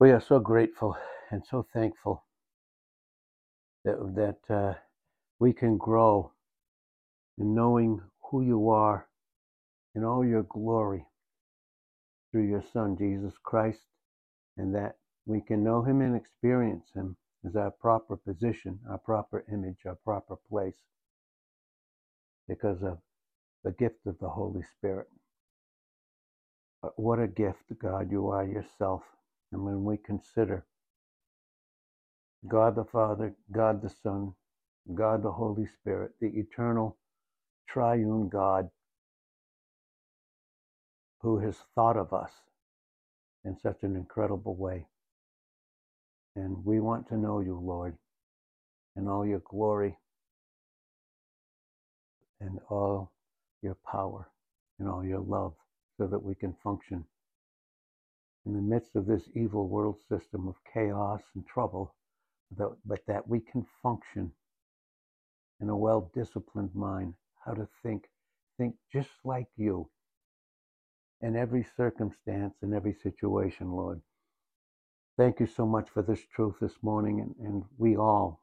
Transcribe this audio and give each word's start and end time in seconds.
We 0.00 0.12
are 0.12 0.20
so 0.20 0.40
grateful 0.40 0.96
and 1.30 1.44
so 1.44 1.66
thankful 1.74 2.24
that 3.84 3.98
that 4.16 4.54
uh, 4.54 4.74
we 5.38 5.52
can 5.52 5.76
grow 5.76 6.32
in 7.36 7.54
knowing 7.54 8.00
who 8.30 8.40
you 8.40 8.70
are 8.70 9.08
in 9.94 10.04
all 10.04 10.24
your 10.24 10.44
glory 10.44 11.04
through 12.32 12.48
your 12.48 12.64
Son 12.72 12.96
Jesus 12.96 13.34
Christ, 13.44 13.82
and 14.56 14.74
that 14.74 14.96
we 15.26 15.42
can 15.42 15.62
know 15.62 15.82
Him 15.82 16.00
and 16.00 16.16
experience 16.16 16.86
Him 16.94 17.16
as 17.46 17.54
our 17.54 17.70
proper 17.70 18.16
position, 18.16 18.80
our 18.88 18.98
proper 18.98 19.44
image, 19.52 19.80
our 19.86 19.96
proper 19.96 20.36
place, 20.48 20.80
because 22.48 22.82
of 22.82 22.98
the 23.64 23.72
gift 23.72 24.06
of 24.06 24.18
the 24.18 24.30
Holy 24.30 24.62
Spirit. 24.78 25.08
But 26.80 26.98
what 26.98 27.18
a 27.18 27.28
gift, 27.28 27.64
God, 27.82 28.10
you 28.10 28.28
are 28.28 28.46
yourself. 28.46 29.02
And 29.52 29.64
when 29.64 29.84
we 29.84 29.96
consider 29.98 30.66
God 32.48 32.76
the 32.76 32.84
Father, 32.84 33.34
God 33.52 33.82
the 33.82 33.90
Son, 33.90 34.34
God 34.94 35.22
the 35.22 35.32
Holy 35.32 35.66
Spirit, 35.66 36.12
the 36.20 36.28
eternal 36.28 36.98
triune 37.68 38.28
God 38.28 38.70
who 41.20 41.38
has 41.40 41.56
thought 41.74 41.96
of 41.96 42.12
us 42.12 42.32
in 43.44 43.56
such 43.58 43.82
an 43.82 43.96
incredible 43.96 44.56
way. 44.56 44.86
And 46.36 46.64
we 46.64 46.80
want 46.80 47.08
to 47.08 47.18
know 47.18 47.40
you, 47.40 47.58
Lord, 47.58 47.96
in 48.96 49.08
all 49.08 49.26
your 49.26 49.42
glory 49.50 49.96
and 52.40 52.58
all 52.70 53.12
your 53.62 53.76
power 53.90 54.28
and 54.78 54.88
all 54.88 55.04
your 55.04 55.20
love 55.20 55.54
so 55.98 56.06
that 56.06 56.22
we 56.22 56.34
can 56.34 56.54
function 56.64 57.04
in 58.50 58.56
the 58.56 58.74
midst 58.74 58.96
of 58.96 59.06
this 59.06 59.22
evil 59.36 59.68
world 59.68 59.96
system 60.08 60.48
of 60.48 60.56
chaos 60.74 61.20
and 61.36 61.46
trouble, 61.46 61.94
but 62.84 63.06
that 63.06 63.28
we 63.28 63.38
can 63.38 63.64
function 63.80 64.32
in 65.60 65.68
a 65.68 65.76
well 65.76 66.10
disciplined 66.12 66.74
mind, 66.74 67.14
how 67.44 67.52
to 67.52 67.68
think, 67.84 68.06
think 68.58 68.74
just 68.92 69.10
like 69.24 69.46
you 69.56 69.88
in 71.22 71.36
every 71.36 71.64
circumstance, 71.76 72.54
in 72.60 72.74
every 72.74 72.92
situation, 72.92 73.70
Lord. 73.70 74.00
Thank 75.16 75.38
you 75.38 75.46
so 75.46 75.64
much 75.64 75.88
for 75.88 76.02
this 76.02 76.22
truth 76.34 76.56
this 76.60 76.82
morning, 76.82 77.20
and, 77.20 77.46
and 77.46 77.64
we 77.78 77.96
all, 77.96 78.40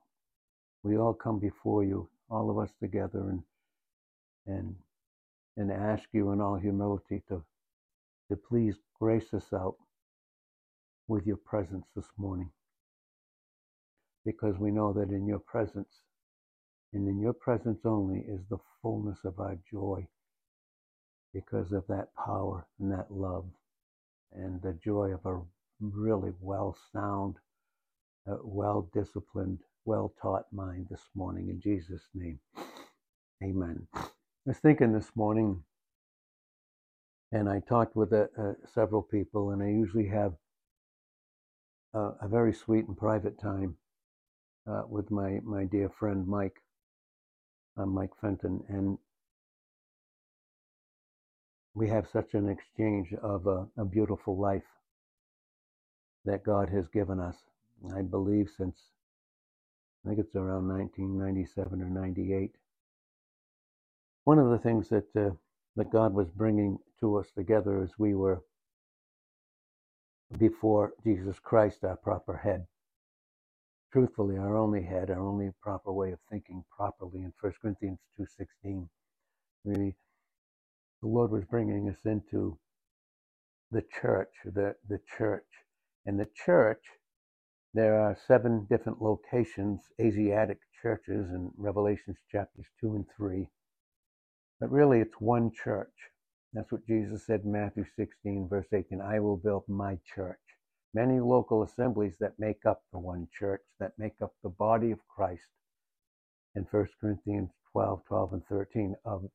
we 0.84 0.98
all 0.98 1.14
come 1.14 1.38
before 1.38 1.84
you, 1.84 2.08
all 2.30 2.50
of 2.50 2.58
us 2.58 2.72
together, 2.80 3.30
and 3.30 3.44
and 4.46 4.74
and 5.58 5.70
ask 5.70 6.04
you 6.14 6.32
in 6.32 6.40
all 6.40 6.56
humility 6.56 7.24
to 7.28 7.44
to 8.30 8.38
please 8.38 8.76
grace 9.00 9.34
us 9.34 9.52
out 9.54 9.76
with 11.08 11.26
your 11.26 11.38
presence 11.38 11.86
this 11.96 12.10
morning. 12.18 12.52
Because 14.26 14.58
we 14.60 14.72
know 14.72 14.94
that 14.94 15.10
in 15.10 15.26
your 15.28 15.40
presence, 15.40 16.02
and 16.94 17.08
in 17.08 17.20
your 17.20 17.34
presence 17.34 17.80
only, 17.86 18.20
is 18.28 18.42
the 18.50 18.58
fullness 18.82 19.20
of 19.26 19.40
our 19.40 19.58
joy 19.72 20.08
because 21.34 21.72
of 21.72 21.86
that 21.88 22.10
power 22.16 22.66
and 22.80 22.92
that 22.92 23.12
love 23.12 23.46
and 24.34 24.62
the 24.62 24.78
joy 24.84 25.14
of 25.14 25.26
a 25.26 25.42
really 25.82 26.32
well 26.42 26.78
sound, 26.94 27.36
uh, 28.30 28.38
well 28.44 28.90
disciplined, 28.94 29.60
well 29.86 30.14
taught 30.22 30.46
mind 30.52 30.88
this 30.90 31.04
morning. 31.16 31.50
In 31.50 31.62
Jesus' 31.62 32.10
name, 32.14 32.40
amen. 33.44 33.88
I 33.96 34.02
was 34.46 34.58
thinking 34.58 34.94
this 34.94 35.12
morning, 35.16 35.64
and 37.32 37.50
I 37.50 37.62
talked 37.68 37.96
with 37.96 38.14
uh, 38.14 38.28
uh, 38.40 38.54
several 38.74 39.02
people, 39.02 39.52
and 39.52 39.62
I 39.64 39.68
usually 39.68 40.08
have 40.08 40.34
uh, 41.94 42.12
a 42.22 42.28
very 42.28 42.54
sweet 42.54 42.88
and 42.88 42.98
private 42.98 43.40
time 43.40 43.76
uh, 44.70 44.84
with 44.88 45.12
my, 45.12 45.40
my 45.44 45.66
dear 45.66 45.90
friend 45.90 46.28
Mike, 46.28 46.58
uh, 47.78 47.86
Mike 47.86 48.12
Fenton, 48.22 48.64
and 48.70 48.98
we 51.74 51.88
have 51.88 52.08
such 52.12 52.34
an 52.34 52.50
exchange 52.50 53.14
of 53.22 53.48
a, 53.48 53.68
a 53.78 53.86
beautiful 53.86 54.38
life 54.38 54.64
that 56.26 56.44
God 56.44 56.70
has 56.70 56.88
given 56.88 57.20
us. 57.20 57.36
I 57.96 58.02
believe 58.02 58.50
since 58.58 58.78
I 60.06 60.10
think 60.10 60.20
it's 60.20 60.36
around 60.36 60.68
1997 60.70 61.82
or 61.82 61.86
98. 61.86 62.52
One 64.24 64.40
of 64.40 64.50
the 64.50 64.58
things 64.58 64.90
that 64.90 65.16
uh, 65.16 65.32
that 65.76 65.92
God 65.92 66.14
was 66.14 66.30
bringing 66.30 66.80
to 67.00 67.18
us 67.18 67.28
together 67.36 67.82
as 67.84 67.92
we 68.00 68.16
were 68.16 68.42
before 70.38 70.94
Jesus 71.04 71.40
Christ, 71.40 71.84
our 71.84 71.96
proper 71.96 72.38
head. 72.38 72.68
Truthfully, 73.92 74.38
our 74.38 74.58
only 74.58 74.84
head, 74.84 75.10
our 75.10 75.26
only 75.26 75.52
proper 75.62 75.92
way 75.94 76.12
of 76.12 76.20
thinking 76.30 76.64
properly 76.76 77.20
in 77.22 77.34
1 77.40 77.54
Corinthians 77.62 78.00
2.16. 78.20 78.90
Really, 79.64 79.96
the 81.02 81.08
Lord 81.08 81.32
was 81.32 81.46
bringing 81.46 81.90
us 81.90 82.06
into 82.06 82.58
the 83.72 83.84
church, 84.02 84.34
the, 84.44 84.76
the 84.88 85.00
church. 85.18 85.48
And 86.06 86.20
the 86.20 86.30
church, 86.46 86.84
there 87.74 88.00
are 88.00 88.18
seven 88.28 88.66
different 88.70 89.02
locations, 89.02 89.82
Asiatic 90.00 90.60
churches 90.82 91.30
in 91.30 91.52
Revelations 91.58 92.18
chapters 92.32 92.66
2 92.82 92.96
and 92.96 93.06
3. 93.16 93.50
But 94.60 94.72
really, 94.72 95.00
it's 95.00 95.20
one 95.20 95.52
church. 95.52 95.94
That's 96.58 96.72
what 96.72 96.88
Jesus 96.88 97.24
said 97.24 97.42
in 97.44 97.52
Matthew 97.52 97.86
16, 97.96 98.48
verse 98.50 98.66
18 98.74 99.00
I 99.00 99.20
will 99.20 99.38
build 99.38 99.66
my 99.68 100.00
church. 100.16 100.40
Many 100.92 101.20
local 101.20 101.62
assemblies 101.62 102.16
that 102.20 102.40
make 102.40 102.66
up 102.66 102.82
the 102.92 102.98
one 102.98 103.28
church, 103.32 103.62
that 103.80 103.92
make 104.00 104.16
up 104.24 104.34
the 104.42 104.50
body 104.50 104.90
of 104.90 104.98
Christ. 105.08 105.50
In 106.56 106.64
1 106.64 106.88
Corinthians 107.00 107.52
12, 107.74 108.04
12, 108.08 108.34
and 108.34 108.46
13, 108.48 108.96
of 109.06 109.26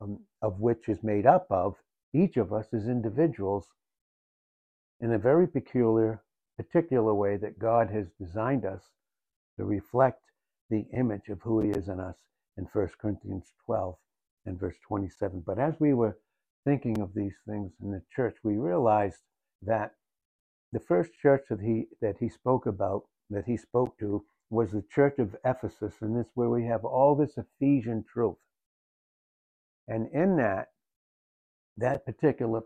um, 0.00 0.20
of 0.40 0.60
which 0.60 0.88
is 0.88 1.02
made 1.02 1.26
up 1.26 1.48
of 1.50 1.74
each 2.14 2.36
of 2.36 2.52
us 2.52 2.72
as 2.72 2.86
individuals 2.86 3.66
in 5.00 5.12
a 5.12 5.18
very 5.18 5.48
peculiar, 5.48 6.22
particular 6.56 7.12
way 7.12 7.36
that 7.38 7.58
God 7.58 7.90
has 7.90 8.06
designed 8.20 8.64
us 8.64 8.84
to 9.56 9.64
reflect 9.64 10.22
the 10.70 10.86
image 10.96 11.28
of 11.28 11.42
who 11.42 11.58
He 11.58 11.70
is 11.70 11.88
in 11.88 11.98
us 11.98 12.18
in 12.56 12.66
1 12.72 12.88
Corinthians 13.00 13.52
12 13.66 13.96
and 14.46 14.60
verse 14.60 14.76
27. 14.86 15.42
But 15.44 15.58
as 15.58 15.74
we 15.80 15.92
were 15.92 16.16
thinking 16.64 17.00
of 17.00 17.14
these 17.14 17.36
things 17.48 17.72
in 17.82 17.90
the 17.90 18.02
church, 18.14 18.36
we 18.44 18.56
realized 18.56 19.18
that 19.62 19.92
the 20.72 20.80
first 20.80 21.12
church 21.20 21.44
that 21.50 21.60
he 21.60 21.86
that 22.00 22.16
he 22.20 22.28
spoke 22.28 22.66
about, 22.66 23.04
that 23.30 23.46
he 23.46 23.56
spoke 23.56 23.98
to, 23.98 24.24
was 24.50 24.72
the 24.72 24.84
church 24.94 25.18
of 25.18 25.36
Ephesus, 25.44 25.94
and 26.02 26.16
this 26.18 26.28
where 26.34 26.50
we 26.50 26.66
have 26.66 26.84
all 26.84 27.14
this 27.16 27.38
Ephesian 27.38 28.04
truth. 28.12 28.36
And 29.88 30.08
in 30.12 30.36
that, 30.36 30.68
that 31.78 32.04
particular 32.06 32.62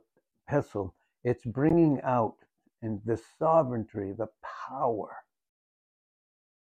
epistle, 0.49 0.95
it's 1.25 1.45
bringing 1.47 2.01
out 2.03 2.37
the 2.83 3.21
sovereignty, 3.39 4.13
the 4.17 4.29
power, 4.69 5.17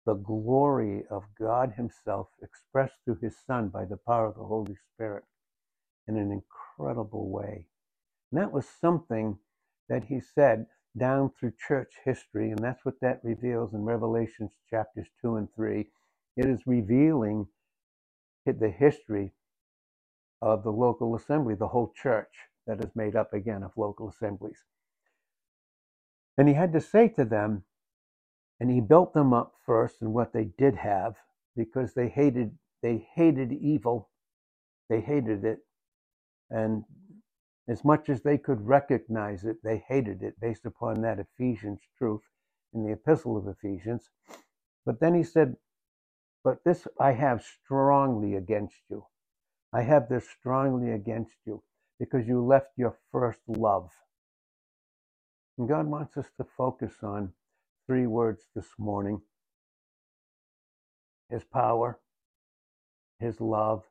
the 0.06 0.16
glory 0.16 1.04
of 1.12 1.24
God 1.40 1.74
Himself 1.78 2.30
expressed 2.44 2.96
through 3.06 3.20
His 3.22 3.36
Son 3.48 3.70
by 3.70 3.86
the 3.86 3.98
power 3.98 4.28
of 4.28 4.36
the 4.36 4.44
Holy 4.46 4.78
Spirit 4.94 5.24
in 6.10 6.18
an 6.18 6.32
incredible 6.32 7.30
way. 7.30 7.68
And 8.32 8.42
that 8.42 8.52
was 8.52 8.68
something 8.68 9.38
that 9.88 10.06
He 10.06 10.20
said 10.20 10.66
down 10.98 11.32
through 11.40 11.54
church 11.68 11.94
history, 12.04 12.50
and 12.50 12.60
that's 12.60 12.84
what 12.84 13.00
that 13.02 13.22
reveals 13.24 13.74
in 13.74 13.84
Revelations 13.84 14.52
chapters 14.70 15.08
2 15.22 15.36
and 15.36 15.48
3. 15.56 15.90
It 16.36 16.46
is 16.46 16.66
revealing 16.66 17.48
the 18.46 18.72
history 18.72 19.32
of 20.42 20.64
the 20.64 20.72
local 20.72 21.16
assembly, 21.16 21.54
the 21.54 21.68
whole 21.68 21.94
church 21.96 22.34
that 22.66 22.84
is 22.84 22.90
made 22.96 23.16
up 23.16 23.32
again 23.32 23.62
of 23.62 23.78
local 23.78 24.10
assemblies. 24.10 24.64
And 26.36 26.48
he 26.48 26.56
had 26.56 26.74
to 26.74 26.82
say 26.82 27.10
to 27.10 27.26
them, 27.26 27.64
and 28.60 28.72
he 28.72 28.82
built 28.82 29.14
them 29.14 29.34
up 29.34 29.54
first 29.66 30.02
in 30.02 30.14
what 30.14 30.34
they 30.34 30.46
did 30.58 30.78
have, 30.78 31.18
because 31.56 31.94
they 31.94 32.10
hated 32.10 32.58
they 32.82 33.08
hated 33.14 33.52
evil, 33.52 34.10
they 34.90 35.02
hated 35.02 35.44
it, 35.44 35.60
and 36.52 36.86
as 37.70 37.86
much 37.86 38.10
as 38.10 38.24
they 38.24 38.38
could 38.38 38.68
recognize 38.68 39.46
it, 39.46 39.58
they 39.64 39.84
hated 39.88 40.24
it 40.24 40.40
based 40.42 40.66
upon 40.66 41.02
that 41.02 41.20
Ephesians 41.20 41.82
truth 41.98 42.22
in 42.74 42.84
the 42.86 42.94
epistle 42.94 43.38
of 43.38 43.48
Ephesians. 43.48 44.10
But 44.86 45.00
then 45.00 45.16
he 45.16 45.24
said, 45.24 45.58
But 46.44 46.64
this 46.66 46.88
I 47.00 47.14
have 47.14 47.44
strongly 47.44 48.36
against 48.36 48.78
you 48.90 49.06
I 49.74 49.84
have 49.84 50.10
this 50.10 50.28
strongly 50.30 50.92
against 50.92 51.36
you 51.46 51.64
because 52.00 52.28
you 52.28 52.44
left 52.46 52.72
your 52.78 52.98
first 53.12 53.42
love. 53.48 53.92
And 55.58 55.70
God 55.70 55.88
wants 55.88 56.18
us 56.18 56.28
to 56.38 56.46
focus 56.58 56.94
on 57.04 57.34
three 57.88 58.08
words 58.08 58.44
this 58.56 58.68
morning 58.80 59.22
His 61.30 61.44
power, 61.46 62.00
His 63.20 63.42
love, 63.42 63.84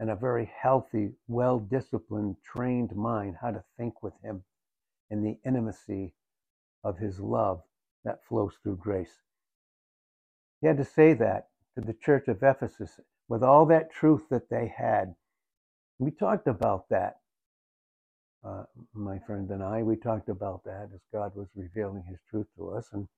and 0.00 0.10
a 0.10 0.16
very 0.16 0.50
healthy, 0.60 1.12
well 1.28 1.58
disciplined, 1.58 2.36
trained 2.44 2.94
mind 2.96 3.36
how 3.40 3.50
to 3.50 3.64
think 3.78 4.02
with 4.02 4.14
Him 4.22 4.44
in 5.10 5.22
the 5.22 5.38
intimacy 5.46 6.14
of 6.84 6.98
His 6.98 7.20
love 7.20 7.62
that 8.04 8.24
flows 8.28 8.54
through 8.62 8.76
grace. 8.76 9.22
He 10.60 10.66
had 10.66 10.78
to 10.78 10.84
say 10.84 11.14
that 11.14 11.48
to 11.74 11.82
the 11.82 11.94
church 11.94 12.28
of 12.28 12.42
Ephesus 12.42 13.00
with 13.28 13.42
all 13.42 13.66
that 13.66 13.92
truth 13.92 14.22
that 14.30 14.50
they 14.50 14.72
had. 14.76 15.14
We 15.98 16.10
talked 16.10 16.46
about 16.46 16.88
that, 16.90 17.20
uh, 18.44 18.64
my 18.94 19.18
friend 19.20 19.50
and 19.50 19.62
I. 19.62 19.82
We 19.82 19.96
talked 19.96 20.28
about 20.28 20.64
that 20.64 20.90
as 20.94 21.00
God 21.12 21.34
was 21.36 21.48
revealing 21.54 22.04
His 22.08 22.18
truth 22.30 22.46
to 22.56 22.70
us. 22.70 22.88
And 22.92 23.08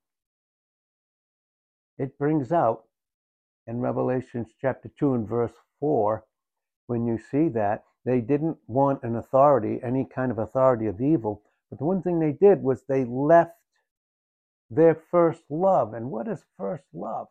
it 1.97 2.17
brings 2.17 2.51
out 2.51 2.83
in 3.67 3.79
Revelations 3.81 4.49
chapter 4.59 4.89
2 4.99 5.13
and 5.15 5.27
verse 5.27 5.53
4, 5.79 6.23
when 6.89 7.05
you 7.05 7.19
see 7.19 7.49
that, 7.49 7.83
they 8.03 8.19
didn't 8.19 8.57
want 8.65 9.03
an 9.03 9.15
authority, 9.15 9.79
any 9.83 10.05
kind 10.05 10.31
of 10.31 10.39
authority 10.39 10.87
of 10.87 10.99
evil. 10.99 11.43
But 11.69 11.77
the 11.77 11.85
one 11.85 12.01
thing 12.01 12.19
they 12.19 12.31
did 12.31 12.63
was 12.63 12.81
they 12.81 13.05
left 13.05 13.55
their 14.71 14.95
first 14.95 15.43
love. 15.51 15.93
And 15.93 16.09
what 16.09 16.27
is 16.27 16.43
first 16.57 16.85
love? 16.91 17.27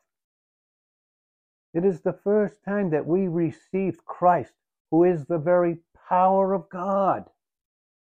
It 1.75 1.84
is 1.84 2.02
the 2.02 2.12
first 2.12 2.62
time 2.64 2.90
that 2.90 3.05
we 3.05 3.26
received 3.26 4.05
Christ, 4.05 4.52
who 4.93 5.02
is 5.02 5.26
the 5.26 5.38
very 5.38 5.78
power 6.08 6.55
of 6.55 6.69
God. 6.69 7.25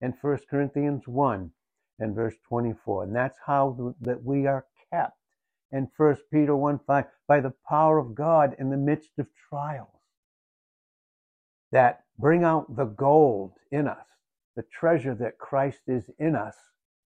In 0.02 0.14
1 0.20 0.40
Corinthians 0.50 1.08
1 1.08 1.52
and 2.00 2.16
verse 2.16 2.36
24. 2.50 3.04
And 3.04 3.16
that's 3.16 3.38
how 3.46 3.96
that 4.02 4.24
we 4.24 4.48
are 4.48 4.66
kept. 4.92 5.20
In 5.72 5.90
1 5.96 6.18
Peter 6.32 6.56
1 6.56 6.80
5, 6.88 7.06
by 7.28 7.40
the 7.40 7.54
power 7.70 8.00
of 8.00 8.16
God 8.16 8.56
in 8.58 8.72
the 8.72 8.78
midst 8.78 9.12
of 9.20 9.28
trials 9.50 9.95
that 11.76 12.06
bring 12.18 12.46
out 12.46 12.74
the 12.78 12.86
gold 12.86 13.52
in 13.70 13.86
us, 13.86 14.06
the 14.56 14.64
treasure 14.64 15.14
that 15.14 15.38
Christ 15.38 15.82
is 15.88 16.10
in 16.18 16.34
us 16.34 16.56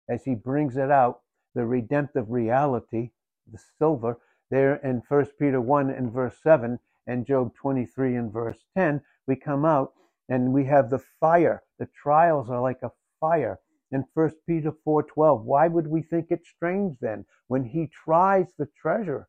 as 0.07 0.23
he 0.23 0.35
brings 0.35 0.77
it 0.77 0.89
out, 0.89 1.19
the 1.53 1.65
redemptive 1.65 2.31
reality, 2.31 3.11
the 3.51 3.59
silver, 3.77 4.19
there 4.49 4.75
in 4.75 5.03
1 5.09 5.25
Peter 5.37 5.59
1 5.59 5.89
and 5.89 6.13
verse 6.13 6.37
7 6.41 6.79
and 7.05 7.25
Job 7.25 7.53
23 7.55 8.15
and 8.15 8.31
verse 8.31 8.63
10, 8.77 9.01
we 9.27 9.35
come 9.35 9.65
out 9.65 9.91
and 10.29 10.53
we 10.53 10.63
have 10.63 10.89
the 10.89 11.03
fire. 11.19 11.63
The 11.77 11.89
trials 12.01 12.49
are 12.49 12.61
like 12.61 12.83
a 12.83 12.91
fire. 13.19 13.59
In 13.91 14.05
1 14.13 14.31
Peter 14.47 14.71
4:12, 14.71 15.43
why 15.43 15.67
would 15.67 15.87
we 15.87 16.01
think 16.01 16.27
it 16.31 16.45
strange 16.45 16.99
then 17.01 17.25
when 17.47 17.65
he 17.65 17.87
tries 17.87 18.53
the 18.57 18.69
treasure 18.81 19.27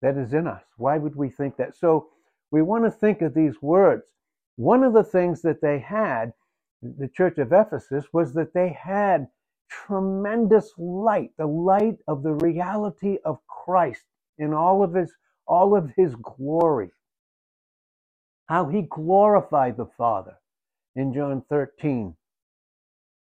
that 0.00 0.16
is 0.16 0.32
in 0.32 0.46
us? 0.46 0.62
Why 0.76 0.96
would 0.96 1.16
we 1.16 1.28
think 1.28 1.56
that? 1.56 1.74
So 1.74 2.12
we 2.52 2.62
want 2.62 2.84
to 2.84 2.90
think 2.90 3.22
of 3.22 3.34
these 3.34 3.60
words. 3.62 4.12
One 4.56 4.84
of 4.84 4.92
the 4.92 5.02
things 5.02 5.42
that 5.42 5.62
they 5.62 5.80
had, 5.80 6.34
the 6.82 7.08
church 7.08 7.38
of 7.38 7.52
Ephesus, 7.52 8.04
was 8.12 8.34
that 8.34 8.52
they 8.54 8.68
had 8.68 9.26
tremendous 9.70 10.70
light, 10.76 11.30
the 11.38 11.46
light 11.46 11.96
of 12.06 12.22
the 12.22 12.34
reality 12.34 13.16
of 13.24 13.38
Christ 13.46 14.04
in 14.38 14.52
all 14.52 14.84
of 14.84 14.94
his 14.94 15.12
all 15.46 15.76
of 15.76 15.90
his 15.96 16.14
glory. 16.16 16.90
How 18.46 18.68
he 18.68 18.82
glorified 18.82 19.76
the 19.76 19.86
Father 19.86 20.36
in 20.94 21.12
John 21.14 21.42
13, 21.48 22.14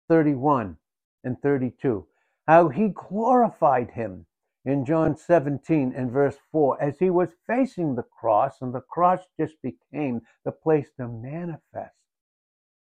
31 0.08 0.76
and 1.24 1.40
32. 1.40 2.06
How 2.46 2.68
he 2.68 2.88
glorified 2.88 3.90
him 3.90 4.26
in 4.64 4.84
John 4.84 5.16
17 5.16 5.92
and 5.94 6.10
verse 6.10 6.36
4 6.50 6.82
as 6.82 6.98
he 6.98 7.10
was 7.10 7.30
facing 7.46 7.94
the 7.94 8.04
cross, 8.04 8.62
and 8.62 8.74
the 8.74 8.80
cross 8.80 9.20
just 9.38 9.54
became 9.62 10.22
the 10.44 10.52
place 10.52 10.88
to 10.98 11.06
manifest 11.08 11.94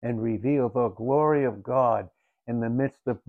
and 0.04 0.22
reveal 0.22 0.70
the 0.70 0.90
glory 0.90 1.44
of 1.44 1.64
God 1.64 2.10
in 2.48 2.60
the 2.60 2.70
midst 2.70 3.02
of 3.08 3.20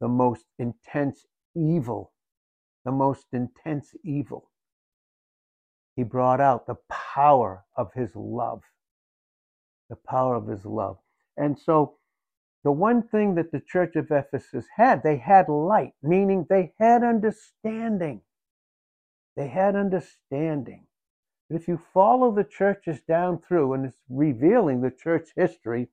the 0.00 0.08
most 0.08 0.44
intense 0.58 1.24
evil, 1.54 2.12
the 2.84 2.90
most 2.92 3.26
intense 3.32 3.94
evil. 4.04 4.50
He 5.94 6.02
brought 6.02 6.40
out 6.40 6.66
the 6.66 6.76
power 6.90 7.64
of 7.76 7.92
his 7.94 8.10
love, 8.14 8.62
the 9.88 9.96
power 9.96 10.34
of 10.34 10.48
his 10.48 10.66
love. 10.66 10.98
And 11.36 11.58
so, 11.58 11.96
the 12.66 12.72
one 12.72 13.00
thing 13.00 13.36
that 13.36 13.52
the 13.52 13.60
church 13.60 13.94
of 13.94 14.10
Ephesus 14.10 14.66
had, 14.76 15.04
they 15.04 15.18
had 15.18 15.48
light, 15.48 15.92
meaning 16.02 16.44
they 16.50 16.72
had 16.80 17.04
understanding. 17.04 18.22
They 19.36 19.46
had 19.46 19.76
understanding. 19.76 20.84
But 21.48 21.60
if 21.60 21.68
you 21.68 21.80
follow 21.94 22.34
the 22.34 22.42
churches 22.42 23.00
down 23.06 23.38
through, 23.38 23.74
and 23.74 23.86
it's 23.86 23.96
revealing 24.08 24.80
the 24.80 24.90
church 24.90 25.28
history, 25.36 25.86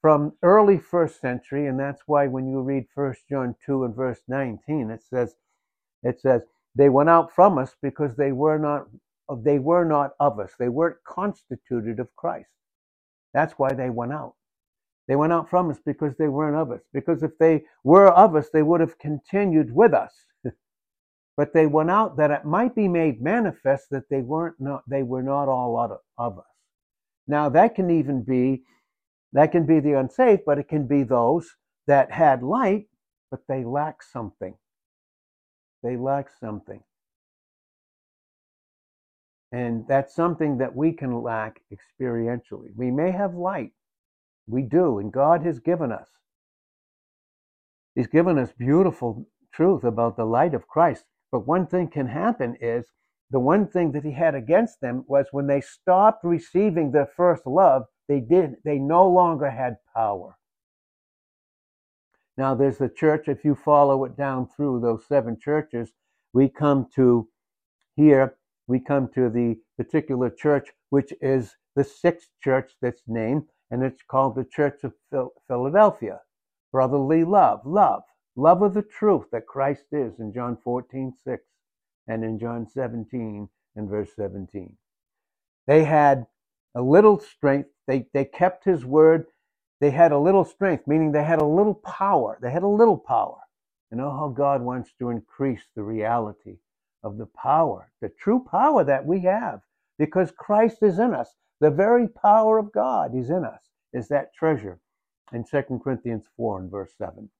from 0.00 0.32
early 0.42 0.78
first 0.78 1.20
century, 1.20 1.66
and 1.66 1.78
that's 1.78 2.00
why 2.06 2.26
when 2.26 2.48
you 2.48 2.62
read 2.62 2.86
First 2.94 3.28
John 3.28 3.54
2 3.66 3.84
and 3.84 3.94
verse 3.94 4.22
19, 4.28 4.90
it 4.90 5.02
says, 5.02 5.36
it 6.02 6.22
says, 6.22 6.40
they 6.74 6.88
went 6.88 7.10
out 7.10 7.34
from 7.34 7.58
us 7.58 7.76
because 7.82 8.16
they 8.16 8.32
were 8.32 8.58
not 8.58 8.86
they 9.44 9.58
were 9.58 9.84
not 9.84 10.12
of 10.18 10.40
us. 10.40 10.52
They 10.58 10.70
weren't 10.70 11.04
constituted 11.04 12.00
of 12.00 12.16
Christ. 12.16 12.50
That's 13.34 13.52
why 13.58 13.74
they 13.74 13.90
went 13.90 14.12
out. 14.14 14.36
They 15.08 15.16
went 15.16 15.32
out 15.32 15.50
from 15.50 15.70
us 15.70 15.78
because 15.84 16.16
they 16.16 16.28
weren't 16.28 16.56
of 16.56 16.70
us. 16.70 16.82
Because 16.92 17.22
if 17.22 17.36
they 17.38 17.64
were 17.84 18.08
of 18.08 18.36
us, 18.36 18.48
they 18.52 18.62
would 18.62 18.80
have 18.80 18.98
continued 18.98 19.74
with 19.74 19.92
us. 19.94 20.12
but 21.36 21.52
they 21.52 21.66
went 21.66 21.90
out 21.90 22.16
that 22.16 22.30
it 22.30 22.44
might 22.44 22.74
be 22.74 22.88
made 22.88 23.20
manifest 23.20 23.90
that 23.90 24.08
they 24.10 24.20
weren't 24.20 24.56
not 24.60 24.82
they 24.88 25.02
were 25.02 25.22
not 25.22 25.48
all 25.48 25.78
of, 25.78 25.98
of 26.18 26.38
us. 26.38 26.44
Now 27.26 27.48
that 27.50 27.74
can 27.74 27.90
even 27.90 28.22
be 28.22 28.62
that 29.32 29.50
can 29.52 29.66
be 29.66 29.80
the 29.80 29.98
unsafe, 29.98 30.40
but 30.46 30.58
it 30.58 30.68
can 30.68 30.86
be 30.86 31.02
those 31.02 31.48
that 31.86 32.12
had 32.12 32.42
light, 32.42 32.86
but 33.30 33.40
they 33.48 33.64
lack 33.64 34.02
something. 34.02 34.54
They 35.82 35.96
lack 35.96 36.28
something. 36.38 36.82
And 39.52 39.86
that's 39.88 40.14
something 40.14 40.58
that 40.58 40.74
we 40.74 40.92
can 40.92 41.22
lack 41.22 41.60
experientially. 41.72 42.68
We 42.76 42.90
may 42.90 43.10
have 43.10 43.34
light. 43.34 43.72
We 44.46 44.62
do, 44.62 44.98
and 44.98 45.12
God 45.12 45.44
has 45.44 45.60
given 45.60 45.92
us. 45.92 46.08
He's 47.94 48.06
given 48.06 48.38
us 48.38 48.52
beautiful 48.52 49.26
truth 49.52 49.84
about 49.84 50.16
the 50.16 50.24
light 50.24 50.54
of 50.54 50.68
Christ. 50.68 51.04
But 51.30 51.46
one 51.46 51.66
thing 51.66 51.88
can 51.88 52.06
happen 52.06 52.56
is 52.60 52.86
the 53.30 53.40
one 53.40 53.66
thing 53.66 53.92
that 53.92 54.04
he 54.04 54.12
had 54.12 54.34
against 54.34 54.80
them 54.80 55.04
was 55.06 55.26
when 55.30 55.46
they 55.46 55.60
stopped 55.60 56.24
receiving 56.24 56.90
their 56.90 57.06
first 57.16 57.46
love, 57.46 57.84
they 58.08 58.20
did 58.20 58.56
they 58.64 58.78
no 58.78 59.08
longer 59.08 59.50
had 59.50 59.76
power. 59.94 60.36
Now 62.36 62.54
there's 62.54 62.78
the 62.78 62.88
church, 62.88 63.28
if 63.28 63.44
you 63.44 63.54
follow 63.54 64.04
it 64.04 64.16
down 64.16 64.48
through 64.48 64.80
those 64.80 65.06
seven 65.06 65.38
churches, 65.38 65.92
we 66.32 66.48
come 66.48 66.88
to 66.94 67.28
here, 67.96 68.36
we 68.66 68.80
come 68.80 69.08
to 69.14 69.28
the 69.28 69.56
particular 69.76 70.30
church, 70.30 70.68
which 70.90 71.12
is 71.20 71.56
the 71.76 71.84
sixth 71.84 72.28
church 72.42 72.72
that's 72.80 73.02
named, 73.06 73.44
and 73.72 73.82
it's 73.84 74.02
called 74.08 74.36
the 74.36 74.44
Church 74.44 74.84
of 74.84 74.94
Philadelphia. 75.48 76.20
Brotherly 76.72 77.24
love, 77.24 77.62
love, 77.66 78.04
love 78.36 78.62
of 78.62 78.74
the 78.74 78.82
truth 78.82 79.26
that 79.32 79.48
Christ 79.48 79.86
is 79.92 80.20
in 80.20 80.34
John 80.34 80.58
14, 80.62 81.14
6, 81.24 81.44
and 82.08 82.24
in 82.24 82.38
John 82.38 82.68
17 82.68 83.48
and 83.76 83.90
verse 83.90 84.10
17. 84.16 84.76
They 85.66 85.84
had 85.84 86.26
a 86.76 86.82
little 86.82 87.20
strength. 87.20 87.70
They, 87.88 88.06
they 88.14 88.26
kept 88.26 88.64
his 88.64 88.84
word. 88.84 89.26
They 89.80 89.90
had 89.90 90.12
a 90.12 90.18
little 90.18 90.44
strength, 90.46 90.86
meaning 90.86 91.12
they 91.12 91.24
had 91.24 91.40
a 91.42 91.46
little 91.46 91.74
power. 91.74 92.38
They 92.42 92.52
had 92.52 92.64
a 92.64 92.68
little 92.68 92.98
power. 92.98 93.38
You 93.90 93.98
know 93.98 94.12
how 94.12 94.28
God 94.30 94.62
wants 94.62 94.92
to 95.00 95.10
increase 95.10 95.62
the 95.76 95.84
reality 95.84 96.58
of 97.04 97.18
the 97.18 97.26
power, 97.26 97.90
the 98.02 98.10
true 98.10 98.46
power 98.50 98.84
that 98.84 99.06
we 99.06 99.20
have, 99.22 99.62
because 99.98 100.32
Christ 100.32 100.78
is 100.82 100.98
in 101.00 101.14
us. 101.14 101.30
The 101.62 101.70
very 101.70 102.08
power 102.08 102.58
of 102.58 102.72
God 102.72 103.14
is 103.14 103.30
in 103.30 103.44
us, 103.44 103.62
is 103.92 104.08
that 104.08 104.34
treasure 104.34 104.80
in 105.32 105.44
2 105.44 105.80
Corinthians 105.84 106.24
4 106.36 106.58
and 106.58 106.68
verse 106.68 106.90
7. 106.98 107.30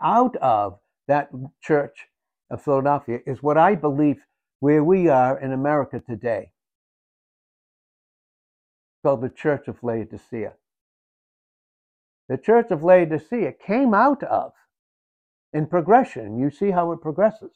Out 0.00 0.36
of 0.36 0.78
that 1.08 1.30
church 1.60 2.06
of 2.48 2.62
Philadelphia 2.62 3.18
is 3.26 3.42
what 3.42 3.58
I 3.58 3.74
believe 3.74 4.24
where 4.60 4.84
we 4.84 5.08
are 5.08 5.36
in 5.36 5.50
America 5.50 5.98
today 5.98 6.52
called 9.02 9.22
the 9.22 9.28
Church 9.28 9.66
of 9.66 9.82
Laodicea. 9.82 10.52
The 12.28 12.38
Church 12.38 12.70
of 12.70 12.84
Laodicea 12.84 13.52
came 13.66 13.94
out 13.94 14.22
of, 14.22 14.52
in 15.52 15.66
progression, 15.66 16.38
you 16.38 16.50
see 16.50 16.70
how 16.70 16.92
it 16.92 17.00
progresses 17.00 17.50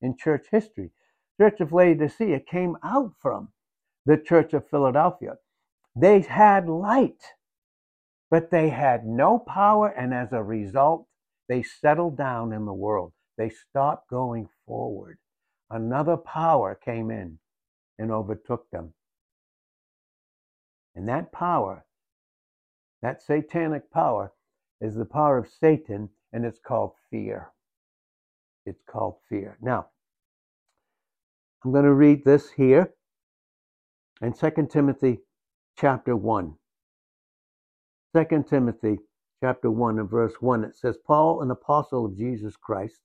in 0.00 0.16
church 0.16 0.46
history. 0.50 0.90
Church 1.38 1.60
of 1.60 1.74
Laodicea 1.74 2.40
came 2.40 2.78
out 2.82 3.12
from 3.20 3.50
the 4.06 4.16
Church 4.16 4.54
of 4.54 4.68
Philadelphia. 4.70 5.36
They 5.96 6.20
had 6.20 6.68
light, 6.68 7.22
but 8.30 8.50
they 8.50 8.68
had 8.68 9.04
no 9.04 9.38
power, 9.38 9.88
and 9.88 10.14
as 10.14 10.32
a 10.32 10.42
result, 10.42 11.06
they 11.48 11.62
settled 11.62 12.16
down 12.16 12.52
in 12.52 12.64
the 12.64 12.72
world. 12.72 13.12
They 13.36 13.50
stopped 13.50 14.08
going 14.08 14.48
forward. 14.66 15.18
Another 15.70 16.16
power 16.16 16.74
came 16.74 17.10
in 17.10 17.38
and 17.98 18.10
overtook 18.10 18.70
them. 18.70 18.94
And 20.94 21.08
that 21.08 21.32
power, 21.32 21.84
that 23.02 23.22
satanic 23.22 23.90
power, 23.90 24.32
is 24.80 24.94
the 24.94 25.04
power 25.04 25.38
of 25.38 25.48
Satan 25.48 26.08
and 26.32 26.44
it's 26.44 26.58
called 26.58 26.92
fear. 27.10 27.50
It's 28.64 28.82
called 28.88 29.16
fear. 29.28 29.56
Now, 29.60 29.86
I'm 31.64 31.72
going 31.72 31.84
to 31.84 31.92
read 31.92 32.24
this 32.24 32.50
here 32.50 32.92
in 34.22 34.32
2 34.32 34.68
Timothy 34.70 35.18
chapter 35.78 36.16
1. 36.16 36.54
2 38.16 38.44
Timothy 38.48 38.98
chapter 39.42 39.70
1 39.70 39.98
and 39.98 40.10
verse 40.10 40.34
1, 40.40 40.64
it 40.64 40.76
says, 40.76 40.96
Paul, 41.06 41.42
an 41.42 41.50
apostle 41.50 42.06
of 42.06 42.16
Jesus 42.16 42.56
Christ, 42.56 43.00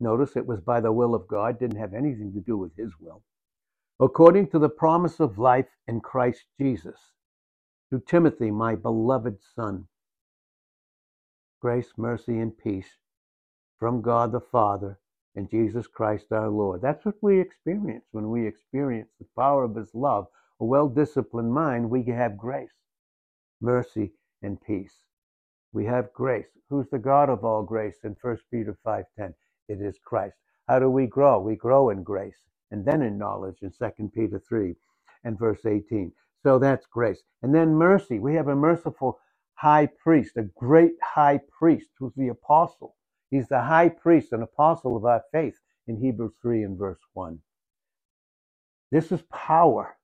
notice 0.00 0.36
it 0.36 0.46
was 0.46 0.60
by 0.60 0.80
the 0.80 0.92
will 0.92 1.14
of 1.14 1.26
God, 1.26 1.58
didn't 1.58 1.80
have 1.80 1.94
anything 1.94 2.32
to 2.34 2.40
do 2.40 2.56
with 2.56 2.76
his 2.76 2.92
will, 3.00 3.22
according 4.00 4.48
to 4.50 4.58
the 4.58 4.68
promise 4.68 5.20
of 5.20 5.38
life 5.38 5.66
in 5.88 6.00
Christ 6.00 6.44
Jesus, 6.60 6.98
to 7.90 8.00
Timothy, 8.00 8.50
my 8.50 8.76
beloved 8.76 9.38
son. 9.56 9.86
Grace, 11.60 11.92
mercy, 11.96 12.38
and 12.38 12.56
peace 12.56 12.98
from 13.78 14.00
God 14.00 14.32
the 14.32 14.40
Father 14.40 14.98
and 15.34 15.50
Jesus 15.50 15.86
Christ 15.88 16.26
our 16.32 16.48
Lord. 16.48 16.82
That's 16.82 17.04
what 17.04 17.16
we 17.20 17.40
experience 17.40 18.04
when 18.12 18.30
we 18.30 18.46
experience 18.46 19.10
the 19.18 19.26
power 19.36 19.64
of 19.64 19.76
His 19.76 19.90
love. 19.94 20.26
A 20.62 20.64
well 20.64 20.88
disciplined 20.88 21.52
mind, 21.52 21.90
we 21.90 22.04
have 22.04 22.38
grace, 22.38 22.70
mercy, 23.60 24.12
and 24.42 24.62
peace. 24.62 24.94
We 25.72 25.86
have 25.86 26.12
grace. 26.12 26.46
Who's 26.70 26.88
the 26.88 27.00
God 27.00 27.28
of 27.28 27.44
all 27.44 27.64
grace 27.64 28.04
in 28.04 28.14
1 28.22 28.38
Peter 28.48 28.78
5:10? 28.86 29.34
It 29.66 29.80
is 29.80 29.98
Christ. 29.98 30.36
How 30.68 30.78
do 30.78 30.88
we 30.88 31.08
grow? 31.08 31.40
We 31.40 31.56
grow 31.56 31.90
in 31.90 32.04
grace 32.04 32.44
and 32.70 32.84
then 32.84 33.02
in 33.02 33.18
knowledge 33.18 33.60
in 33.62 33.72
2 33.72 34.12
Peter 34.14 34.38
3 34.38 34.76
and 35.24 35.36
verse 35.36 35.66
18. 35.66 36.12
So 36.44 36.60
that's 36.60 36.86
grace. 36.86 37.24
And 37.42 37.52
then 37.52 37.74
mercy. 37.74 38.20
We 38.20 38.34
have 38.36 38.46
a 38.46 38.54
merciful 38.54 39.18
high 39.54 39.86
priest, 39.86 40.36
a 40.36 40.44
great 40.44 40.94
high 41.02 41.40
priest 41.58 41.88
who's 41.98 42.14
the 42.14 42.28
apostle. 42.28 42.94
He's 43.30 43.48
the 43.48 43.62
high 43.62 43.88
priest 43.88 44.32
and 44.32 44.44
apostle 44.44 44.96
of 44.96 45.04
our 45.06 45.24
faith 45.32 45.58
in 45.88 45.96
Hebrews 45.96 46.34
3 46.40 46.62
and 46.62 46.78
verse 46.78 47.02
1. 47.14 47.42
This 48.92 49.10
is 49.10 49.22
power. 49.22 49.98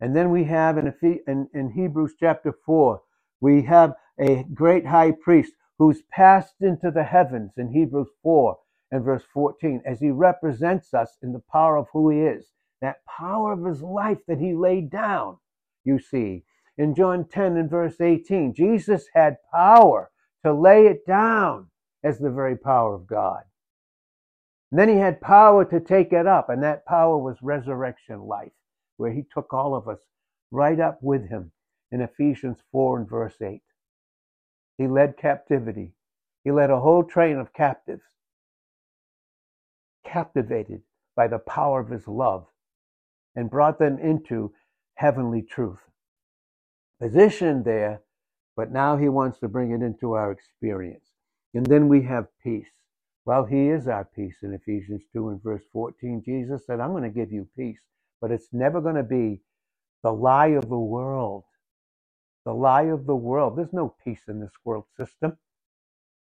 And 0.00 0.14
then 0.14 0.30
we 0.30 0.44
have 0.44 0.78
in, 0.78 0.92
in, 1.26 1.48
in 1.54 1.70
Hebrews 1.70 2.14
chapter 2.18 2.52
4, 2.64 3.00
we 3.40 3.62
have 3.62 3.94
a 4.18 4.44
great 4.54 4.86
high 4.86 5.12
priest 5.12 5.52
who's 5.78 6.02
passed 6.10 6.56
into 6.60 6.90
the 6.90 7.04
heavens 7.04 7.52
in 7.56 7.72
Hebrews 7.72 8.08
4 8.22 8.56
and 8.90 9.04
verse 9.04 9.24
14 9.32 9.82
as 9.86 10.00
he 10.00 10.10
represents 10.10 10.94
us 10.94 11.16
in 11.22 11.32
the 11.32 11.42
power 11.52 11.76
of 11.76 11.86
who 11.92 12.10
he 12.10 12.20
is, 12.20 12.46
that 12.80 13.04
power 13.06 13.52
of 13.52 13.64
his 13.64 13.82
life 13.82 14.18
that 14.26 14.38
he 14.38 14.54
laid 14.54 14.90
down. 14.90 15.36
You 15.84 15.98
see, 15.98 16.44
in 16.76 16.94
John 16.94 17.26
10 17.28 17.56
and 17.56 17.70
verse 17.70 18.00
18, 18.00 18.54
Jesus 18.54 19.06
had 19.14 19.36
power 19.52 20.10
to 20.44 20.52
lay 20.52 20.86
it 20.86 21.06
down 21.06 21.68
as 22.04 22.18
the 22.18 22.30
very 22.30 22.56
power 22.56 22.94
of 22.94 23.06
God. 23.06 23.42
And 24.70 24.78
then 24.78 24.88
he 24.88 24.96
had 24.96 25.20
power 25.20 25.64
to 25.64 25.80
take 25.80 26.12
it 26.12 26.26
up, 26.26 26.48
and 26.48 26.62
that 26.62 26.86
power 26.86 27.18
was 27.18 27.38
resurrection 27.42 28.20
life, 28.20 28.52
where 28.98 29.12
he 29.12 29.24
took 29.32 29.54
all 29.54 29.74
of 29.74 29.88
us 29.88 29.98
right 30.50 30.78
up 30.78 30.98
with 31.02 31.28
him 31.28 31.52
in 31.90 32.02
Ephesians 32.02 32.58
4 32.72 32.98
and 32.98 33.08
verse 33.08 33.40
8. 33.40 33.62
He 34.76 34.86
led 34.86 35.16
captivity. 35.16 35.92
He 36.44 36.50
led 36.52 36.70
a 36.70 36.80
whole 36.80 37.04
train 37.04 37.38
of 37.38 37.52
captives, 37.54 38.04
captivated 40.06 40.82
by 41.16 41.28
the 41.28 41.38
power 41.38 41.80
of 41.80 41.88
his 41.88 42.06
love, 42.06 42.46
and 43.34 43.50
brought 43.50 43.78
them 43.78 43.98
into 43.98 44.52
heavenly 44.94 45.42
truth. 45.42 45.80
Positioned 47.00 47.64
there, 47.64 48.02
but 48.56 48.72
now 48.72 48.96
he 48.96 49.08
wants 49.08 49.38
to 49.38 49.48
bring 49.48 49.70
it 49.72 49.82
into 49.82 50.12
our 50.12 50.32
experience. 50.32 51.06
And 51.54 51.66
then 51.66 51.88
we 51.88 52.02
have 52.02 52.26
peace. 52.42 52.68
Well, 53.24 53.44
he 53.44 53.68
is 53.68 53.86
our 53.88 54.04
peace 54.04 54.36
in 54.42 54.54
Ephesians 54.54 55.02
2 55.12 55.28
and 55.28 55.42
verse 55.42 55.62
14. 55.72 56.22
Jesus 56.24 56.66
said, 56.66 56.80
I'm 56.80 56.90
going 56.92 57.02
to 57.04 57.08
give 57.10 57.30
you 57.30 57.46
peace, 57.56 57.80
but 58.20 58.30
it's 58.32 58.48
never 58.52 58.80
going 58.80 58.96
to 58.96 59.02
be 59.04 59.42
the 60.02 60.12
lie 60.12 60.48
of 60.48 60.68
the 60.68 60.78
world 60.78 61.44
the 62.44 62.54
lie 62.54 62.84
of 62.84 63.06
the 63.06 63.16
world. 63.16 63.56
There's 63.56 63.72
no 63.72 63.94
peace 64.04 64.22
in 64.28 64.40
this 64.40 64.52
world 64.64 64.86
system 64.96 65.36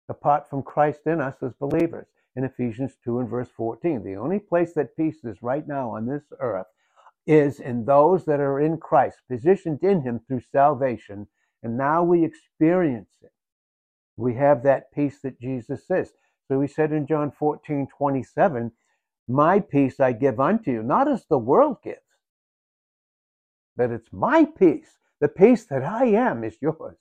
apart 0.09 0.49
from 0.51 0.63
Christ 0.63 1.01
in 1.07 1.21
us 1.21 1.37
as 1.43 1.53
believers. 1.61 2.07
In 2.37 2.45
Ephesians 2.45 2.95
2 3.05 3.21
and 3.21 3.29
verse 3.31 3.49
14, 3.57 4.05
the 4.05 4.17
only 4.17 4.39
place 4.41 4.75
that 4.75 4.97
peace 4.97 5.25
is 5.25 5.43
right 5.43 5.67
now 5.69 5.91
on 5.91 6.07
this 6.07 6.25
earth 6.41 6.67
is 7.27 7.61
in 7.61 7.85
those 7.85 8.25
that 8.27 8.41
are 8.41 8.61
in 8.61 8.79
Christ, 8.79 9.19
positioned 9.31 9.81
in 9.83 10.03
Him 10.03 10.21
through 10.27 10.43
salvation, 10.53 11.29
and 11.63 11.79
now 11.79 12.05
we 12.05 12.25
experience 12.25 13.11
it. 13.23 13.33
We 14.17 14.35
have 14.37 14.63
that 14.65 14.93
peace 14.95 15.21
that 15.23 15.41
Jesus 15.41 15.87
says. 15.87 16.13
So 16.49 16.61
he 16.61 16.69
said 16.69 16.93
in 16.93 17.07
John 17.07 17.33
14, 17.33 17.89
27, 17.97 18.73
My 19.29 19.61
peace 19.61 20.01
I 20.01 20.13
give 20.13 20.41
unto 20.41 20.71
you, 20.71 20.83
not 20.83 21.07
as 21.07 21.27
the 21.27 21.39
world 21.39 21.79
gives, 21.83 22.01
but 23.77 23.91
it's 23.91 24.13
my 24.13 24.45
peace 24.45 24.99
the 25.21 25.29
peace 25.29 25.65
that 25.67 25.83
I 25.83 26.07
am 26.07 26.45
is 26.45 26.57
yours 26.61 26.97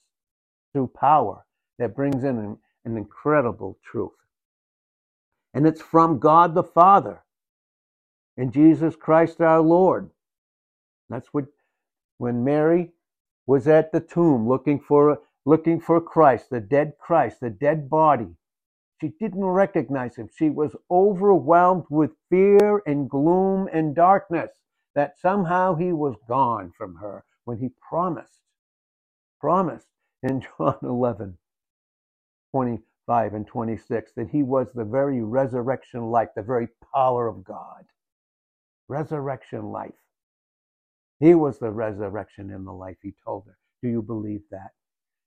through 0.72 0.88
power 0.88 1.44
that 1.78 1.94
brings 1.94 2.24
in 2.24 2.38
an, 2.38 2.58
an 2.84 2.96
incredible 2.96 3.78
truth. 3.84 4.10
And 5.54 5.66
it's 5.66 5.80
from 5.80 6.18
God 6.18 6.54
the 6.54 6.64
Father 6.64 7.22
and 8.36 8.52
Jesus 8.52 8.96
Christ 8.96 9.40
our 9.40 9.60
Lord. 9.60 10.10
That's 11.08 11.28
what 11.32 11.46
when 12.18 12.44
Mary 12.44 12.90
was 13.46 13.66
at 13.68 13.92
the 13.92 14.00
tomb 14.00 14.48
looking 14.48 14.80
for 14.80 15.20
looking 15.46 15.80
for 15.80 16.00
Christ, 16.00 16.50
the 16.50 16.60
dead 16.60 16.94
Christ, 16.98 17.40
the 17.40 17.50
dead 17.50 17.88
body. 17.88 18.36
She 19.00 19.08
didn't 19.20 19.44
recognize 19.44 20.16
him. 20.16 20.28
She 20.36 20.50
was 20.50 20.76
overwhelmed 20.90 21.84
with 21.90 22.12
fear 22.30 22.82
and 22.86 23.10
gloom 23.10 23.68
and 23.72 23.94
darkness 23.94 24.50
that 24.94 25.18
somehow 25.20 25.76
he 25.76 25.92
was 25.92 26.16
gone 26.28 26.72
from 26.76 26.96
her 26.96 27.24
when 27.44 27.58
he 27.58 27.70
promised, 27.88 28.40
promised 29.40 29.88
in 30.22 30.42
John 30.58 30.78
11, 30.82 31.38
25 32.52 33.34
and 33.34 33.46
26 33.46 34.12
that 34.16 34.30
he 34.30 34.42
was 34.42 34.68
the 34.74 34.84
very 34.84 35.22
resurrection 35.22 36.10
life, 36.10 36.30
the 36.36 36.42
very 36.42 36.68
power 36.94 37.28
of 37.28 37.44
God. 37.44 37.84
Resurrection 38.88 39.66
life. 39.72 39.94
He 41.20 41.34
was 41.34 41.58
the 41.58 41.70
resurrection 41.70 42.50
in 42.50 42.64
the 42.64 42.72
life, 42.72 42.98
he 43.02 43.14
told 43.24 43.44
her. 43.46 43.58
Do 43.82 43.88
you 43.88 44.02
believe 44.02 44.42
that? 44.50 44.70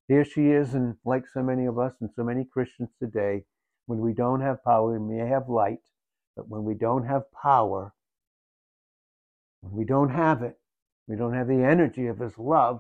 Here 0.08 0.26
she 0.26 0.50
is, 0.52 0.76
and 0.76 0.96
like 1.06 1.26
so 1.34 1.44
many 1.44 1.66
of 1.68 1.80
us 1.80 1.94
and 2.02 2.12
so 2.16 2.24
many 2.24 2.46
Christians 2.46 2.92
today, 3.00 3.46
when 3.92 4.00
we 4.00 4.14
don't 4.14 4.40
have 4.40 4.64
power, 4.64 4.98
we 4.98 5.18
may 5.18 5.28
have 5.28 5.50
light, 5.50 5.82
but 6.38 6.48
when 6.48 6.64
we 6.64 6.74
don't 6.74 7.06
have 7.06 7.24
power, 7.34 7.94
when 9.60 9.74
we 9.74 9.84
don't 9.84 10.12
have 10.12 10.44
it, 10.44 10.58
we 11.10 11.18
don't 11.18 11.34
have 11.34 11.50
the 11.50 11.62
energy 11.62 12.08
of 12.08 12.20
His 12.20 12.38
love 12.38 12.80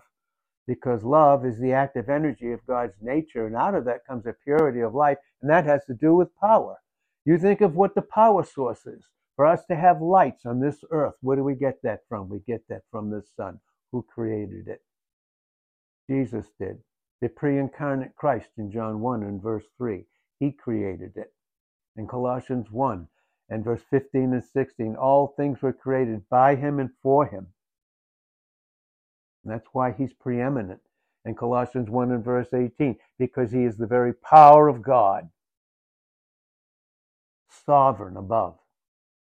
because 0.67 1.03
love 1.03 1.45
is 1.45 1.59
the 1.59 1.73
active 1.73 2.07
energy 2.07 2.53
of 2.53 2.65
God's 2.65 2.95
nature. 3.01 3.45
And 3.45 3.57
out 3.57 3.75
of 3.75 3.83
that 3.83 4.05
comes 4.07 4.25
a 4.25 4.31
purity 4.45 4.79
of 4.79 4.95
life, 4.95 5.17
and 5.41 5.51
that 5.51 5.65
has 5.65 5.83
to 5.87 5.93
do 5.93 6.15
with 6.15 6.33
power. 6.39 6.77
You 7.25 7.37
think 7.37 7.59
of 7.59 7.75
what 7.75 7.93
the 7.93 8.03
power 8.03 8.45
source 8.45 8.85
is. 8.85 9.03
For 9.35 9.45
us 9.45 9.65
to 9.65 9.75
have 9.75 10.01
lights 10.01 10.45
on 10.45 10.61
this 10.61 10.77
earth, 10.91 11.15
where 11.19 11.35
do 11.35 11.43
we 11.43 11.55
get 11.55 11.79
that 11.83 12.01
from? 12.07 12.29
We 12.29 12.39
get 12.47 12.61
that 12.69 12.83
from 12.89 13.09
the 13.09 13.21
sun. 13.35 13.59
Who 13.91 14.01
created 14.03 14.69
it? 14.69 14.81
Jesus 16.09 16.45
did. 16.57 16.77
The 17.19 17.27
pre 17.27 17.57
incarnate 17.57 18.15
Christ 18.15 18.51
in 18.57 18.71
John 18.71 19.01
1 19.01 19.23
and 19.23 19.41
verse 19.41 19.65
3. 19.77 20.05
He 20.41 20.51
created 20.51 21.17
it. 21.17 21.31
In 21.95 22.07
Colossians 22.07 22.71
1 22.71 23.07
and 23.50 23.63
verse 23.63 23.83
15 23.91 24.33
and 24.33 24.43
16, 24.43 24.95
all 24.95 25.27
things 25.38 25.62
were 25.62 25.71
created 25.71 26.27
by 26.31 26.55
him 26.55 26.79
and 26.79 26.89
for 27.03 27.27
him. 27.27 27.50
And 29.43 29.53
that's 29.53 29.67
why 29.71 29.91
he's 29.91 30.13
preeminent 30.13 30.81
in 31.25 31.36
Colossians 31.36 31.91
1 31.91 32.12
and 32.12 32.25
verse 32.25 32.48
18, 32.55 32.98
because 33.19 33.51
he 33.51 33.65
is 33.65 33.77
the 33.77 33.86
very 33.86 34.15
power 34.15 34.67
of 34.67 34.81
God, 34.81 35.29
sovereign 37.48 38.17
above, 38.17 38.57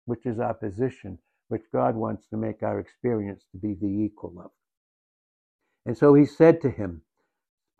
which 0.05 0.27
is 0.27 0.39
our 0.39 0.53
position, 0.53 1.17
which 1.47 1.63
God 1.73 1.95
wants 1.95 2.27
to 2.27 2.37
make 2.37 2.61
our 2.61 2.79
experience 2.79 3.45
to 3.51 3.57
be 3.57 3.73
the 3.73 3.87
equal 3.87 4.39
of. 4.39 4.51
And 5.87 5.97
so 5.97 6.13
he 6.13 6.27
said 6.27 6.61
to 6.61 6.69
him, 6.69 7.01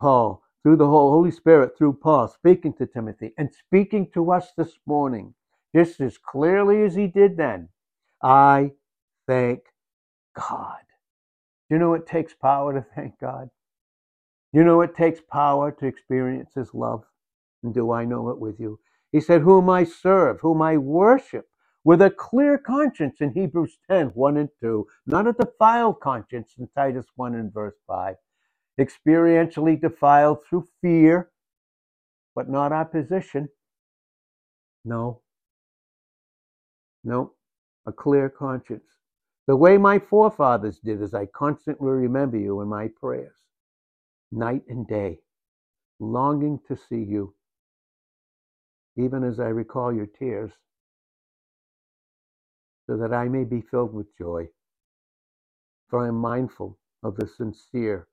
Paul, 0.00 0.42
through 0.62 0.76
the 0.76 0.86
Holy 0.88 1.30
Spirit, 1.30 1.76
through 1.78 1.94
Paul, 1.94 2.28
speaking 2.28 2.74
to 2.74 2.86
Timothy 2.86 3.34
and 3.38 3.50
speaking 3.54 4.10
to 4.14 4.32
us 4.32 4.52
this 4.56 4.72
morning, 4.86 5.34
just 5.74 6.00
as 6.00 6.18
clearly 6.18 6.82
as 6.82 6.94
he 6.96 7.06
did 7.06 7.36
then, 7.36 7.68
I 8.22 8.72
thank 9.26 9.60
God 10.36 10.78
you 11.70 11.78
know 11.78 11.94
it 11.94 12.06
takes 12.06 12.34
power 12.34 12.74
to 12.74 12.86
thank 12.94 13.18
God? 13.20 13.50
You 14.52 14.64
know 14.64 14.82
it 14.82 14.96
takes 14.96 15.20
power 15.20 15.72
to 15.72 15.86
experience 15.86 16.52
His 16.54 16.74
love? 16.74 17.04
And 17.62 17.74
do 17.74 17.92
I 17.92 18.04
know 18.04 18.30
it 18.30 18.40
with 18.40 18.60
you? 18.60 18.80
He 19.12 19.20
said, 19.20 19.42
Whom 19.42 19.70
I 19.70 19.84
serve, 19.84 20.40
whom 20.40 20.62
I 20.62 20.76
worship, 20.78 21.48
with 21.84 22.02
a 22.02 22.10
clear 22.10 22.58
conscience 22.58 23.20
in 23.20 23.32
Hebrews 23.32 23.78
10, 23.90 24.08
1 24.08 24.36
and 24.36 24.48
2, 24.60 24.86
not 25.06 25.28
a 25.28 25.32
defiled 25.32 26.00
conscience 26.00 26.54
in 26.58 26.68
Titus 26.76 27.06
1 27.16 27.34
and 27.34 27.52
verse 27.52 27.76
5. 27.86 28.16
Experientially 28.80 29.80
defiled 29.80 30.38
through 30.48 30.66
fear, 30.80 31.30
but 32.34 32.48
not 32.48 32.72
opposition. 32.72 33.48
No. 34.84 35.20
No. 37.04 37.34
A 37.86 37.92
clear 37.92 38.30
conscience. 38.30 38.84
The 39.46 39.56
way 39.56 39.76
my 39.76 39.98
forefathers 39.98 40.78
did 40.78 41.02
is 41.02 41.12
I 41.12 41.26
constantly 41.26 41.90
remember 41.90 42.38
you 42.38 42.60
in 42.60 42.68
my 42.68 42.88
prayers, 43.00 43.36
night 44.30 44.62
and 44.68 44.86
day, 44.86 45.18
longing 45.98 46.60
to 46.68 46.76
see 46.76 47.02
you, 47.02 47.34
even 48.96 49.24
as 49.24 49.40
I 49.40 49.48
recall 49.48 49.92
your 49.92 50.06
tears, 50.06 50.52
so 52.86 52.96
that 52.96 53.12
I 53.12 53.28
may 53.28 53.44
be 53.44 53.60
filled 53.60 53.92
with 53.92 54.16
joy. 54.16 54.48
For 55.88 56.04
I 56.04 56.08
am 56.08 56.16
mindful 56.16 56.78
of 57.02 57.16
the 57.16 57.26
sincere, 57.26 58.06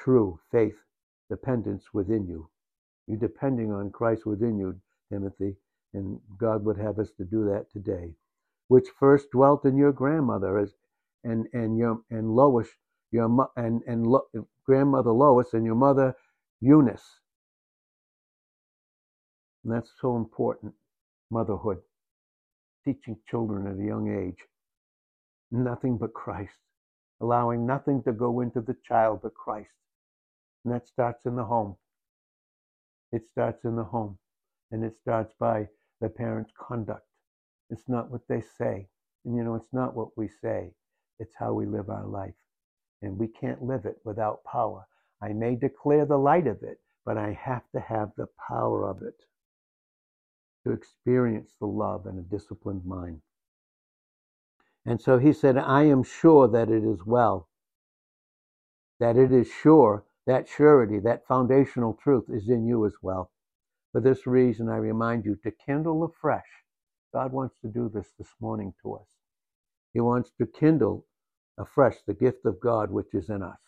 true 0.00 0.40
faith 0.50 0.76
dependence 1.28 1.84
within 1.92 2.26
you. 2.26 2.48
You're 3.06 3.18
depending 3.18 3.72
on 3.72 3.90
Christ 3.90 4.26
within 4.26 4.58
you, 4.58 4.80
Timothy, 5.12 5.56
and 5.94 6.20
God 6.38 6.64
would 6.64 6.78
have 6.78 6.98
us 6.98 7.10
to 7.18 7.24
do 7.24 7.44
that 7.46 7.66
today. 7.72 8.14
Which 8.68 8.88
first 8.98 9.30
dwelt 9.32 9.64
in 9.64 9.76
your 9.76 9.92
grandmother 9.92 10.58
as, 10.58 10.72
and 11.24 11.46
and 11.52 11.76
your 11.76 12.00
and 12.10 12.34
Lois, 12.34 12.68
your 13.10 13.50
and 13.56 13.82
and 13.86 14.06
Lo, 14.06 14.22
grandmother 14.64 15.12
Lois 15.12 15.52
and 15.54 15.64
your 15.64 15.74
mother 15.74 16.14
Eunice. 16.60 17.20
And 19.64 19.74
that's 19.74 19.92
so 20.00 20.16
important. 20.16 20.74
Motherhood, 21.30 21.78
teaching 22.84 23.18
children 23.28 23.66
at 23.66 23.78
a 23.78 23.86
young 23.86 24.08
age, 24.10 24.38
nothing 25.50 25.98
but 25.98 26.14
Christ, 26.14 26.54
allowing 27.20 27.66
nothing 27.66 28.02
to 28.04 28.12
go 28.12 28.40
into 28.40 28.60
the 28.60 28.76
child 28.86 29.20
but 29.22 29.34
Christ. 29.34 29.70
And 30.64 30.74
that 30.74 30.88
starts 30.88 31.26
in 31.26 31.36
the 31.36 31.44
home. 31.44 31.76
It 33.12 33.22
starts 33.30 33.64
in 33.64 33.76
the 33.76 33.84
home. 33.84 34.18
And 34.70 34.84
it 34.84 34.94
starts 35.00 35.34
by 35.38 35.68
the 36.00 36.08
parent's 36.08 36.52
conduct. 36.58 37.06
It's 37.70 37.88
not 37.88 38.10
what 38.10 38.22
they 38.28 38.42
say. 38.58 38.88
And 39.24 39.36
you 39.36 39.44
know, 39.44 39.54
it's 39.54 39.72
not 39.72 39.94
what 39.94 40.16
we 40.16 40.28
say, 40.28 40.72
it's 41.18 41.34
how 41.38 41.52
we 41.52 41.66
live 41.66 41.90
our 41.90 42.06
life. 42.06 42.34
And 43.02 43.18
we 43.18 43.28
can't 43.28 43.62
live 43.62 43.84
it 43.84 43.96
without 44.04 44.44
power. 44.44 44.86
I 45.22 45.32
may 45.32 45.56
declare 45.56 46.06
the 46.06 46.18
light 46.18 46.46
of 46.46 46.62
it, 46.62 46.78
but 47.04 47.16
I 47.18 47.32
have 47.32 47.62
to 47.74 47.80
have 47.80 48.10
the 48.16 48.28
power 48.48 48.88
of 48.88 49.02
it 49.02 49.22
to 50.64 50.72
experience 50.72 51.52
the 51.58 51.66
love 51.66 52.06
and 52.06 52.18
a 52.18 52.22
disciplined 52.22 52.84
mind. 52.84 53.20
And 54.86 55.00
so 55.00 55.18
he 55.18 55.32
said, 55.32 55.56
I 55.56 55.84
am 55.84 56.02
sure 56.02 56.48
that 56.48 56.70
it 56.70 56.84
is 56.84 57.04
well, 57.04 57.48
that 58.98 59.16
it 59.16 59.32
is 59.32 59.48
sure 59.48 60.04
that 60.30 60.48
surety, 60.48 61.00
that 61.00 61.26
foundational 61.26 61.98
truth 62.00 62.26
is 62.28 62.48
in 62.48 62.64
you 62.64 62.86
as 62.86 62.94
well. 63.02 63.32
For 63.90 64.00
this 64.00 64.28
reason, 64.28 64.68
I 64.68 64.76
remind 64.76 65.24
you 65.24 65.36
to 65.42 65.50
kindle 65.50 66.04
afresh. 66.04 66.46
God 67.12 67.32
wants 67.32 67.56
to 67.62 67.68
do 67.68 67.90
this 67.92 68.12
this 68.16 68.32
morning 68.40 68.72
to 68.80 68.94
us. 68.94 69.08
He 69.92 70.00
wants 70.00 70.30
to 70.38 70.46
kindle 70.46 71.04
afresh 71.58 71.96
the 72.06 72.14
gift 72.14 72.46
of 72.46 72.60
God 72.60 72.92
which 72.92 73.12
is 73.12 73.28
in 73.28 73.42
us, 73.42 73.58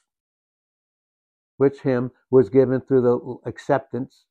which 1.56 1.80
Him 1.80 2.12
was 2.30 2.48
given 2.48 2.80
through 2.80 3.02
the 3.02 3.50
acceptance, 3.50 4.26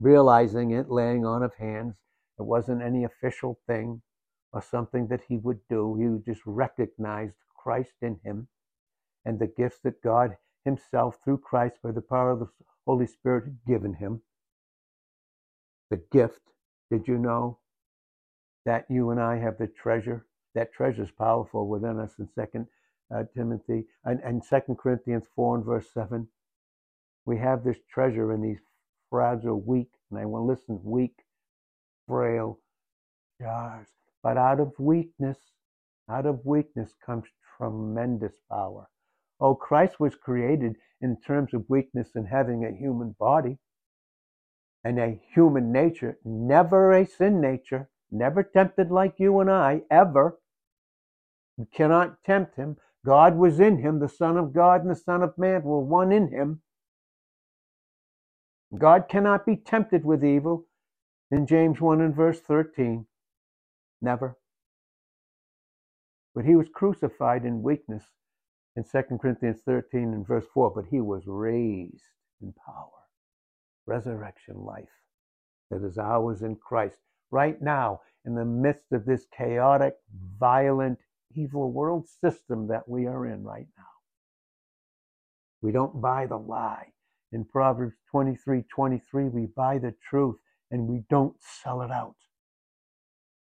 realizing 0.00 0.72
it, 0.72 0.90
laying 0.90 1.24
on 1.24 1.44
of 1.44 1.54
hands. 1.54 1.98
It 2.40 2.42
wasn't 2.42 2.82
any 2.82 3.04
official 3.04 3.60
thing 3.68 4.02
or 4.52 4.62
something 4.62 5.06
that 5.10 5.22
He 5.28 5.36
would 5.36 5.60
do. 5.70 5.94
He 5.94 6.28
just 6.28 6.44
recognized 6.44 7.36
Christ 7.56 7.94
in 8.02 8.18
Him 8.24 8.48
and 9.24 9.38
the 9.38 9.46
gifts 9.46 9.78
that 9.84 10.02
God 10.02 10.36
himself 10.64 11.18
through 11.24 11.38
Christ 11.38 11.76
by 11.82 11.92
the 11.92 12.00
power 12.00 12.30
of 12.30 12.40
the 12.40 12.48
Holy 12.86 13.06
Spirit 13.06 13.64
given 13.66 13.94
him. 13.94 14.22
The 15.90 16.02
gift, 16.12 16.40
did 16.90 17.08
you 17.08 17.18
know 17.18 17.58
that 18.64 18.86
you 18.90 19.10
and 19.10 19.20
I 19.20 19.38
have 19.38 19.58
the 19.58 19.66
treasure? 19.66 20.26
That 20.54 20.72
treasure 20.72 21.02
is 21.02 21.10
powerful 21.10 21.68
within 21.68 21.98
us 21.98 22.14
in 22.18 22.28
Second 22.34 22.66
uh, 23.14 23.24
Timothy 23.34 23.86
and, 24.04 24.20
and 24.20 24.44
Second 24.44 24.76
Corinthians 24.76 25.26
four 25.34 25.56
and 25.56 25.64
verse 25.64 25.86
seven. 25.92 26.28
We 27.24 27.38
have 27.38 27.64
this 27.64 27.78
treasure 27.92 28.32
in 28.32 28.42
these 28.42 28.60
fragile, 29.10 29.60
weak, 29.60 29.90
and 30.10 30.18
I 30.18 30.24
want 30.24 30.42
to 30.42 30.46
listen, 30.46 30.80
weak, 30.82 31.14
frail 32.06 32.58
jars. 33.40 33.88
But 34.22 34.36
out 34.36 34.60
of 34.60 34.72
weakness, 34.78 35.38
out 36.10 36.26
of 36.26 36.44
weakness 36.44 36.94
comes 37.04 37.24
tremendous 37.56 38.34
power. 38.50 38.88
Oh, 39.40 39.54
Christ 39.54 40.00
was 40.00 40.14
created 40.14 40.76
in 41.00 41.16
terms 41.20 41.54
of 41.54 41.68
weakness 41.68 42.10
and 42.14 42.26
having 42.26 42.64
a 42.64 42.76
human 42.76 43.14
body 43.18 43.58
and 44.82 44.98
a 44.98 45.20
human 45.34 45.70
nature, 45.70 46.18
never 46.24 46.92
a 46.92 47.06
sin 47.06 47.40
nature, 47.40 47.88
never 48.10 48.42
tempted 48.42 48.90
like 48.90 49.14
you 49.18 49.38
and 49.40 49.50
I, 49.50 49.82
ever. 49.90 50.40
You 51.56 51.68
cannot 51.72 52.24
tempt 52.24 52.56
him. 52.56 52.76
God 53.04 53.36
was 53.36 53.60
in 53.60 53.78
him. 53.78 54.00
The 54.00 54.08
Son 54.08 54.36
of 54.36 54.52
God 54.52 54.82
and 54.82 54.90
the 54.90 54.96
Son 54.96 55.22
of 55.22 55.38
Man 55.38 55.62
were 55.62 55.80
one 55.80 56.12
in 56.12 56.28
him. 56.28 56.62
God 58.76 59.08
cannot 59.08 59.46
be 59.46 59.56
tempted 59.56 60.04
with 60.04 60.24
evil. 60.24 60.66
In 61.30 61.46
James 61.46 61.80
1 61.80 62.00
and 62.00 62.14
verse 62.14 62.40
13, 62.40 63.06
never. 64.00 64.38
But 66.34 66.44
he 66.44 66.56
was 66.56 66.68
crucified 66.72 67.44
in 67.44 67.62
weakness 67.62 68.04
in 68.78 68.84
2 68.84 69.18
Corinthians 69.18 69.58
13 69.64 70.14
and 70.14 70.24
verse 70.24 70.44
4, 70.54 70.70
but 70.72 70.84
he 70.88 71.00
was 71.00 71.24
raised 71.26 72.04
in 72.40 72.54
power, 72.64 73.08
resurrection 73.86 74.54
life 74.54 74.84
that 75.68 75.84
is 75.84 75.98
ours 75.98 76.42
in 76.42 76.54
Christ. 76.54 76.98
Right 77.32 77.60
now, 77.60 78.02
in 78.24 78.36
the 78.36 78.44
midst 78.44 78.92
of 78.92 79.04
this 79.04 79.26
chaotic, 79.36 79.94
violent, 80.38 81.00
evil 81.34 81.72
world 81.72 82.06
system 82.20 82.68
that 82.68 82.88
we 82.88 83.06
are 83.06 83.26
in 83.26 83.42
right 83.42 83.66
now. 83.76 83.84
We 85.60 85.72
don't 85.72 86.00
buy 86.00 86.26
the 86.26 86.38
lie. 86.38 86.92
In 87.32 87.44
Proverbs 87.44 87.96
23 88.12 88.62
23, 88.72 89.24
we 89.24 89.46
buy 89.46 89.78
the 89.78 89.94
truth 90.08 90.36
and 90.70 90.86
we 90.86 91.02
don't 91.10 91.34
sell 91.40 91.82
it 91.82 91.90
out. 91.90 92.14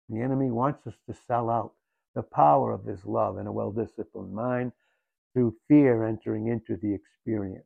The 0.10 0.22
enemy 0.22 0.52
wants 0.52 0.86
us 0.86 0.96
to 1.08 1.16
sell 1.26 1.50
out 1.50 1.72
the 2.14 2.24
power 2.24 2.74
of 2.74 2.84
his 2.84 3.06
love 3.06 3.38
in 3.38 3.48
a 3.48 3.54
well 3.54 3.72
disciplined 3.72 4.34
mind 4.34 4.74
through 5.34 5.56
fear 5.68 6.06
entering 6.06 6.48
into 6.48 6.78
the 6.78 6.94
experience 6.94 7.66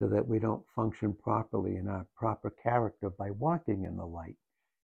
so 0.00 0.08
that 0.08 0.26
we 0.26 0.38
don't 0.38 0.64
function 0.74 1.12
properly 1.12 1.76
in 1.76 1.86
our 1.86 2.06
proper 2.16 2.50
character 2.62 3.10
by 3.10 3.30
walking 3.32 3.84
in 3.84 3.96
the 3.96 4.06
light 4.06 4.36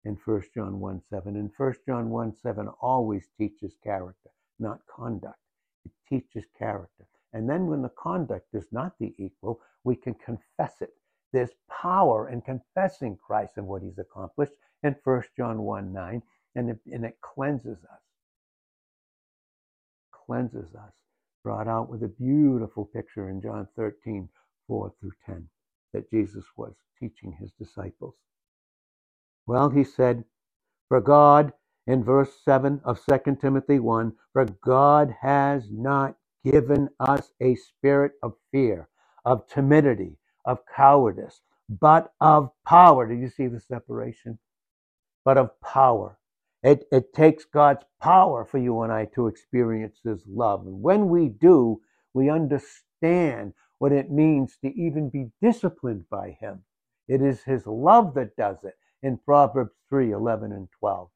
in 0.04 0.16
1 0.24 0.42
John 0.54 0.78
1 0.78 1.02
7. 1.08 1.36
And 1.36 1.50
1 1.56 1.74
John 1.86 2.10
1 2.10 2.34
7 2.42 2.68
always 2.80 3.26
teaches 3.38 3.76
character, 3.82 4.30
not 4.58 4.80
conduct. 4.94 5.38
It 5.84 5.92
teaches 6.08 6.44
character. 6.58 7.06
And 7.32 7.48
then 7.48 7.66
when 7.66 7.82
the 7.82 7.90
conduct 7.90 8.48
is 8.54 8.66
not 8.72 8.92
the 8.98 9.14
equal, 9.18 9.60
we 9.84 9.96
can 9.96 10.14
confess 10.14 10.80
it. 10.80 10.94
There's 11.32 11.50
power 11.68 12.28
in 12.28 12.42
confessing 12.42 13.16
Christ 13.16 13.54
and 13.56 13.66
what 13.66 13.82
he's 13.82 13.98
accomplished 13.98 14.52
in 14.82 14.94
1 15.02 15.22
John 15.36 15.62
1 15.62 15.92
9, 15.92 16.22
and 16.54 16.70
it, 16.70 16.78
and 16.92 17.04
it 17.04 17.18
cleanses 17.20 17.78
us 17.84 18.00
cleanses 20.26 20.74
us, 20.74 20.92
brought 21.44 21.68
out 21.68 21.88
with 21.88 22.02
a 22.02 22.08
beautiful 22.08 22.84
picture 22.86 23.30
in 23.30 23.40
John 23.40 23.68
13, 23.76 24.28
4 24.68 24.94
through 25.00 25.12
10, 25.26 25.48
that 25.92 26.10
Jesus 26.10 26.44
was 26.56 26.74
teaching 27.00 27.36
his 27.40 27.52
disciples. 27.52 28.14
Well, 29.46 29.70
he 29.70 29.84
said, 29.84 30.24
For 30.88 31.00
God, 31.00 31.52
in 31.86 32.04
verse 32.04 32.30
7 32.44 32.80
of 32.84 33.00
2 33.08 33.36
Timothy 33.40 33.78
1, 33.78 34.12
for 34.32 34.46
God 34.64 35.14
has 35.20 35.70
not 35.70 36.16
given 36.44 36.88
us 37.00 37.32
a 37.40 37.54
spirit 37.56 38.12
of 38.22 38.34
fear, 38.52 38.88
of 39.24 39.46
timidity, 39.48 40.18
of 40.44 40.58
cowardice, 40.74 41.40
but 41.68 42.12
of 42.20 42.50
power. 42.66 43.06
Do 43.08 43.14
you 43.14 43.28
see 43.28 43.46
the 43.48 43.60
separation? 43.60 44.38
But 45.24 45.38
of 45.38 45.60
power 45.60 46.18
it, 46.66 46.88
it 46.90 47.14
takes 47.14 47.44
God's 47.44 47.85
power 48.02 48.44
for 48.44 48.59
you 48.59 48.83
and 48.83 48.92
I 48.92 49.05
to 49.14 49.29
experience 49.29 50.00
His 50.02 50.24
love. 50.26 50.66
And 50.66 50.83
when 50.83 51.09
we 51.09 51.29
do, 51.29 51.81
we 52.12 52.29
understand 52.29 53.52
what 53.79 53.92
it 53.92 54.11
means 54.11 54.57
to 54.62 54.74
even 54.76 55.09
be 55.09 55.31
disciplined 55.40 56.07
by 56.11 56.37
Him. 56.40 56.64
It 57.07 57.22
is 57.22 57.44
His 57.44 57.68
love 57.68 58.14
that 58.14 58.35
does 58.35 58.57
it 58.64 58.74
in 59.00 59.18
Proverbs 59.18 59.74
3 59.88 60.11
11 60.11 60.50
and 60.50 60.66
12. 60.81 61.09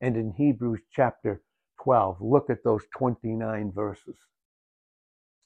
And 0.00 0.16
in 0.16 0.34
Hebrews 0.34 0.82
chapter 0.92 1.42
12, 1.82 2.18
look 2.20 2.48
at 2.48 2.62
those 2.62 2.84
29 2.96 3.72
verses. 3.72 4.16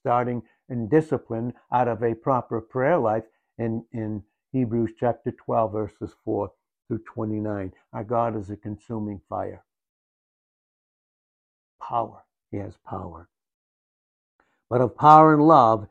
Starting 0.01 0.43
in 0.69 0.87
discipline 0.87 1.55
out 1.73 1.89
of 1.89 2.03
a 2.03 2.15
proper 2.15 2.61
prayer 2.61 2.99
life 2.99 3.25
in, 3.57 3.87
in 3.93 4.23
Hebrews 4.53 4.93
chapter 5.01 5.31
12, 5.31 5.73
verses 5.73 6.15
4 6.27 6.51
through 6.89 7.01
29. 7.15 7.73
Our 7.93 8.05
God 8.05 8.37
is 8.37 8.51
a 8.51 8.57
consuming 8.57 9.21
fire. 9.29 9.65
Power. 11.81 12.25
He 12.51 12.59
has 12.59 12.77
power. 12.89 13.29
But 14.71 14.81
of 14.81 14.97
power 14.97 15.35
and 15.35 15.47
love 15.47 15.89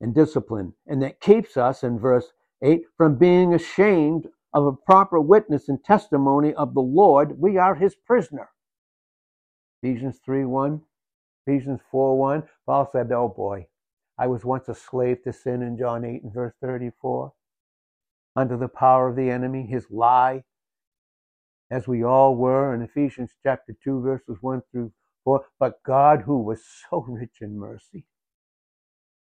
and 0.00 0.14
discipline. 0.14 0.74
And 0.86 1.02
that 1.02 1.20
keeps 1.20 1.56
us 1.56 1.82
in 1.82 1.98
verse 1.98 2.32
8 2.62 2.82
From 2.96 3.16
being 3.16 3.54
ashamed 3.54 4.28
of 4.52 4.66
a 4.66 4.72
proper 4.72 5.20
witness 5.20 5.68
and 5.68 5.82
testimony 5.84 6.54
of 6.54 6.74
the 6.74 6.80
Lord, 6.80 7.40
we 7.40 7.56
are 7.58 7.74
his 7.74 7.94
prisoner. 7.94 8.50
Ephesians 9.82 10.18
3 10.24 10.44
1, 10.44 10.80
Ephesians 11.46 11.80
4 11.90 12.18
1. 12.18 12.42
Paul 12.66 12.88
said, 12.90 13.12
Oh 13.12 13.28
boy, 13.28 13.66
I 14.18 14.26
was 14.26 14.44
once 14.44 14.68
a 14.68 14.74
slave 14.74 15.22
to 15.24 15.32
sin 15.32 15.62
in 15.62 15.78
John 15.78 16.04
8 16.04 16.22
and 16.24 16.34
verse 16.34 16.54
34, 16.60 17.32
under 18.40 18.56
the 18.56 18.68
power 18.68 19.08
of 19.08 19.16
the 19.16 19.30
enemy, 19.30 19.66
his 19.66 19.86
lie, 19.90 20.42
as 21.70 21.86
we 21.86 22.02
all 22.02 22.34
were 22.34 22.74
in 22.74 22.82
Ephesians 22.82 23.30
chapter 23.42 23.76
2, 23.84 24.00
verses 24.00 24.38
1 24.40 24.62
through 24.72 24.92
4. 25.24 25.44
But 25.58 25.82
God, 25.84 26.22
who 26.22 26.42
was 26.42 26.62
so 26.90 27.04
rich 27.08 27.38
in 27.40 27.58
mercy, 27.58 28.06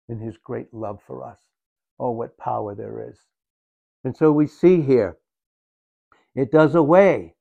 in 0.08 0.19
his 0.19 0.38
great 0.38 0.73
love 0.73 0.99
for 1.06 1.23
us. 1.23 1.39
Oh, 1.99 2.12
what 2.12 2.38
power 2.38 2.75
there 2.75 3.10
is. 3.10 3.19
And 4.03 4.15
so 4.15 4.32
we 4.32 4.47
see 4.47 4.82
here, 4.82 5.17
it 6.36 6.51
does 6.51 6.75
away, 6.75 7.36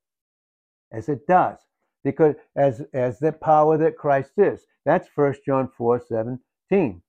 as 0.91 1.07
it 1.07 1.27
does, 1.27 1.59
because 2.03 2.35
as, 2.55 2.81
as 2.93 3.19
the 3.19 3.31
power 3.31 3.77
that 3.77 3.97
Christ 3.97 4.31
is. 4.37 4.65
That's 4.85 5.07
1 5.15 5.35
John 5.45 5.69
4 5.77 6.01
17. 6.07 7.01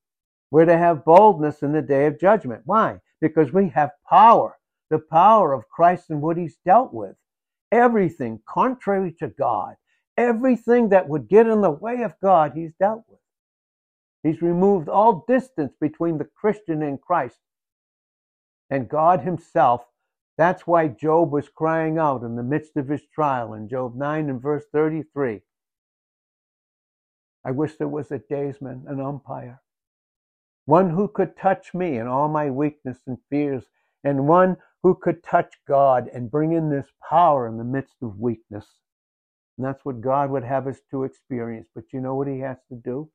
We're 0.50 0.64
to 0.64 0.78
have 0.78 1.04
boldness 1.04 1.62
in 1.62 1.72
the 1.72 1.82
day 1.82 2.06
of 2.06 2.20
judgment. 2.20 2.62
Why? 2.64 3.00
Because 3.20 3.52
we 3.52 3.68
have 3.70 3.90
power, 4.08 4.57
the 4.90 4.98
power 4.98 5.52
of 5.52 5.68
Christ 5.68 6.10
and 6.10 6.22
what 6.22 6.36
he's 6.36 6.56
dealt 6.64 6.92
with. 6.92 7.16
Everything 7.70 8.40
contrary 8.48 9.14
to 9.18 9.28
God, 9.28 9.76
everything 10.16 10.88
that 10.88 11.08
would 11.08 11.28
get 11.28 11.46
in 11.46 11.60
the 11.60 11.70
way 11.70 12.02
of 12.02 12.14
God, 12.22 12.52
he's 12.54 12.72
dealt 12.80 13.04
with. 13.08 13.20
He's 14.22 14.42
removed 14.42 14.88
all 14.88 15.24
distance 15.28 15.74
between 15.80 16.18
the 16.18 16.28
Christian 16.36 16.82
and 16.82 17.00
Christ 17.00 17.38
and 18.70 18.88
God 18.88 19.20
Himself. 19.20 19.84
That's 20.36 20.66
why 20.66 20.88
Job 20.88 21.32
was 21.32 21.48
crying 21.48 21.98
out 21.98 22.22
in 22.22 22.36
the 22.36 22.42
midst 22.42 22.76
of 22.76 22.88
his 22.88 23.02
trial 23.12 23.54
in 23.54 23.68
Job 23.68 23.96
9 23.96 24.30
and 24.30 24.40
verse 24.40 24.64
33. 24.72 25.40
I 27.44 27.50
wish 27.50 27.76
there 27.76 27.88
was 27.88 28.10
a 28.12 28.18
daysman, 28.18 28.84
an 28.86 29.00
umpire, 29.00 29.60
one 30.64 30.90
who 30.90 31.08
could 31.08 31.36
touch 31.36 31.74
me 31.74 31.98
in 31.98 32.06
all 32.06 32.28
my 32.28 32.50
weakness 32.50 32.98
and 33.06 33.18
fears, 33.30 33.64
and 34.04 34.28
one 34.28 34.58
who 34.82 34.94
could 34.94 35.22
touch 35.22 35.54
God 35.66 36.08
and 36.12 36.30
bring 36.30 36.52
in 36.52 36.70
this 36.70 36.88
power 37.08 37.48
in 37.48 37.58
the 37.58 37.64
midst 37.64 37.96
of 38.02 38.18
weakness. 38.18 38.66
And 39.56 39.66
that's 39.66 39.84
what 39.84 40.00
God 40.00 40.30
would 40.30 40.44
have 40.44 40.66
us 40.66 40.80
to 40.90 41.04
experience. 41.04 41.68
But 41.74 41.92
you 41.92 42.00
know 42.00 42.14
what 42.14 42.28
He 42.28 42.40
has 42.40 42.58
to 42.68 42.76
do? 42.76 43.10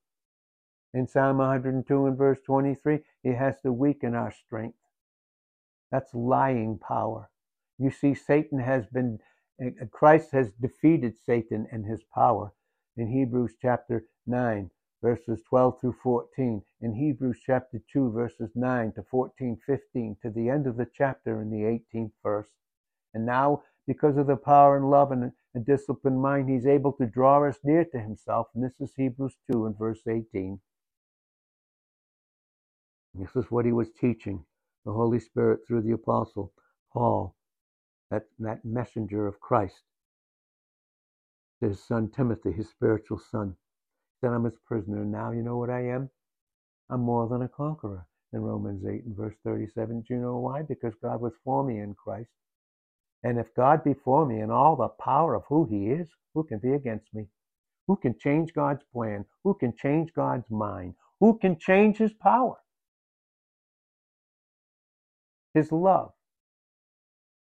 In 0.94 1.08
Psalm 1.08 1.38
102 1.38 2.06
and 2.06 2.18
verse 2.18 2.40
23, 2.46 3.00
He 3.24 3.30
has 3.34 3.60
to 3.62 3.72
weaken 3.72 4.14
our 4.14 4.32
strength. 4.32 4.78
That's 5.92 6.14
lying 6.14 6.80
power. 6.80 7.30
You 7.80 7.92
see, 7.92 8.14
Satan 8.14 8.60
has 8.60 8.86
been, 8.88 9.20
eh, 9.62 9.72
Christ 9.92 10.32
has 10.32 10.54
defeated 10.54 11.16
Satan 11.26 11.68
and 11.72 11.86
his 11.86 12.04
power 12.14 12.54
in 12.98 13.08
Hebrews 13.08 13.56
chapter 13.62 14.06
9, 14.28 14.70
verses 15.04 15.42
12 15.50 15.82
through 15.82 15.96
14, 16.02 16.64
in 16.82 16.96
Hebrews 16.96 17.42
chapter 17.46 17.82
2, 17.92 18.12
verses 18.14 18.50
9 18.56 18.94
to 18.94 19.04
14, 19.04 19.60
15, 19.68 20.18
to 20.24 20.30
the 20.32 20.50
end 20.50 20.66
of 20.66 20.78
the 20.78 20.88
chapter 20.96 21.42
in 21.42 21.52
the 21.52 21.82
18th 21.98 22.14
verse. 22.24 22.48
And 23.14 23.26
now, 23.26 23.64
because 23.86 24.16
of 24.18 24.28
the 24.28 24.38
power 24.38 24.78
and 24.78 24.90
love 24.90 25.12
and 25.12 25.34
a 25.56 25.60
disciplined 25.60 26.22
mind, 26.22 26.50
he's 26.50 26.66
able 26.66 26.94
to 26.94 27.06
draw 27.06 27.46
us 27.46 27.58
near 27.66 27.84
to 27.84 28.00
himself. 28.00 28.48
And 28.56 28.64
this 28.64 28.80
is 28.80 28.96
Hebrews 28.96 29.36
2 29.52 29.66
and 29.66 29.78
verse 29.78 30.00
18. 30.10 30.60
This 33.14 33.36
is 33.36 33.52
what 33.52 33.66
he 33.66 33.74
was 33.74 33.92
teaching 33.92 34.46
the 34.86 34.94
Holy 34.94 35.20
Spirit 35.20 35.60
through 35.68 35.82
the 35.82 35.94
Apostle 35.94 36.54
Paul, 36.94 37.36
that, 38.10 38.24
that 38.40 38.66
messenger 38.66 39.28
of 39.28 39.40
Christ, 39.40 39.84
his 41.62 41.84
son 41.84 42.10
Timothy, 42.10 42.52
his 42.54 42.70
spiritual 42.70 43.20
son. 43.20 43.56
He 44.24 44.28
said, 44.28 44.34
I'm 44.34 44.46
his 44.46 44.54
prisoner. 44.66 45.06
Now 45.06 45.32
you 45.32 45.44
know 45.44 45.58
what 45.58 45.70
I 45.70 45.88
am? 45.88 46.10
I'm 46.90 47.02
more 47.02 47.28
than 47.28 47.42
a 47.44 47.50
conqueror 47.50 48.08
in 48.34 48.42
Romans 48.42 48.86
8 48.86 49.06
and 49.06 49.18
verse 49.18 49.36
37. 49.44 50.06
Do 50.08 50.14
you 50.14 50.22
know 50.22 50.38
why? 50.40 50.62
Because 50.64 50.94
God 51.02 51.22
was 51.22 51.34
for 51.44 51.66
me 51.66 51.80
in 51.80 51.96
Christ. 51.96 52.30
And 53.24 53.40
if 53.40 53.48
God 53.56 53.84
be 53.84 53.94
for 53.94 54.26
me 54.26 54.42
in 54.42 54.52
all 54.52 54.76
the 54.78 54.90
power 54.90 55.36
of 55.36 55.44
who 55.50 55.66
he 55.66 55.92
is, 55.92 56.08
who 56.34 56.44
can 56.44 56.60
be 56.60 56.74
against 56.74 57.14
me? 57.14 57.28
Who 57.88 57.98
can 57.98 58.18
change 58.20 58.54
God's 58.54 58.84
plan? 58.94 59.26
Who 59.44 59.56
can 59.56 59.74
change 59.76 60.14
God's 60.16 60.50
mind? 60.50 60.96
Who 61.20 61.38
can 61.40 61.60
change 61.60 61.98
his 61.98 62.14
power? 62.14 62.58
his 65.54 65.72
love, 65.72 66.12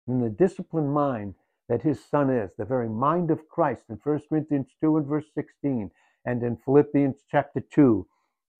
and 0.07 0.23
the 0.23 0.29
disciplined 0.29 0.93
mind 0.93 1.35
that 1.69 1.83
his 1.83 2.03
son 2.03 2.29
is, 2.29 2.51
the 2.57 2.65
very 2.65 2.89
mind 2.89 3.31
of 3.31 3.47
Christ 3.47 3.83
in 3.89 3.99
1 4.03 4.21
Corinthians 4.29 4.67
2 4.81 4.97
and 4.97 5.07
verse 5.07 5.25
16, 5.33 5.89
and 6.25 6.43
in 6.43 6.57
Philippians 6.57 7.17
chapter 7.29 7.61
2 7.61 8.07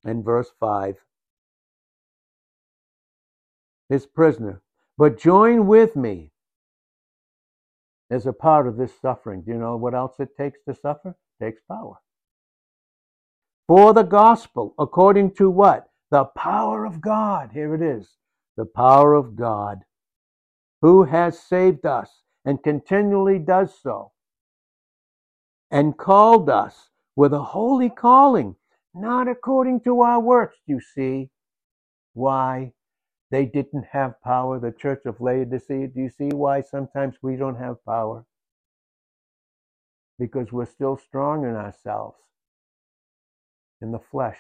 and 0.04 0.24
verse 0.24 0.52
5. 0.60 0.96
His 3.90 4.06
prisoner. 4.06 4.62
But 4.98 5.20
join 5.20 5.68
with 5.68 5.96
me 5.96 6.32
as 8.10 8.26
a 8.26 8.34
part 8.34 8.68
of 8.68 8.78
this 8.78 8.92
suffering. 9.02 9.42
Do 9.42 9.52
you 9.52 9.58
know 9.58 9.78
what 9.78 9.94
else 9.94 10.20
it 10.20 10.36
takes 10.38 10.60
to 10.68 10.76
suffer? 10.76 11.16
It 11.40 11.46
takes 11.46 11.62
power. 11.68 11.96
For 13.68 13.94
the 13.94 14.04
gospel, 14.04 14.74
according 14.78 15.32
to 15.36 15.50
what? 15.50 15.90
The 16.10 16.26
power 16.26 16.86
of 16.86 17.00
God. 17.02 17.52
Here 17.54 17.74
it 17.74 17.82
is 17.82 18.18
the 18.58 18.66
power 18.66 19.14
of 19.14 19.36
God, 19.36 19.80
who 20.82 21.04
has 21.06 21.40
saved 21.40 21.86
us 21.86 22.10
and 22.44 22.62
continually 22.62 23.40
does 23.40 23.74
so, 23.82 24.12
and 25.72 25.98
called 25.98 26.50
us 26.50 26.91
with 27.16 27.34
a 27.34 27.44
holy 27.44 27.90
calling, 27.90 28.56
not 28.94 29.28
according 29.28 29.82
to 29.82 30.02
our 30.02 30.20
works, 30.20 30.58
you 30.66 30.80
see. 30.80 31.30
Why? 32.14 32.74
They 33.30 33.46
didn't 33.46 33.86
have 33.92 34.22
power. 34.22 34.60
The 34.60 34.72
church 34.72 35.04
of 35.06 35.22
Laodicea, 35.22 35.88
do 35.88 36.02
you 36.02 36.10
see 36.10 36.30
why 36.30 36.62
sometimes 36.62 37.16
we 37.22 37.38
don't 37.38 37.58
have 37.58 37.84
power? 37.86 38.26
Because 40.20 40.52
we're 40.52 40.66
still 40.66 40.98
strong 40.98 41.46
in 41.46 41.56
ourselves, 41.56 42.18
in 43.82 43.92
the 43.92 44.00
flesh. 44.00 44.38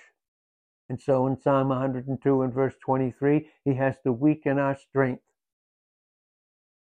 And 0.90 1.02
so 1.02 1.26
in 1.26 1.40
Psalm 1.42 1.70
102 1.70 2.42
and 2.42 2.54
verse 2.54 2.76
23, 2.86 3.48
he 3.64 3.76
has 3.76 3.96
to 4.04 4.12
weaken 4.12 4.60
our 4.60 4.78
strength. 4.78 5.24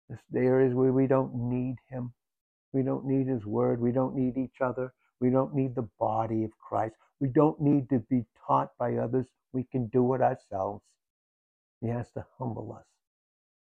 This 0.09 0.19
the 0.31 0.39
areas 0.39 0.73
where 0.73 0.91
we 0.91 1.05
don't 1.05 1.33
need 1.35 1.75
him. 1.89 2.13
We 2.71 2.81
don't 2.81 3.05
need 3.05 3.27
his 3.27 3.45
word. 3.45 3.79
We 3.79 3.91
don't 3.91 4.15
need 4.15 4.35
each 4.35 4.61
other. 4.61 4.93
We 5.23 5.31
don't 5.31 5.55
need 5.55 5.75
the 5.75 5.89
body 6.01 6.43
of 6.43 6.51
Christ. 6.59 6.97
We 7.21 7.29
don't 7.29 7.61
need 7.61 7.89
to 7.91 7.99
be 8.11 8.25
taught 8.45 8.71
by 8.77 8.97
others. 8.97 9.27
We 9.53 9.63
can 9.63 9.87
do 9.87 10.13
it 10.15 10.21
ourselves. 10.21 10.83
He 11.81 11.87
has 11.87 12.11
to 12.13 12.25
humble 12.39 12.73
us. 12.77 12.85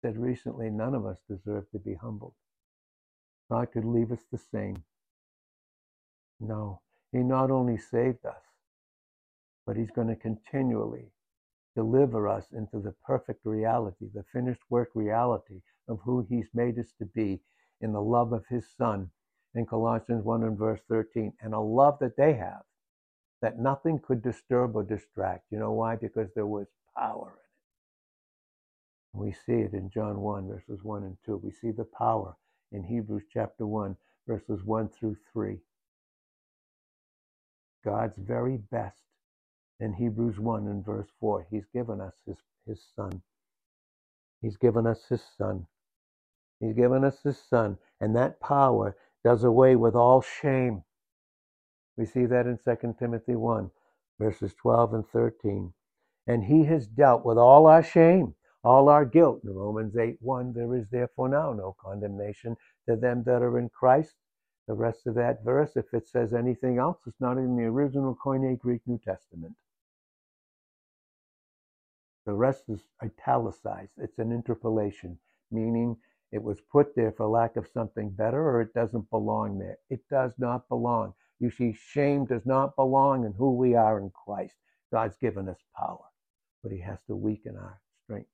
He 0.03 0.09
said 0.09 0.17
recently, 0.17 0.69
none 0.69 0.95
of 0.95 1.05
us 1.07 1.19
deserve 1.29 1.71
to 1.71 1.79
be 1.79 1.95
humbled. 1.95 2.35
God 3.49 3.71
could 3.71 3.85
leave 3.85 4.11
us 4.11 4.25
the 4.31 4.39
same. 4.39 4.83
No, 6.41 6.81
he 7.13 7.19
not 7.19 7.51
only 7.51 7.77
saved 7.77 8.25
us, 8.25 8.43
but 9.65 9.77
He's 9.77 9.91
going 9.91 10.09
to 10.09 10.15
continually 10.17 11.11
deliver 11.75 12.27
us 12.27 12.47
into 12.53 12.79
the 12.79 12.93
perfect 13.05 13.45
reality, 13.45 14.07
the 14.13 14.25
finished 14.33 14.61
work 14.69 14.89
reality 14.95 15.61
of 15.87 15.99
who 16.03 16.25
He's 16.29 16.49
made 16.53 16.79
us 16.79 16.93
to 16.99 17.05
be 17.05 17.41
in 17.81 17.93
the 17.93 18.01
love 18.01 18.33
of 18.33 18.45
His 18.49 18.65
Son 18.77 19.11
in 19.57 19.65
Colossians 19.65 20.23
1 20.23 20.43
and 20.43 20.57
verse 20.57 20.79
13, 20.87 21.33
and 21.41 21.53
a 21.53 21.59
love 21.59 21.97
that 21.99 22.15
they 22.15 22.33
have 22.33 22.61
that 23.41 23.59
nothing 23.59 23.99
could 23.99 24.21
disturb 24.21 24.75
or 24.75 24.83
distract. 24.83 25.45
You 25.51 25.59
know 25.59 25.71
why? 25.71 25.95
Because 25.95 26.29
there 26.35 26.45
was 26.45 26.67
power 26.97 27.33
in 29.15 29.19
it. 29.19 29.25
We 29.25 29.31
see 29.31 29.61
it 29.61 29.73
in 29.73 29.89
John 29.89 30.19
1, 30.21 30.47
verses 30.47 30.83
1 30.83 31.03
and 31.03 31.17
2. 31.25 31.37
We 31.43 31.51
see 31.51 31.71
the 31.71 31.85
power 31.85 32.35
in 32.71 32.83
Hebrews 32.83 33.23
chapter 33.33 33.65
1, 33.65 33.95
verses 34.27 34.63
1 34.63 34.89
through 34.89 35.17
3. 35.33 35.57
God's 37.83 38.17
very 38.17 38.57
best 38.57 39.01
in 39.79 39.93
Hebrews 39.93 40.39
1 40.39 40.67
and 40.67 40.85
verse 40.85 41.07
4. 41.19 41.47
He's 41.49 41.65
given 41.73 42.01
us 42.01 42.13
his, 42.27 42.37
his 42.67 42.81
son. 42.95 43.21
He's 44.41 44.57
given 44.57 44.85
us 44.85 45.05
his 45.09 45.23
son. 45.37 45.65
He's 46.59 46.73
given 46.73 47.03
us 47.03 47.19
his 47.23 47.37
son. 47.49 47.77
And 48.01 48.15
that 48.15 48.39
power 48.39 48.95
does 49.27 49.43
away 49.43 49.75
with 49.75 49.93
all 49.93 50.21
shame. 50.21 50.81
We 51.97 52.05
see 52.05 52.25
that 52.27 52.45
in 52.45 52.57
2 52.63 52.95
Timothy 52.97 53.35
1, 53.35 53.69
verses 54.17 54.53
12 54.53 54.93
and 54.93 55.05
13. 55.09 55.73
And 56.27 56.45
he 56.45 56.63
has 56.63 56.87
dealt 56.87 57.25
with 57.25 57.37
all 57.37 57.67
our 57.67 57.83
shame, 57.83 58.35
all 58.63 58.87
our 58.87 59.03
guilt. 59.03 59.41
In 59.43 59.53
Romans 59.53 59.97
8 59.97 60.15
1, 60.21 60.53
there 60.53 60.73
is 60.77 60.87
therefore 60.89 61.27
now 61.27 61.51
no 61.51 61.75
condemnation 61.77 62.55
to 62.87 62.95
them 62.95 63.23
that 63.25 63.41
are 63.41 63.59
in 63.59 63.67
Christ. 63.67 64.15
The 64.65 64.75
rest 64.75 65.05
of 65.07 65.15
that 65.15 65.43
verse, 65.43 65.75
if 65.75 65.93
it 65.93 66.07
says 66.07 66.33
anything 66.33 66.77
else, 66.77 66.99
it's 67.05 67.19
not 67.19 67.37
in 67.37 67.57
the 67.57 67.65
original 67.65 68.15
Koine 68.15 68.57
Greek 68.57 68.81
New 68.85 68.97
Testament. 68.97 69.55
The 72.25 72.33
rest 72.33 72.63
is 72.69 72.87
italicized. 73.03 73.91
It's 73.97 74.19
an 74.19 74.31
interpolation, 74.31 75.19
meaning 75.51 75.97
it 76.31 76.43
was 76.43 76.59
put 76.59 76.93
there 76.95 77.13
for 77.13 77.25
lack 77.27 77.55
of 77.55 77.69
something 77.73 78.09
better 78.09 78.49
or 78.49 78.61
it 78.61 78.73
doesn't 78.73 79.09
belong 79.09 79.59
there. 79.59 79.77
It 79.89 80.01
does 80.09 80.33
not 80.37 80.67
belong. 80.67 81.13
You 81.39 81.49
see, 81.49 81.73
shame 81.73 82.25
does 82.25 82.45
not 82.45 82.75
belong 82.75 83.25
in 83.25 83.33
who 83.33 83.55
we 83.55 83.75
are 83.75 83.99
in 83.99 84.09
Christ. 84.09 84.55
God's 84.91 85.15
given 85.17 85.47
us 85.47 85.59
power, 85.75 86.03
but 86.63 86.71
He 86.71 86.79
has 86.81 87.01
to 87.03 87.15
weaken 87.15 87.55
our 87.55 87.79
strength. 88.03 88.29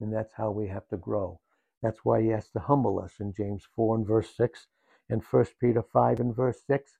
And 0.00 0.12
that's 0.12 0.34
how 0.34 0.50
we 0.50 0.68
have 0.68 0.86
to 0.88 0.96
grow. 0.96 1.40
That's 1.82 2.04
why 2.04 2.22
He 2.22 2.28
has 2.28 2.48
to 2.50 2.60
humble 2.60 3.00
us 3.00 3.14
in 3.18 3.32
James 3.32 3.64
4 3.74 3.96
and 3.96 4.06
verse 4.06 4.36
6 4.36 4.66
and 5.08 5.22
1 5.22 5.46
Peter 5.60 5.82
5 5.82 6.20
and 6.20 6.34
verse 6.34 6.60
6. 6.66 6.92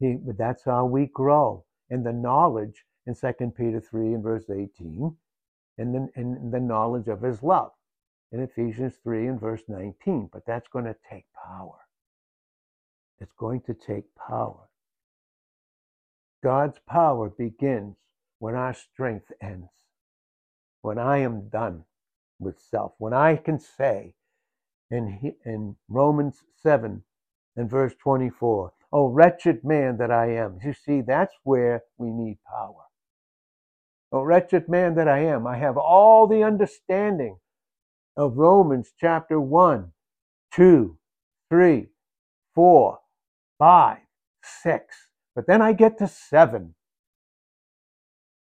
He, 0.00 0.18
that's 0.36 0.64
how 0.64 0.84
we 0.84 1.06
grow 1.06 1.64
in 1.88 2.02
the 2.02 2.12
knowledge 2.12 2.84
in 3.06 3.14
2 3.14 3.52
Peter 3.56 3.80
3 3.80 4.14
and 4.14 4.22
verse 4.22 4.50
18 4.50 5.16
and 5.78 5.94
the, 5.94 6.08
in 6.14 6.50
the 6.50 6.60
knowledge 6.60 7.08
of 7.08 7.22
His 7.22 7.42
love 7.42 7.72
in 8.32 8.40
Ephesians 8.40 8.94
3 9.02 9.26
and 9.26 9.40
verse 9.40 9.62
19. 9.68 10.30
But 10.32 10.46
that's 10.46 10.68
going 10.68 10.84
to 10.84 10.96
take 11.10 11.26
power. 11.34 11.78
It's 13.20 13.32
going 13.38 13.62
to 13.62 13.74
take 13.74 14.04
power. 14.16 14.68
God's 16.42 16.78
power 16.88 17.28
begins 17.28 17.96
when 18.38 18.54
our 18.54 18.72
strength 18.72 19.30
ends, 19.42 19.70
when 20.80 20.98
I 20.98 21.18
am 21.18 21.48
done 21.48 21.84
with 22.38 22.58
self, 22.58 22.94
when 22.96 23.12
I 23.12 23.36
can 23.36 23.60
say 23.60 24.14
in, 24.90 25.34
in 25.44 25.76
Romans 25.88 26.38
7 26.62 27.02
and 27.56 27.70
verse 27.70 27.94
24, 28.02 28.72
Oh, 28.92 29.06
wretched 29.06 29.62
man 29.62 29.98
that 29.98 30.10
I 30.10 30.32
am. 30.32 30.58
You 30.64 30.72
see, 30.72 31.00
that's 31.00 31.34
where 31.44 31.84
we 31.96 32.10
need 32.10 32.38
power. 32.48 32.84
Oh, 34.10 34.22
wretched 34.22 34.68
man 34.68 34.96
that 34.96 35.06
I 35.06 35.20
am. 35.20 35.46
I 35.46 35.58
have 35.58 35.76
all 35.76 36.26
the 36.26 36.42
understanding 36.42 37.36
of 38.20 38.36
Romans 38.36 38.92
chapter 39.00 39.40
1, 39.40 39.92
2, 40.52 40.98
3, 41.48 41.86
4, 42.54 42.98
5, 43.58 43.98
6. 44.62 44.96
But 45.34 45.46
then 45.46 45.62
I 45.62 45.72
get 45.72 45.96
to 45.98 46.06
7. 46.06 46.74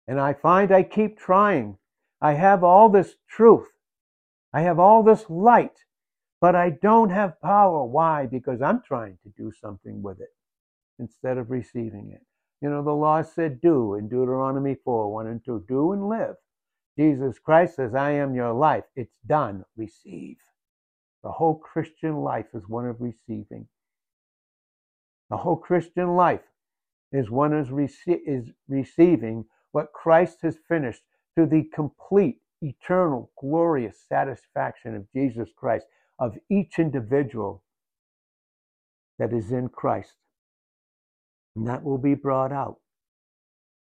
And 0.09 0.21
I 0.21 0.33
find 0.33 0.73
I 0.73 0.83
keep 0.83 1.17
trying. 1.17 1.79
I 2.21 2.33
have 2.33 2.65
all 2.65 2.89
this 2.89 3.15
truth. 3.29 3.69
I 4.53 4.63
have 4.63 4.81
all 4.81 5.05
this 5.05 5.27
light, 5.29 5.79
but 6.41 6.57
I 6.57 6.71
don't 6.71 7.11
have 7.11 7.41
power. 7.41 7.85
Why? 7.85 8.27
Because 8.27 8.61
I'm 8.61 8.83
trying 8.85 9.19
to 9.23 9.33
do 9.39 9.53
something 9.61 10.03
with 10.03 10.21
it 10.21 10.35
instead 10.99 11.39
of 11.39 11.51
receiving 11.51 12.11
it. 12.13 12.27
You 12.61 12.69
know, 12.69 12.83
the 12.83 12.91
law 12.91 13.23
said 13.23 13.61
do 13.61 13.95
in 13.95 14.09
Deuteronomy 14.09 14.77
4 14.85 15.13
1 15.13 15.27
and 15.29 15.45
2 15.45 15.65
do 15.69 15.93
and 15.93 16.09
live. 16.09 16.35
Jesus 16.99 17.39
Christ 17.39 17.77
says, 17.77 17.95
I 17.95 18.13
am 18.13 18.35
your 18.35 18.53
life. 18.53 18.85
It's 18.97 19.17
done. 19.27 19.65
Receive. 19.77 20.37
The 21.25 21.33
whole 21.33 21.57
Christian 21.57 22.19
life 22.19 22.47
is 22.55 22.69
one 22.69 22.87
of 22.87 23.01
receiving. 23.01 23.69
The 25.31 25.39
whole 25.39 25.57
Christian 25.57 26.17
life 26.17 26.43
is 27.13 27.31
one 27.31 27.55
is, 27.55 27.69
rece- 27.69 28.21
is 28.27 28.51
receiving 28.69 29.47
what 29.73 29.93
Christ 29.93 30.39
has 30.43 30.59
finished 30.69 31.03
to 31.39 31.47
the 31.47 31.65
complete, 31.75 32.41
eternal, 32.61 33.31
glorious 33.41 33.97
satisfaction 34.09 34.95
of 34.95 35.11
Jesus 35.13 35.49
Christ, 35.57 35.87
of 36.19 36.37
each 36.51 36.79
individual 36.79 37.65
that 39.19 39.33
is 39.33 39.53
in 39.53 39.69
Christ. 39.69 40.15
And 41.57 41.67
that 41.69 41.83
will 41.83 41.99
be 41.99 42.15
brought 42.15 42.53
out. 42.53 42.79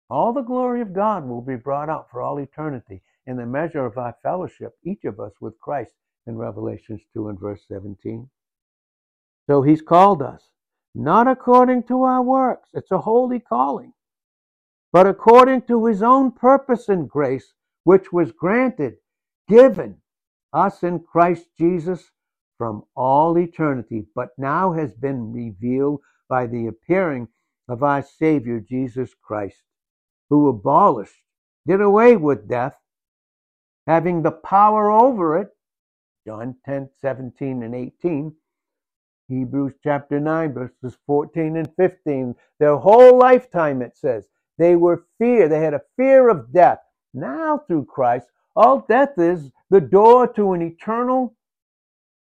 All 0.09 0.33
the 0.33 0.43
glory 0.43 0.81
of 0.81 0.93
God 0.93 1.25
will 1.27 1.43
be 1.43 1.57
brought 1.57 1.89
out 1.89 2.09
for 2.11 2.23
all 2.23 2.39
eternity 2.39 3.03
in 3.27 3.37
the 3.37 3.47
measure 3.47 3.85
of 3.85 3.99
our 3.99 4.15
fellowship, 4.23 4.79
each 4.85 5.05
of 5.05 5.19
us 5.19 5.33
with 5.41 5.59
Christ 5.59 5.95
in 6.29 6.37
Revelations 6.37 7.03
2 7.13 7.29
and 7.29 7.41
verse 7.41 7.65
17. 7.67 8.31
So 9.49 9.63
he's 9.63 9.83
called 9.83 10.23
us, 10.23 10.51
not 10.95 11.27
according 11.27 11.85
to 11.85 12.05
our 12.05 12.23
works. 12.23 12.69
It's 12.73 12.93
a 12.93 13.01
holy 13.01 13.41
calling, 13.41 13.95
but 14.93 15.09
according 15.09 15.63
to 15.63 15.87
his 15.87 16.03
own 16.03 16.31
purpose 16.31 16.89
and 16.89 17.09
grace, 17.09 17.55
which 17.83 18.13
was 18.13 18.31
granted, 18.31 18.99
given 19.49 19.97
us 20.53 20.85
in 20.85 21.01
Christ 21.01 21.49
Jesus 21.59 22.13
from 22.59 22.85
all 22.95 23.37
eternity, 23.37 24.07
but 24.15 24.31
now 24.39 24.73
has 24.73 24.95
been 24.95 25.33
revealed 25.33 26.01
by 26.29 26.47
the 26.47 26.69
appearing 26.69 27.27
of 27.69 27.83
our 27.83 28.03
Savior 28.03 28.61
Jesus 28.61 29.13
Christ 29.21 29.63
who 30.31 30.49
abolished, 30.49 31.23
did 31.67 31.81
away 31.81 32.17
with 32.17 32.49
death, 32.49 32.77
having 33.87 34.23
the 34.23 34.33
power 34.33 34.91
over 34.91 35.39
it. 35.39 35.49
John 36.27 36.57
10, 36.65 36.91
17, 37.01 37.63
and 37.63 37.75
18. 37.75 38.35
Hebrews 39.29 39.75
chapter 39.83 40.21
9, 40.21 40.53
verses 40.53 40.99
14 41.07 41.57
and 41.57 41.69
15. 41.77 42.35
Their 42.59 42.77
whole 42.77 43.19
lifetime, 43.19 43.83
it 43.83 43.97
says, 43.97 44.29
they 44.59 44.77
were 44.77 45.07
fear. 45.19 45.49
They 45.49 45.61
had 45.61 45.75
a 45.75 45.83
fear 45.97 46.29
of 46.29 46.53
death. 46.53 46.79
Now, 47.13 47.59
through 47.59 47.87
Christ, 47.87 48.27
all 48.55 48.87
death 48.89 49.19
is 49.19 49.51
the 49.71 49.81
door 49.81 50.27
to 50.35 50.53
an 50.53 50.63
eternal, 50.63 51.37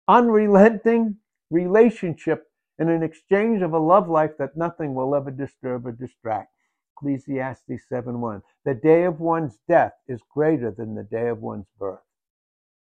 unrelenting 0.09 1.17
relationship 1.51 2.45
and 2.79 2.91
an 2.91 3.03
exchange 3.03 3.63
of 3.63 3.73
a 3.73 3.79
love 3.79 4.09
life 4.09 4.33
that 4.39 4.57
nothing 4.57 4.95
will 4.95 5.15
ever 5.15 5.31
disturb 5.31 5.87
or 5.87 5.93
distract. 5.93 6.53
Ecclesiastes 6.97 7.87
7:1. 7.91 8.43
The 8.65 8.73
day 8.75 9.05
of 9.05 9.21
one's 9.21 9.59
death 9.69 9.93
is 10.09 10.23
greater 10.23 10.71
than 10.71 10.95
the 10.95 11.05
day 11.05 11.29
of 11.29 11.43
one's 11.43 11.69
birth. 11.79 12.01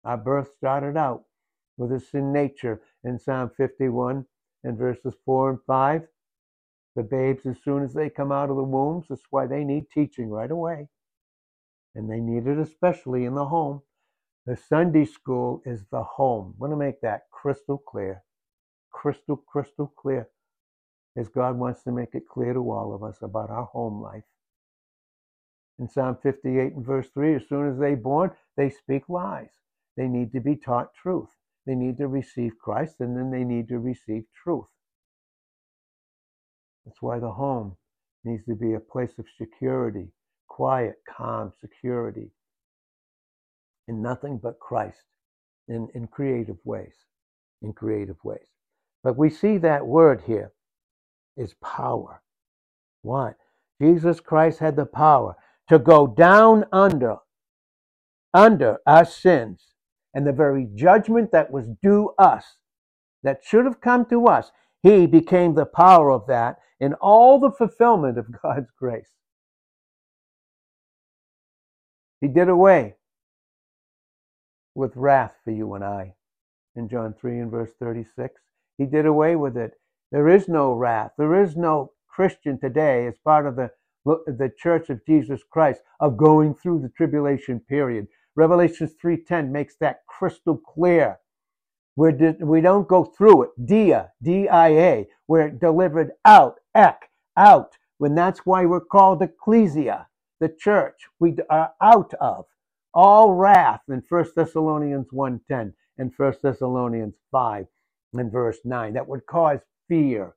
Our 0.04 0.18
birth 0.18 0.54
started 0.58 0.98
out 0.98 1.24
with 1.78 1.94
a 1.94 2.00
sin 2.02 2.34
nature 2.34 2.82
in 3.06 3.20
Psalm 3.20 3.52
51 3.52 4.26
and 4.66 4.78
verses 4.78 5.16
4 5.24 5.52
and 5.52 5.62
5. 5.64 6.10
The 6.94 7.04
babes, 7.04 7.46
as 7.46 7.64
soon 7.64 7.84
as 7.84 7.94
they 7.94 8.10
come 8.10 8.34
out 8.34 8.50
of 8.50 8.58
the 8.58 8.64
wombs, 8.66 9.08
that's 9.08 9.32
why 9.32 9.48
they 9.48 9.64
need 9.64 9.90
teaching 9.90 10.30
right 10.30 10.52
away. 10.52 10.90
And 11.96 12.10
they 12.10 12.20
need 12.20 12.48
it 12.48 12.58
especially 12.58 13.24
in 13.24 13.36
the 13.36 13.46
home. 13.46 13.82
The 14.46 14.58
Sunday 14.58 15.06
school 15.06 15.62
is 15.66 15.86
the 15.86 16.04
home. 16.04 16.56
I 16.58 16.60
want 16.60 16.74
to 16.74 16.78
make 16.78 17.00
that 17.00 17.32
crystal 17.32 17.78
clear. 17.78 18.24
Crystal, 18.92 19.38
crystal 19.38 19.88
clear 19.88 20.30
as 21.18 21.28
God 21.28 21.58
wants 21.58 21.84
to 21.84 21.92
make 21.92 22.14
it 22.14 22.28
clear 22.28 22.54
to 22.54 22.72
all 22.72 22.94
of 22.94 23.04
us 23.04 23.18
about 23.22 23.50
our 23.50 23.66
home 23.66 24.02
life. 24.02 24.24
In 25.80 25.90
Psalm 25.90 26.18
58 26.22 26.74
and 26.74 26.86
verse 26.86 27.08
3, 27.14 27.36
as 27.36 27.48
soon 27.50 27.70
as 27.70 27.80
they're 27.80 27.96
born, 27.96 28.32
they 28.56 28.70
speak 28.70 29.10
lies. 29.10 29.50
They 29.98 30.08
need 30.08 30.32
to 30.34 30.40
be 30.40 30.56
taught 30.56 30.94
truth. 30.94 31.30
They 31.66 31.76
need 31.76 31.98
to 31.98 32.08
receive 32.08 32.54
Christ, 32.64 32.96
and 33.00 33.18
then 33.18 33.32
they 33.32 33.44
need 33.44 33.68
to 33.70 33.80
receive 33.80 34.24
truth. 34.44 34.68
That's 36.86 37.02
why 37.02 37.20
the 37.20 37.32
home 37.32 37.78
needs 38.24 38.46
to 38.46 38.56
be 38.56 38.74
a 38.74 38.80
place 38.80 39.18
of 39.18 39.26
security, 39.38 40.08
quiet, 40.48 40.96
calm, 41.10 41.52
security, 41.60 42.32
in 43.88 44.02
nothing 44.02 44.40
but 44.42 44.60
Christ 44.60 45.04
in, 45.68 45.88
in 45.94 46.08
creative 46.08 46.58
ways. 46.64 46.94
In 47.62 47.74
creative 47.74 48.18
ways. 48.24 48.48
But 49.04 49.18
we 49.18 49.30
see 49.30 49.58
that 49.60 49.86
word 49.86 50.24
here 50.26 50.52
is 51.38 51.56
power. 51.64 52.22
What? 53.02 53.36
Jesus 53.82 54.20
Christ 54.20 54.60
had 54.60 54.76
the 54.76 54.86
power 54.86 55.36
to 55.70 55.80
go 55.80 56.08
down 56.08 56.66
under, 56.72 57.18
under 58.34 58.78
our 58.86 59.06
sins 59.06 59.74
and 60.14 60.28
the 60.28 60.34
very 60.34 60.68
judgment 60.76 61.32
that 61.32 61.52
was 61.52 61.68
due 61.82 62.14
us, 62.18 62.58
that 63.24 63.42
should 63.44 63.66
have 63.66 63.82
come 63.82 64.06
to 64.06 64.28
us. 64.28 64.52
He 64.84 65.08
became 65.08 65.54
the 65.54 65.66
power 65.66 66.12
of 66.12 66.28
that 66.28 66.58
in 66.80 66.94
all 66.96 67.40
the 67.40 67.52
fulfillment 67.52 68.18
of 68.18 68.28
God's 68.44 68.70
grace. 68.78 69.10
He 72.20 72.28
did 72.28 72.50
away 72.50 72.96
with 74.76 74.96
wrath 74.96 75.36
for 75.44 75.52
you 75.52 75.74
and 75.74 75.84
I 75.84 76.14
in 76.76 76.88
John 76.88 77.14
3 77.14 77.40
and 77.40 77.52
verse 77.52 77.72
36. 77.80 78.40
He 78.78 78.86
did 78.86 79.06
away 79.06 79.36
with 79.36 79.58
it 79.58 79.74
there 80.12 80.28
is 80.28 80.48
no 80.48 80.74
wrath. 80.74 81.12
There 81.18 81.42
is 81.42 81.56
no 81.56 81.94
Christian 82.08 82.60
today 82.60 83.08
as 83.08 83.18
part 83.24 83.46
of 83.48 83.56
the, 83.56 83.72
the 84.06 84.52
church 84.58 84.90
of 84.90 85.06
Jesus 85.06 85.42
Christ 85.50 85.82
of 86.00 86.18
going 86.18 86.56
through 86.56 86.82
the 86.82 86.90
tribulation 86.90 87.60
period. 87.60 88.08
Revelation 88.36 88.90
3.10 89.04 89.50
makes 89.50 89.76
that 89.78 90.02
crystal 90.08 90.58
clear. 90.58 91.20
We're 91.96 92.12
di- 92.12 92.44
we 92.44 92.62
don't 92.62 92.88
go 92.88 93.04
through 93.04 93.44
it. 93.44 93.50
Dia, 93.66 94.12
D-I-A. 94.22 95.08
We're 95.28 95.50
delivered 95.50 96.12
out, 96.26 96.56
ek, 96.76 97.10
out. 97.38 97.78
When 97.98 98.16
that's 98.16 98.46
why 98.46 98.66
we're 98.66 98.80
called 98.80 99.22
ecclesia, 99.22 100.08
the 100.40 100.50
church. 100.50 101.08
We 101.20 101.36
are 101.50 101.72
out 101.82 102.14
of 102.20 102.46
all 102.94 103.34
wrath 103.34 103.82
in 103.88 104.04
1 104.10 104.26
Thessalonians 104.36 105.08
1.10 105.14 105.74
and 105.98 106.12
1 106.18 106.34
Thessalonians 106.42 107.16
5 107.32 107.68
and 108.14 108.32
verse 108.32 108.58
9. 108.66 108.94
That 108.94 109.08
would 109.08 109.26
cause 109.26 109.60
fear. 109.92 110.36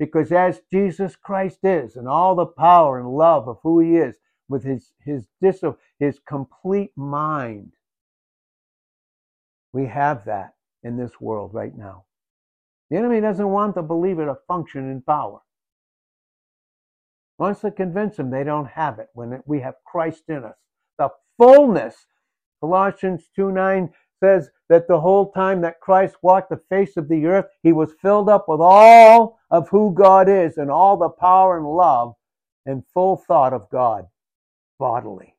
Because 0.00 0.32
as 0.32 0.60
Jesus 0.72 1.14
Christ 1.14 1.60
is, 1.62 1.94
and 1.94 2.08
all 2.08 2.34
the 2.34 2.46
power 2.46 2.98
and 2.98 3.08
love 3.08 3.46
of 3.46 3.58
who 3.62 3.78
he 3.78 3.96
is 3.96 4.16
with 4.48 4.64
his 4.64 4.92
his 5.04 5.28
dis- 5.40 5.62
his 6.00 6.18
complete 6.26 6.90
mind. 6.96 7.72
We 9.72 9.86
have 9.86 10.24
that 10.24 10.54
in 10.82 10.96
this 10.96 11.20
world 11.20 11.54
right 11.54 11.76
now. 11.76 12.06
The 12.90 12.96
enemy 12.96 13.20
doesn't 13.20 13.48
want 13.48 13.76
the 13.76 13.82
believer 13.82 14.26
to 14.26 14.36
function 14.48 14.90
in 14.90 15.02
power. 15.02 15.40
Wants 17.38 17.60
to 17.60 17.70
convince 17.70 18.16
them 18.16 18.30
they 18.30 18.44
don't 18.44 18.66
have 18.66 18.98
it 18.98 19.10
when 19.14 19.42
we 19.46 19.60
have 19.60 19.76
Christ 19.86 20.24
in 20.28 20.44
us. 20.44 20.56
The 20.98 21.10
fullness. 21.38 21.94
Colossians 22.60 23.28
2 23.36 23.52
9 23.52 23.90
says 24.22 24.50
that 24.68 24.86
the 24.86 25.00
whole 25.00 25.32
time 25.32 25.60
that 25.62 25.80
Christ 25.80 26.14
walked 26.22 26.50
the 26.50 26.62
face 26.68 26.96
of 26.96 27.08
the 27.08 27.26
earth, 27.26 27.46
he 27.62 27.72
was 27.72 27.92
filled 28.00 28.28
up 28.28 28.48
with 28.48 28.60
all 28.60 29.40
of 29.50 29.68
who 29.68 29.92
God 29.92 30.28
is 30.28 30.58
and 30.58 30.70
all 30.70 30.96
the 30.96 31.08
power 31.08 31.56
and 31.56 31.66
love 31.66 32.14
and 32.64 32.84
full 32.94 33.16
thought 33.16 33.52
of 33.52 33.68
God 33.70 34.06
bodily. 34.78 35.36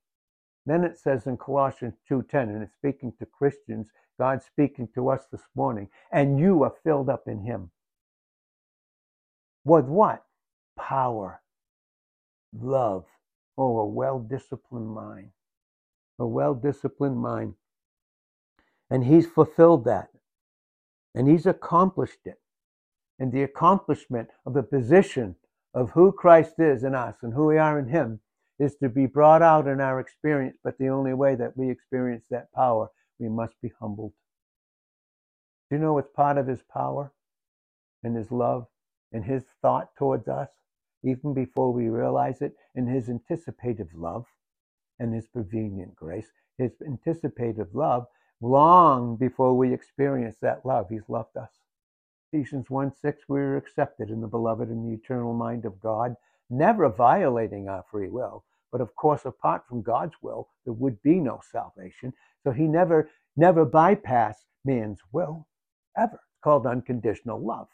Then 0.66 0.84
it 0.84 0.98
says 0.98 1.28
in 1.28 1.38
Colossians 1.38 1.96
2:10 2.10 2.50
and 2.50 2.62
it's 2.62 2.74
speaking 2.74 3.14
to 3.20 3.26
Christians, 3.26 3.90
God 4.20 4.44
speaking 4.44 4.90
to 4.96 5.10
us 5.10 5.26
this 5.32 5.48
morning, 5.56 5.90
and 6.12 6.38
you 6.38 6.64
are 6.64 6.76
filled 6.84 7.10
up 7.10 7.28
in 7.28 7.40
him. 7.40 7.72
With 9.64 9.86
what? 9.86 10.26
Power, 10.78 11.42
love, 12.52 13.06
oh, 13.58 13.80
a 13.80 13.86
well-disciplined 13.86 14.90
mind. 14.90 15.32
A 16.20 16.28
well-disciplined 16.28 17.18
mind. 17.18 17.56
And 18.94 19.04
he's 19.04 19.26
fulfilled 19.26 19.86
that. 19.86 20.10
And 21.16 21.28
he's 21.28 21.48
accomplished 21.48 22.20
it. 22.26 22.40
And 23.18 23.32
the 23.32 23.42
accomplishment 23.42 24.30
of 24.46 24.54
the 24.54 24.62
position 24.62 25.36
of 25.74 25.90
who 25.90 26.12
Christ 26.12 26.60
is 26.60 26.84
in 26.84 26.94
us 26.94 27.16
and 27.24 27.34
who 27.34 27.48
we 27.48 27.58
are 27.58 27.80
in 27.80 27.88
him 27.88 28.20
is 28.60 28.76
to 28.76 28.90
be 28.90 29.08
brought 29.08 29.42
out 29.42 29.68
in 29.68 29.82
our 29.82 30.00
experience. 30.00 30.58
But 30.64 30.78
the 30.78 30.90
only 30.90 31.16
way 31.16 31.34
that 31.34 31.58
we 31.58 31.72
experience 31.72 32.26
that 32.30 32.54
power, 32.54 32.90
we 33.18 33.30
must 33.30 33.60
be 33.64 33.72
humbled. 33.80 34.14
Do 35.72 35.78
you 35.78 35.82
know 35.82 35.94
what's 35.94 36.16
part 36.16 36.38
of 36.38 36.46
his 36.46 36.62
power 36.72 37.12
and 38.04 38.16
his 38.16 38.32
love 38.32 38.68
and 39.12 39.26
his 39.26 39.44
thought 39.60 39.90
towards 39.98 40.28
us, 40.28 40.50
even 41.04 41.34
before 41.34 41.74
we 41.74 41.90
realize 41.90 42.44
it, 42.44 42.54
and 42.76 42.88
his 42.88 43.10
anticipative 43.10 43.90
love 43.96 44.26
and 45.00 45.16
his 45.16 45.26
prevenient 45.26 45.96
grace? 45.96 46.28
His 46.60 46.74
anticipative 46.86 47.74
love, 47.74 48.06
long 48.44 49.16
before 49.16 49.56
we 49.56 49.74
experience 49.74 50.36
that 50.42 50.66
love, 50.66 50.88
he's 50.90 51.08
loved 51.08 51.38
us. 51.38 51.50
Ephesians 52.32 52.70
1 52.70 52.92
6, 53.02 53.22
we 53.30 53.40
are 53.40 53.58
accepted 53.58 54.10
in 54.10 54.20
the 54.20 54.28
beloved 54.28 54.68
and 54.68 54.86
the 54.86 54.94
eternal 54.94 55.34
mind 55.34 55.66
of 55.66 55.80
God, 55.80 56.16
never 56.50 56.90
violating 56.90 57.70
our 57.70 57.86
free 57.90 58.10
will. 58.10 58.44
But 58.72 58.82
of 58.82 58.96
course, 58.96 59.26
apart 59.26 59.64
from 59.68 59.82
God's 59.82 60.16
will, 60.22 60.50
there 60.66 60.74
would 60.74 61.02
be 61.04 61.20
no 61.20 61.40
salvation. 61.52 62.12
So 62.44 62.52
he 62.52 62.64
never, 62.64 63.10
never 63.38 63.66
bypassed 63.66 64.46
man's 64.66 65.00
will, 65.12 65.48
ever. 65.98 66.16
It's 66.16 66.44
called 66.44 66.66
unconditional 66.66 67.40
love. 67.40 67.68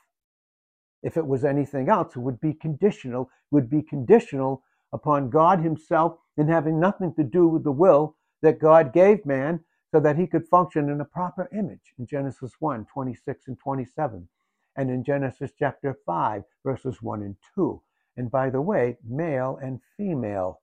If 1.01 1.15
it 1.15 1.25
was 1.25 1.45
anything 1.45 1.89
else, 1.89 2.15
it 2.15 2.19
would 2.19 2.41
be 2.41 2.53
conditional, 2.53 3.29
would 3.51 3.69
be 3.69 3.82
conditional 3.82 4.63
upon 4.91 5.29
God 5.29 5.62
Himself 5.62 6.17
and 6.38 6.49
having 6.49 6.79
nothing 6.79 7.13
to 7.15 7.23
do 7.23 7.47
with 7.47 7.63
the 7.63 7.71
will 7.71 8.17
that 8.41 8.60
God 8.60 8.93
gave 8.93 9.25
man 9.25 9.62
so 9.91 9.99
that 9.99 10.17
he 10.17 10.28
could 10.28 10.47
function 10.47 10.89
in 10.89 11.02
a 11.02 11.06
proper 11.06 11.49
image 11.58 11.93
in 11.97 12.06
Genesis 12.06 12.54
1 12.60 12.86
26 12.86 13.47
and 13.47 13.60
27 13.60 14.28
and 14.75 14.89
in 14.89 15.04
Genesis 15.04 15.52
chapter 15.60 15.97
5, 16.06 16.43
verses 16.63 17.02
1 17.02 17.21
and 17.21 17.36
2. 17.56 17.82
And 18.15 18.32
by 18.32 18.49
the 18.49 18.62
way, 18.62 18.97
male 19.06 19.60
and 19.62 19.82
female, 19.97 20.62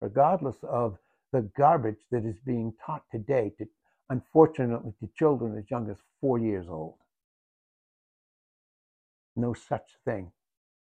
regardless 0.00 0.56
of 0.62 0.98
the 1.32 1.50
garbage 1.56 1.98
that 2.10 2.24
is 2.24 2.36
being 2.46 2.72
taught 2.84 3.02
today, 3.10 3.52
to, 3.58 3.66
unfortunately, 4.10 4.92
to 5.00 5.08
children 5.16 5.58
as 5.58 5.68
young 5.68 5.90
as 5.90 5.96
four 6.20 6.38
years 6.38 6.66
old. 6.68 6.94
No 9.34 9.52
such 9.54 9.96
thing. 10.04 10.30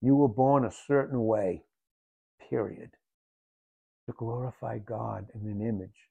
You 0.01 0.15
were 0.15 0.27
born 0.27 0.65
a 0.65 0.71
certain 0.71 1.25
way, 1.25 1.63
period, 2.49 2.91
to 4.07 4.13
glorify 4.13 4.79
God 4.79 5.27
in 5.35 5.47
an 5.49 5.61
image 5.61 6.08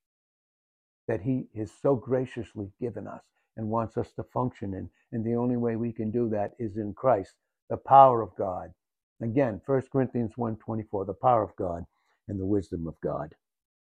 that 1.08 1.22
He 1.22 1.48
has 1.56 1.72
so 1.82 1.96
graciously 1.96 2.70
given 2.80 3.08
us 3.08 3.22
and 3.56 3.68
wants 3.68 3.96
us 3.96 4.12
to 4.12 4.22
function 4.22 4.74
in. 4.74 4.88
And 5.10 5.24
the 5.24 5.34
only 5.34 5.56
way 5.56 5.76
we 5.76 5.92
can 5.92 6.10
do 6.10 6.28
that 6.30 6.52
is 6.58 6.76
in 6.76 6.94
Christ, 6.94 7.34
the 7.68 7.76
power 7.76 8.22
of 8.22 8.36
God. 8.36 8.72
Again, 9.20 9.60
1 9.66 9.82
Corinthians 9.90 10.32
1.24, 10.38 11.06
the 11.06 11.14
power 11.14 11.42
of 11.42 11.56
God 11.56 11.84
and 12.28 12.38
the 12.38 12.46
wisdom 12.46 12.86
of 12.86 12.94
God. 13.02 13.34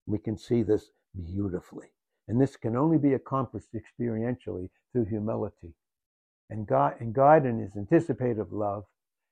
We 0.06 0.18
can 0.18 0.36
see 0.36 0.62
this 0.62 0.90
beautifully. 1.14 1.88
And 2.26 2.40
this 2.40 2.56
can 2.56 2.76
only 2.76 2.98
be 2.98 3.14
accomplished 3.14 3.68
experientially 3.74 4.70
through 4.92 5.04
humility. 5.04 5.74
And 6.48 6.66
God, 6.66 6.94
and 7.00 7.14
God 7.14 7.46
in 7.46 7.60
his 7.60 7.76
anticipative 7.76 8.52
love 8.52 8.84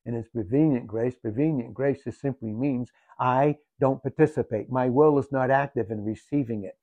and 0.07 0.15
his 0.15 0.29
prevenient 0.29 0.87
grace, 0.87 1.17
prevenient 1.17 1.75
grace 1.75 2.05
just 2.05 2.21
simply 2.21 2.53
means 2.53 2.91
I 3.19 3.57
don't 3.81 4.03
participate. 4.03 4.71
My 4.71 4.89
will 4.89 5.19
is 5.19 5.33
not 5.33 5.51
active 5.51 5.91
in 5.91 6.05
receiving 6.05 6.65
it. 6.65 6.79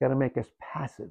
Got 0.00 0.08
to 0.08 0.16
make 0.16 0.36
us 0.36 0.48
passive 0.60 1.10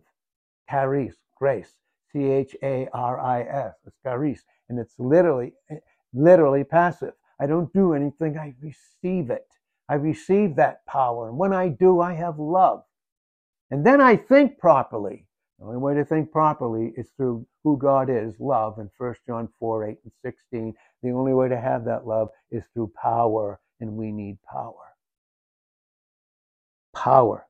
charis, 0.69 1.15
grace, 1.35 1.73
C 2.11 2.25
H 2.25 2.55
A 2.63 2.87
R 2.93 3.19
I 3.19 3.41
S. 3.43 3.75
It's 3.85 3.97
charis, 4.03 4.43
and 4.69 4.79
it's 4.79 4.95
literally, 4.97 5.53
literally 6.13 6.63
passive. 6.63 7.13
I 7.39 7.45
don't 7.45 7.71
do 7.73 7.93
anything. 7.93 8.37
I 8.37 8.53
receive 8.61 9.29
it. 9.29 9.47
I 9.89 9.95
receive 9.95 10.55
that 10.57 10.85
power, 10.85 11.29
and 11.29 11.37
when 11.37 11.53
I 11.53 11.69
do, 11.69 12.01
I 12.01 12.13
have 12.13 12.39
love, 12.39 12.83
and 13.71 13.85
then 13.85 14.01
I 14.01 14.15
think 14.17 14.57
properly. 14.57 15.25
The 15.59 15.65
only 15.65 15.77
way 15.77 15.95
to 15.95 16.05
think 16.05 16.31
properly 16.31 16.93
is 16.97 17.09
through 17.17 17.47
who 17.63 17.77
God 17.77 18.09
is, 18.09 18.35
love, 18.39 18.77
in 18.77 18.91
1 18.97 19.15
John 19.25 19.49
4, 19.59 19.85
8, 19.89 19.97
and 20.03 20.13
16. 20.23 20.73
The 21.01 21.11
only 21.11 21.33
way 21.33 21.49
to 21.49 21.59
have 21.59 21.83
that 21.85 22.05
love 22.05 22.29
is 22.51 22.63
through 22.73 22.91
power, 23.01 23.59
and 23.79 23.93
we 23.93 24.11
need 24.11 24.37
power. 24.43 24.93
Power. 26.93 27.46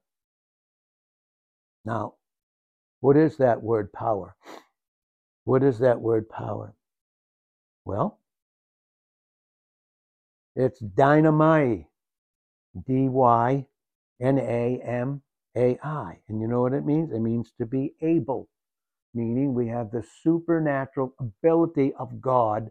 Now, 1.88 2.16
what 3.00 3.16
is 3.16 3.38
that 3.38 3.64
word 3.64 3.94
power? 3.94 4.36
What 5.46 5.64
is 5.64 5.80
that 5.80 6.02
word 6.02 6.28
power? 6.28 6.76
Well, 7.86 8.20
it's 10.54 10.82
dynamai. 10.84 11.86
D 12.86 13.08
Y 13.08 13.66
N 14.22 14.38
A 14.38 14.82
M 14.84 15.22
A 15.56 15.80
I. 15.82 16.20
And 16.28 16.42
you 16.42 16.48
know 16.50 16.62
what 16.62 16.74
it 16.74 16.86
means? 16.86 17.14
It 17.14 17.22
means 17.22 17.54
to 17.58 17.66
be 17.66 17.96
able, 18.02 18.50
meaning 19.14 19.54
we 19.54 19.70
have 19.70 19.92
the 19.92 20.04
supernatural 20.24 21.14
ability 21.22 21.94
of 21.98 22.20
God 22.22 22.70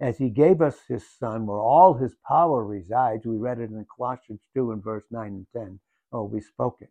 as 0.00 0.16
He 0.16 0.30
gave 0.30 0.62
us 0.62 0.78
His 0.88 1.04
Son, 1.18 1.46
where 1.46 1.60
all 1.60 1.94
His 1.94 2.16
power 2.26 2.64
resides. 2.64 3.26
We 3.26 3.36
read 3.36 3.60
it 3.60 3.70
in 3.70 3.86
Colossians 3.94 4.40
2 4.54 4.72
and 4.72 4.82
verse 4.82 5.04
9 5.10 5.26
and 5.26 5.46
10. 5.54 5.80
Oh, 6.12 6.24
we 6.24 6.40
spoke 6.40 6.78
it 6.80 6.90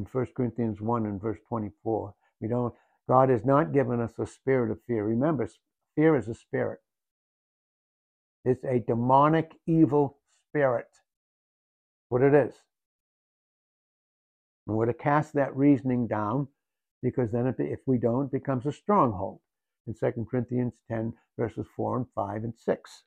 in 0.00 0.06
1 0.10 0.26
Corinthians 0.34 0.80
1 0.80 1.06
and 1.06 1.20
verse 1.20 1.38
24. 1.48 2.14
We 2.40 2.48
don't, 2.48 2.74
God 3.08 3.28
has 3.28 3.44
not 3.44 3.72
given 3.72 4.00
us 4.00 4.12
a 4.18 4.26
spirit 4.26 4.70
of 4.70 4.78
fear. 4.86 5.04
Remember, 5.04 5.48
fear 5.94 6.16
is 6.16 6.28
a 6.28 6.34
spirit. 6.34 6.78
It's 8.44 8.64
a 8.64 8.78
demonic, 8.78 9.52
evil 9.66 10.16
spirit. 10.48 10.86
What 12.08 12.22
it 12.22 12.34
is. 12.34 12.54
And 14.66 14.76
we're 14.76 14.86
to 14.86 14.94
cast 14.94 15.34
that 15.34 15.54
reasoning 15.54 16.06
down 16.06 16.48
because 17.02 17.30
then 17.30 17.52
if 17.58 17.80
we 17.86 17.98
don't, 17.98 18.26
it 18.26 18.32
becomes 18.32 18.66
a 18.66 18.72
stronghold. 18.72 19.40
In 19.86 19.94
2 19.94 20.26
Corinthians 20.30 20.74
10, 20.88 21.12
verses 21.38 21.66
4 21.76 21.96
and 21.98 22.06
5 22.14 22.44
and 22.44 22.54
6. 22.56 23.02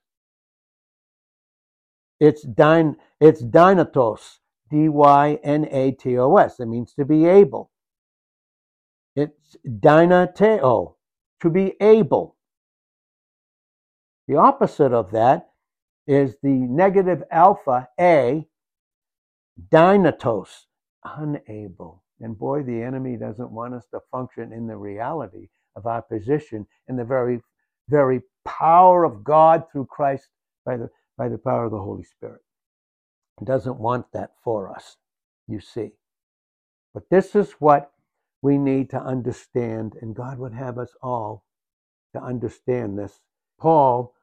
It's, 2.20 2.46
dyn, 2.46 2.96
it's 3.20 3.42
dynatos, 3.42 4.38
D 4.74 4.88
Y 4.88 5.38
N 5.44 5.68
A 5.70 5.92
T 5.92 6.18
O 6.18 6.36
S. 6.36 6.58
It 6.58 6.66
means 6.66 6.94
to 6.94 7.04
be 7.04 7.26
able. 7.26 7.70
It's 9.14 9.56
dynateo, 9.64 10.96
to 11.42 11.50
be 11.50 11.74
able. 11.80 12.34
The 14.26 14.34
opposite 14.34 14.92
of 14.92 15.12
that 15.12 15.50
is 16.08 16.34
the 16.42 16.48
negative 16.48 17.22
alpha 17.30 17.88
A, 18.00 18.48
dynatos, 19.70 20.66
unable. 21.04 22.02
And 22.18 22.36
boy, 22.36 22.64
the 22.64 22.82
enemy 22.82 23.16
doesn't 23.16 23.52
want 23.52 23.74
us 23.74 23.86
to 23.92 24.00
function 24.10 24.52
in 24.52 24.66
the 24.66 24.76
reality 24.76 25.50
of 25.76 25.86
our 25.86 26.02
position 26.02 26.66
in 26.88 26.96
the 26.96 27.04
very, 27.04 27.40
very 27.88 28.22
power 28.44 29.04
of 29.04 29.22
God 29.22 29.70
through 29.70 29.86
Christ 29.86 30.30
by 30.66 30.76
the, 30.76 30.90
by 31.16 31.28
the 31.28 31.38
power 31.38 31.66
of 31.66 31.70
the 31.70 31.78
Holy 31.78 32.02
Spirit 32.02 32.40
doesn't 33.42 33.78
want 33.78 34.12
that 34.12 34.32
for 34.42 34.70
us, 34.70 34.96
you 35.48 35.60
see. 35.60 35.92
But 36.92 37.10
this 37.10 37.34
is 37.34 37.52
what 37.52 37.90
we 38.42 38.58
need 38.58 38.90
to 38.90 39.00
understand, 39.00 39.96
and 40.00 40.14
God 40.14 40.38
would 40.38 40.54
have 40.54 40.78
us 40.78 40.94
all 41.02 41.44
to 42.14 42.22
understand 42.22 42.98
this. 42.98 43.20
Paul 43.58 44.14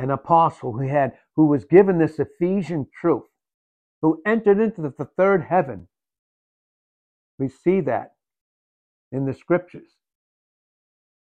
an 0.00 0.10
apostle 0.10 0.72
who 0.72 0.88
had 0.88 1.12
who 1.36 1.46
was 1.46 1.66
given 1.66 1.98
this 1.98 2.18
Ephesian 2.18 2.86
truth, 2.90 3.28
who 4.00 4.22
entered 4.24 4.58
into 4.58 4.80
the 4.80 5.04
third 5.04 5.42
heaven. 5.42 5.88
We 7.38 7.48
see 7.48 7.80
that 7.82 8.14
in 9.12 9.26
the 9.26 9.34
scriptures. 9.34 9.96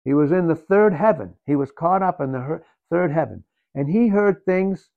He 0.05 0.13
was 0.13 0.31
in 0.31 0.47
the 0.47 0.55
third 0.55 0.93
heaven. 0.93 1.33
He 1.45 1.55
was 1.57 1.71
caught 1.71 2.01
up 2.01 2.21
in 2.21 2.31
the 2.31 2.61
third 2.89 3.11
heaven. 3.11 3.43
And 3.75 3.89
he 3.89 4.07
heard 4.07 4.45
things 4.45 4.89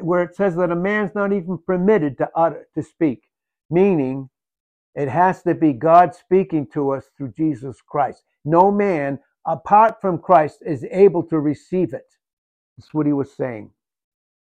where 0.00 0.22
it 0.22 0.34
says 0.34 0.56
that 0.56 0.70
a 0.70 0.76
man's 0.76 1.14
not 1.14 1.32
even 1.32 1.58
permitted 1.66 2.16
to 2.18 2.30
utter, 2.34 2.66
to 2.74 2.82
speak, 2.82 3.24
meaning 3.70 4.30
it 4.94 5.08
has 5.08 5.42
to 5.42 5.54
be 5.54 5.72
God 5.72 6.14
speaking 6.14 6.66
to 6.72 6.90
us 6.90 7.04
through 7.16 7.32
Jesus 7.32 7.80
Christ. 7.86 8.22
No 8.44 8.70
man 8.70 9.18
apart 9.46 10.00
from 10.00 10.18
Christ 10.18 10.58
is 10.64 10.84
able 10.90 11.22
to 11.24 11.38
receive 11.38 11.92
it. 11.92 12.06
That's 12.76 12.94
what 12.94 13.06
he 13.06 13.12
was 13.12 13.32
saying. 13.32 13.70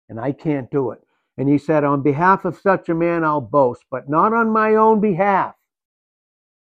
And 0.09 0.19
I 0.19 0.31
can't 0.31 0.71
do 0.71 0.91
it. 0.91 0.99
And 1.37 1.49
he 1.49 1.57
said, 1.57 1.83
On 1.83 2.03
behalf 2.03 2.45
of 2.45 2.57
such 2.57 2.89
a 2.89 2.95
man, 2.95 3.23
I'll 3.23 3.41
boast, 3.41 3.83
but 3.89 4.09
not 4.09 4.33
on 4.33 4.51
my 4.51 4.75
own 4.75 5.01
behalf. 5.01 5.55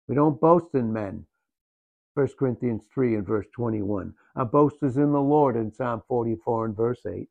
We 0.07 0.15
don't 0.15 0.39
boast 0.39 0.73
in 0.73 0.93
men. 0.93 1.25
1 2.13 2.27
Corinthians 2.37 2.83
3 2.93 3.15
and 3.15 3.27
verse 3.27 3.47
21. 3.55 4.13
Our 4.35 4.45
boast 4.45 4.77
is 4.83 4.97
in 4.97 5.11
the 5.11 5.21
Lord 5.21 5.55
in 5.55 5.71
Psalm 5.71 6.03
44 6.07 6.65
and 6.65 6.77
verse 6.77 7.05
8. 7.05 7.29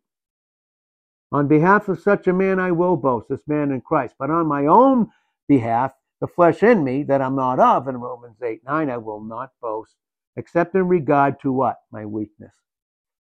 On 1.31 1.47
behalf 1.47 1.89
of 1.89 2.01
such 2.01 2.27
a 2.27 2.33
man, 2.33 2.59
I 2.59 2.73
will 2.73 2.97
boast, 2.97 3.29
this 3.29 3.47
man 3.47 3.71
in 3.71 3.81
Christ. 3.83 4.15
But 4.19 4.31
on 4.31 4.47
my 4.47 4.67
own 4.67 5.11
behalf, 5.47 5.93
the 6.21 6.27
flesh 6.27 6.63
in 6.63 6.83
me 6.83 7.03
that 7.05 7.21
I'm 7.21 7.37
not 7.37 7.61
of, 7.61 7.87
in 7.87 7.97
Romans 7.97 8.41
8 8.43 8.63
9, 8.65 8.91
I 8.91 8.97
will 8.97 9.21
not 9.21 9.51
boast, 9.61 9.95
except 10.37 10.75
in 10.75 10.89
regard 10.89 11.41
to 11.41 11.53
what? 11.53 11.77
My 11.93 12.07
weakness. 12.07 12.53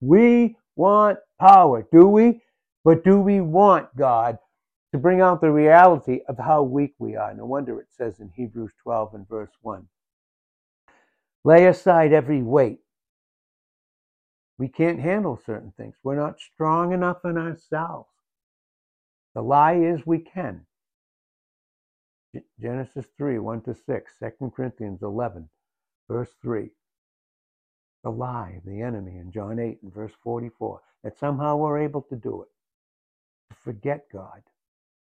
We 0.02 0.58
want 0.76 1.20
power, 1.40 1.86
do 1.92 2.08
we? 2.08 2.42
But 2.86 3.04
do 3.04 3.20
we 3.20 3.42
want 3.42 3.96
God 3.98 4.38
to 4.94 4.98
bring 4.98 5.22
out 5.22 5.42
the 5.42 5.52
reality 5.52 6.22
of 6.28 6.38
how 6.38 6.64
weak 6.64 6.94
we 6.98 7.16
are? 7.16 7.34
No 7.34 7.46
wonder 7.46 7.80
it 7.80 7.88
says 7.92 8.20
in 8.20 8.32
Hebrews 8.34 8.72
12 8.82 9.14
and 9.14 9.28
verse 9.28 9.52
1 9.62 9.86
Lay 11.44 11.66
aside 11.66 12.14
every 12.14 12.42
weight. 12.42 12.80
We 14.60 14.68
can't 14.68 15.00
handle 15.00 15.40
certain 15.46 15.72
things. 15.78 15.96
We're 16.04 16.18
not 16.18 16.42
strong 16.42 16.92
enough 16.92 17.24
in 17.24 17.38
ourselves. 17.38 18.10
The 19.34 19.42
lie 19.42 19.76
is 19.76 20.06
we 20.06 20.20
can. 20.20 20.66
Genesis 22.62 23.06
3, 23.18 23.40
1 23.40 23.62
to 23.62 23.74
6, 23.74 24.12
2 24.20 24.52
Corinthians 24.54 25.02
11, 25.02 25.48
verse 26.10 26.30
3. 26.42 26.70
The 28.04 28.10
lie, 28.10 28.60
the 28.66 28.82
enemy 28.82 29.18
in 29.18 29.32
John 29.32 29.60
8 29.60 29.80
and 29.82 29.94
verse 29.94 30.12
44, 30.24 30.82
that 31.06 31.18
somehow 31.18 31.56
we're 31.56 31.80
able 31.80 32.02
to 32.04 32.18
do 32.18 32.42
it, 32.42 32.50
to 33.50 33.60
forget 33.62 34.08
God 34.12 34.42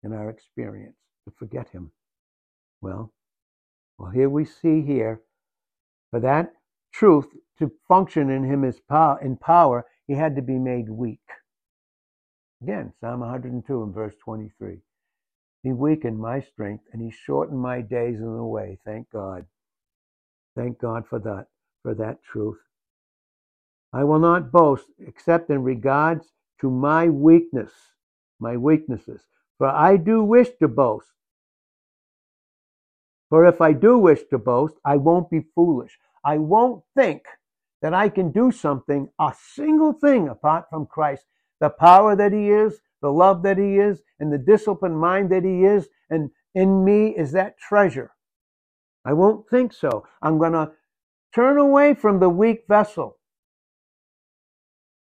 in 0.03 0.11
our 0.11 0.29
experience, 0.29 0.97
to 1.25 1.31
forget 1.31 1.69
Him. 1.69 1.91
Well, 2.81 3.13
well, 3.97 4.11
here 4.11 4.29
we 4.29 4.43
see 4.43 4.81
here, 4.81 5.21
for 6.11 6.19
that 6.19 6.51
truth 6.91 7.27
to 7.59 7.71
function 7.87 8.29
in 8.29 8.43
Him 8.43 8.63
as 8.63 8.79
power, 8.79 9.19
in 9.21 9.37
power, 9.37 9.85
He 10.07 10.13
had 10.13 10.35
to 10.35 10.41
be 10.41 10.57
made 10.57 10.89
weak. 10.89 11.19
Again, 12.61 12.93
Psalm 12.99 13.19
102 13.19 13.83
and 13.83 13.93
verse 13.93 14.15
23. 14.23 14.79
He 15.63 15.73
weakened 15.73 16.19
my 16.19 16.39
strength 16.39 16.85
and 16.91 17.01
he 17.01 17.11
shortened 17.11 17.59
my 17.59 17.81
days 17.81 18.19
in 18.19 18.35
the 18.35 18.43
way. 18.43 18.79
Thank 18.85 19.09
God. 19.11 19.45
Thank 20.55 20.79
God 20.79 21.05
for 21.07 21.19
that, 21.19 21.47
for 21.83 21.93
that 21.95 22.23
truth. 22.23 22.59
I 23.93 24.03
will 24.03 24.19
not 24.19 24.51
boast 24.51 24.87
except 24.99 25.49
in 25.49 25.63
regards 25.63 26.31
to 26.61 26.71
my 26.71 27.09
weakness, 27.09 27.71
my 28.39 28.57
weaknesses. 28.57 29.21
For 29.57 29.67
I 29.67 29.97
do 29.97 30.23
wish 30.23 30.49
to 30.59 30.67
boast. 30.67 31.11
For 33.29 33.45
if 33.45 33.61
I 33.61 33.73
do 33.73 33.97
wish 33.97 34.23
to 34.29 34.37
boast, 34.37 34.75
I 34.85 34.97
won't 34.97 35.29
be 35.29 35.45
foolish. 35.53 35.99
I 36.23 36.37
won't 36.37 36.83
think 36.95 37.23
that 37.81 37.93
I 37.93 38.09
can 38.09 38.31
do 38.31 38.51
something, 38.51 39.09
a 39.19 39.33
single 39.53 39.93
thing 39.93 40.27
apart 40.27 40.65
from 40.69 40.85
Christ. 40.85 41.25
The 41.59 41.69
power 41.69 42.15
that 42.15 42.33
He 42.33 42.49
is, 42.49 42.79
the 43.01 43.11
love 43.11 43.43
that 43.43 43.57
He 43.57 43.77
is, 43.77 44.01
and 44.19 44.31
the 44.31 44.37
disciplined 44.37 44.99
mind 44.99 45.31
that 45.31 45.43
He 45.43 45.63
is, 45.65 45.87
and 46.09 46.31
in 46.55 46.83
me 46.83 47.09
is 47.09 47.31
that 47.33 47.57
treasure. 47.57 48.11
I 49.05 49.13
won't 49.13 49.47
think 49.49 49.73
so. 49.73 50.05
I'm 50.21 50.37
going 50.37 50.53
to 50.53 50.71
turn 51.33 51.57
away 51.57 51.93
from 51.93 52.19
the 52.19 52.29
weak 52.29 52.63
vessel 52.67 53.17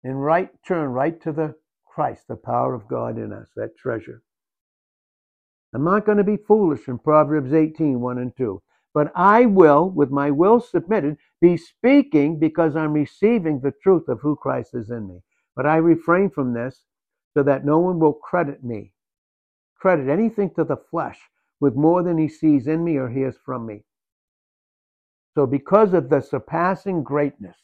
and 0.05 0.23
right 0.23 0.51
turn 0.67 0.91
right 0.91 1.21
to 1.23 1.33
the 1.33 1.55
Christ, 1.87 2.29
the 2.29 2.37
power 2.37 2.75
of 2.75 2.89
God 2.89 3.19
in 3.19 3.33
us, 3.33 3.49
that 3.57 3.77
treasure. 3.77 4.23
I'm 5.75 5.85
not 5.85 6.07
going 6.07 6.19
to 6.19 6.25
be 6.25 6.37
foolish 6.37 6.89
in 6.89 6.99
Proverbs 6.99 7.53
18, 7.53 8.01
1 8.01 8.19
and 8.19 8.37
2. 8.37 8.63
But 8.95 9.13
I 9.15 9.47
will, 9.47 9.91
with 9.91 10.11
my 10.11 10.31
will 10.31 10.61
submitted, 10.61 11.19
be 11.41 11.57
speaking 11.57 12.39
because 12.39 12.75
I'm 12.75 12.93
receiving 12.93 13.61
the 13.61 13.73
truth 13.83 14.09
of 14.09 14.21
who 14.21 14.37
Christ 14.37 14.75
is 14.75 14.91
in 14.91 15.09
me. 15.09 15.23
But 15.55 15.67
I 15.67 15.77
refrain 15.77 16.31
from 16.31 16.55
this 16.55 16.85
so 17.35 17.43
that 17.43 17.65
no 17.65 17.79
one 17.79 17.99
will 17.99 18.15
credit 18.15 18.65
me, 18.65 18.93
credit 19.77 20.09
anything 20.09 20.51
to 20.55 20.65
the 20.65 20.77
flesh 20.77 21.21
with 21.61 21.75
more 21.75 22.03
than 22.03 22.19
he 22.19 22.29
sees 22.29 22.67
in 22.67 22.85
me 22.85 22.97
or 22.97 23.09
hears 23.09 23.37
from 23.45 23.67
me. 23.67 23.85
So, 25.35 25.47
because 25.47 25.93
of 25.93 26.09
the 26.09 26.21
surpassing 26.21 27.03
greatness 27.03 27.57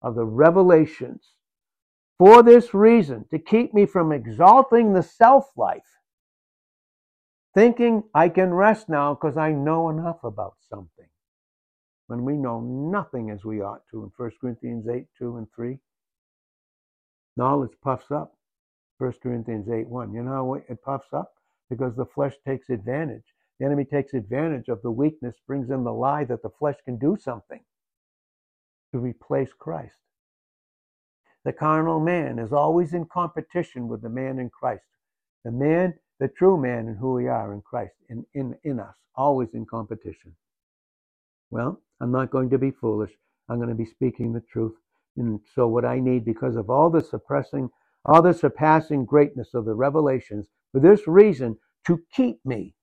of 0.00 0.14
the 0.14 0.24
revelations, 0.24 1.34
for 2.18 2.42
this 2.42 2.72
reason, 2.72 3.26
to 3.30 3.38
keep 3.38 3.74
me 3.74 3.84
from 3.84 4.12
exalting 4.12 4.92
the 4.92 5.02
self 5.02 5.50
life, 5.56 5.82
thinking 7.54 8.04
I 8.14 8.28
can 8.28 8.52
rest 8.52 8.88
now 8.88 9.14
because 9.14 9.36
I 9.36 9.52
know 9.52 9.88
enough 9.90 10.24
about 10.24 10.56
something, 10.68 11.08
when 12.06 12.24
we 12.24 12.34
know 12.34 12.60
nothing 12.60 13.30
as 13.30 13.44
we 13.44 13.60
ought 13.62 13.82
to 13.90 14.02
in 14.04 14.10
1 14.16 14.30
Corinthians 14.40 14.88
8 14.88 15.06
2 15.18 15.36
and 15.36 15.46
3. 15.54 15.78
Knowledge 17.36 17.72
puffs 17.82 18.10
up. 18.10 18.36
1 18.98 19.12
Corinthians 19.22 19.68
8 19.68 19.88
1. 19.88 20.12
You 20.12 20.22
know 20.22 20.30
how 20.30 20.54
it 20.54 20.82
puffs 20.82 21.12
up? 21.12 21.32
Because 21.70 21.96
the 21.96 22.06
flesh 22.06 22.34
takes 22.46 22.68
advantage. 22.70 23.24
The 23.58 23.66
enemy 23.66 23.84
takes 23.84 24.14
advantage 24.14 24.68
of 24.68 24.82
the 24.82 24.90
weakness, 24.90 25.36
brings 25.46 25.70
in 25.70 25.84
the 25.84 25.92
lie 25.92 26.24
that 26.24 26.42
the 26.42 26.50
flesh 26.50 26.76
can 26.84 26.98
do 26.98 27.16
something 27.20 27.60
to 28.92 28.98
replace 28.98 29.52
Christ. 29.58 29.96
The 31.44 31.52
carnal 31.52 32.00
man 32.00 32.38
is 32.38 32.52
always 32.52 32.94
in 32.94 33.06
competition 33.06 33.88
with 33.88 34.02
the 34.02 34.08
man 34.08 34.38
in 34.38 34.50
Christ. 34.50 34.84
The 35.44 35.50
man, 35.50 35.94
the 36.22 36.28
true 36.28 36.56
man, 36.56 36.86
and 36.86 36.96
who 36.96 37.14
we 37.14 37.26
are 37.26 37.52
in 37.52 37.60
Christ, 37.62 37.94
in, 38.08 38.24
in, 38.34 38.54
in 38.62 38.78
us, 38.78 38.94
always 39.16 39.48
in 39.54 39.66
competition. 39.66 40.32
Well, 41.50 41.82
I'm 42.00 42.12
not 42.12 42.30
going 42.30 42.48
to 42.50 42.58
be 42.58 42.70
foolish. 42.70 43.10
I'm 43.48 43.56
going 43.56 43.70
to 43.70 43.74
be 43.74 43.84
speaking 43.84 44.32
the 44.32 44.44
truth. 44.52 44.74
And 45.16 45.40
so, 45.52 45.66
what 45.66 45.84
I 45.84 45.98
need, 45.98 46.24
because 46.24 46.54
of 46.54 46.70
all 46.70 46.90
the 46.90 47.02
suppressing 47.02 47.70
all 48.04 48.22
the 48.22 48.34
surpassing 48.34 49.04
greatness 49.04 49.52
of 49.52 49.64
the 49.64 49.74
revelations, 49.74 50.46
for 50.70 50.80
this 50.80 51.08
reason, 51.08 51.58
to 51.86 52.00
keep 52.14 52.38
me. 52.44 52.76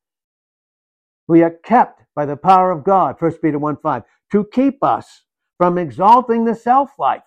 We 1.29 1.41
are 1.41 1.57
kept 1.63 2.01
by 2.15 2.25
the 2.25 2.35
power 2.35 2.71
of 2.71 2.83
God, 2.83 3.15
1 3.19 3.31
Peter 3.41 3.57
1 3.57 3.77
5, 3.81 4.03
to 4.33 4.47
keep 4.51 4.83
us 4.83 5.23
from 5.57 5.77
exalting 5.77 6.43
the 6.43 6.55
self 6.55 6.91
life. 6.99 7.23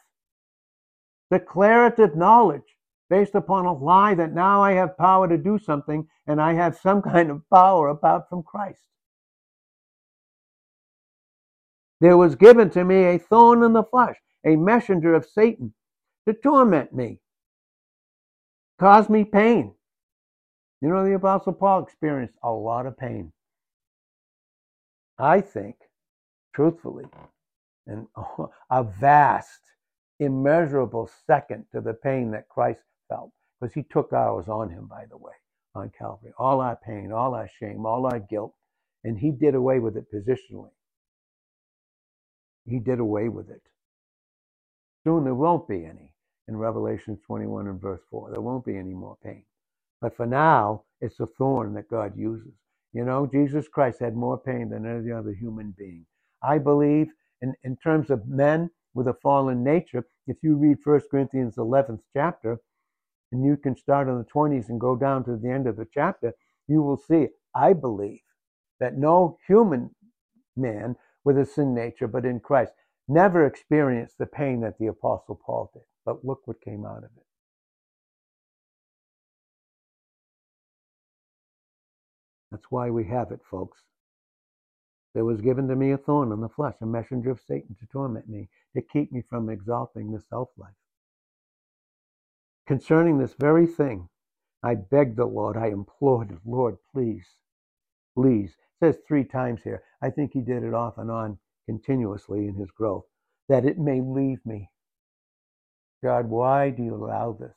Declarative 1.31 2.15
knowledge 2.17 2.72
based 3.13 3.35
upon 3.35 3.67
a 3.67 3.73
lie 3.75 4.15
that 4.15 4.33
now 4.33 4.63
I 4.63 4.73
have 4.73 4.97
power 4.97 5.29
to 5.29 5.37
do 5.37 5.59
something 5.59 6.09
and 6.27 6.41
I 6.41 6.55
have 6.55 6.79
some 6.79 7.03
kind 7.13 7.31
of 7.31 7.43
power 7.53 7.91
apart 7.91 8.23
from 8.31 8.43
Christ. 8.43 8.81
There 12.01 12.17
was 12.17 12.37
given 12.37 12.71
to 12.71 12.83
me 12.83 13.05
a 13.05 13.19
thorn 13.19 13.63
in 13.65 13.75
the 13.75 13.85
flesh, 13.85 14.17
a 14.47 14.57
messenger 14.57 15.13
of 15.13 15.27
Satan 15.27 15.75
to 16.27 16.33
torment 16.33 16.95
me 16.95 17.21
cause 18.81 19.11
me 19.11 19.25
pain. 19.25 19.75
You 20.81 20.89
know, 20.89 21.05
the 21.05 21.15
Apostle 21.15 21.53
Paul 21.53 21.83
experienced 21.83 22.39
a 22.43 22.51
lot 22.51 22.87
of 22.87 22.97
pain. 22.97 23.31
I 25.19 25.43
think, 25.43 25.77
truthfully, 26.55 27.05
and 27.87 28.07
a 28.71 28.83
vast, 28.83 29.61
immeasurable 30.19 31.11
second 31.27 31.67
to 31.73 31.83
the 31.83 31.93
pain 31.93 32.31
that 32.31 32.49
Christ 32.49 32.81
felt, 33.13 33.33
because 33.61 33.75
he 33.75 33.83
took 33.83 34.13
ours 34.13 34.49
on 34.49 34.71
him, 34.71 34.87
by 34.87 35.05
the 35.11 35.17
way, 35.17 35.33
on 35.75 35.91
Calvary. 35.99 36.33
All 36.39 36.61
our 36.61 36.79
pain, 36.87 37.13
all 37.13 37.35
our 37.35 37.49
shame, 37.61 37.85
all 37.87 38.07
our 38.07 38.21
guilt, 38.21 38.55
and 39.05 39.19
he 39.19 39.31
did 39.31 39.55
away 39.55 39.79
with 39.79 39.97
it 39.97 40.07
positionally. 40.13 40.71
He 42.67 42.79
did 42.79 43.01
away 43.01 43.29
with 43.29 43.51
it. 43.51 43.63
Soon 45.05 45.25
there 45.25 45.35
won't 45.35 45.69
be 45.69 45.85
any 45.85 46.13
in 46.49 46.57
Revelation 46.57 47.19
21 47.27 47.67
and 47.67 47.81
verse 47.81 48.01
4. 48.11 48.31
There 48.31 48.41
won't 48.41 48.65
be 48.65 48.77
any 48.77 48.95
more 48.95 49.17
pain. 49.25 49.45
But 50.01 50.17
for 50.17 50.27
now, 50.27 50.85
it's 51.01 51.21
a 51.21 51.27
thorn 51.27 51.75
that 51.75 51.89
God 51.91 52.17
uses. 52.17 52.55
You 52.93 53.05
know, 53.05 53.27
Jesus 53.27 53.69
Christ 53.69 54.01
had 54.01 54.15
more 54.15 54.39
pain 54.39 54.69
than 54.71 54.87
any 54.87 55.11
other 55.13 55.33
human 55.33 55.75
being. 55.77 56.07
I 56.43 56.59
believe, 56.59 57.09
in, 57.41 57.55
in 57.65 57.77
terms 57.77 58.11
of 58.11 58.29
men, 58.29 58.71
with 58.95 59.09
a 59.09 59.17
fallen 59.23 59.65
nature. 59.65 60.05
If 60.27 60.37
you 60.43 60.57
read 60.57 60.79
1 60.85 61.01
Corinthians 61.11 61.57
11th 61.57 62.01
chapter, 62.13 62.59
and 63.33 63.45
you 63.45 63.57
can 63.57 63.75
start 63.75 64.09
in 64.09 64.19
the 64.19 64.25
20s 64.25 64.69
and 64.69 64.81
go 64.81 64.95
down 64.95 65.25
to 65.25 65.37
the 65.37 65.51
end 65.51 65.67
of 65.67 65.77
the 65.77 65.87
chapter, 65.93 66.35
you 66.69 66.83
will 66.83 66.99
see, 66.99 67.29
I 67.55 67.73
believe, 67.73 68.21
that 68.79 68.97
no 68.97 69.39
human 69.47 69.91
man 70.57 70.97
with 71.25 71.39
a 71.39 71.47
sin 71.47 71.75
nature, 71.75 72.07
but 72.07 72.25
in 72.25 72.41
Christ, 72.41 72.73
never 73.09 73.47
experienced 73.47 74.19
the 74.19 74.27
pain 74.27 74.61
that 74.61 74.79
the 74.79 74.87
Apostle 74.87 75.41
Paul 75.45 75.71
did. 75.73 75.83
But 76.05 76.25
look 76.25 76.43
what 76.47 76.61
came 76.61 76.85
out 76.85 76.99
of 76.99 77.11
it. 77.17 77.27
That's 82.51 82.71
why 82.71 82.91
we 82.91 83.07
have 83.07 83.31
it, 83.33 83.41
folks. 83.51 83.81
There 85.15 85.25
was 85.25 85.41
given 85.41 85.69
to 85.69 85.77
me 85.77 85.93
a 85.93 85.99
thorn 85.99 86.33
in 86.33 86.41
the 86.41 86.49
flesh, 86.49 86.75
a 86.81 86.87
messenger 86.87 87.31
of 87.31 87.41
Satan 87.41 87.77
to 87.81 87.87
torment 87.87 88.29
me, 88.29 88.49
to 88.75 88.83
keep 88.83 89.13
me 89.13 89.23
from 89.29 89.49
exalting 89.49 90.13
the 90.13 90.21
self 90.21 90.49
life. 90.57 90.75
Concerning 92.67 93.19
this 93.19 93.35
very 93.35 93.67
thing, 93.67 94.09
I 94.63 94.77
begged 94.77 95.17
the 95.17 95.27
Lord, 95.27 95.57
I 95.57 95.69
implored 95.69 96.29
the 96.31 96.41
Lord, 96.45 96.79
please, 96.93 97.27
please. 98.15 98.51
It 98.51 98.87
says 98.87 98.99
three 99.07 99.25
times 99.25 99.63
here. 99.63 99.83
I 100.01 100.11
think 100.11 100.33
he 100.33 100.41
did 100.41 100.63
it 100.63 100.75
off 100.75 100.99
and 100.99 101.11
on 101.11 101.39
continuously 101.67 102.47
in 102.47 102.55
his 102.55 102.71
growth, 102.71 103.05
that 103.49 103.65
it 103.65 103.79
may 103.79 104.01
leave 104.01 104.45
me. 104.45 104.71
God, 106.03 106.29
why 106.29 106.71
do 106.71 106.83
you 106.83 106.95
allow 106.95 107.33
this? 107.33 107.55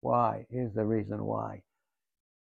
Why? 0.00 0.46
Here's 0.50 0.74
the 0.74 0.84
reason 0.84 1.24
why. 1.24 1.62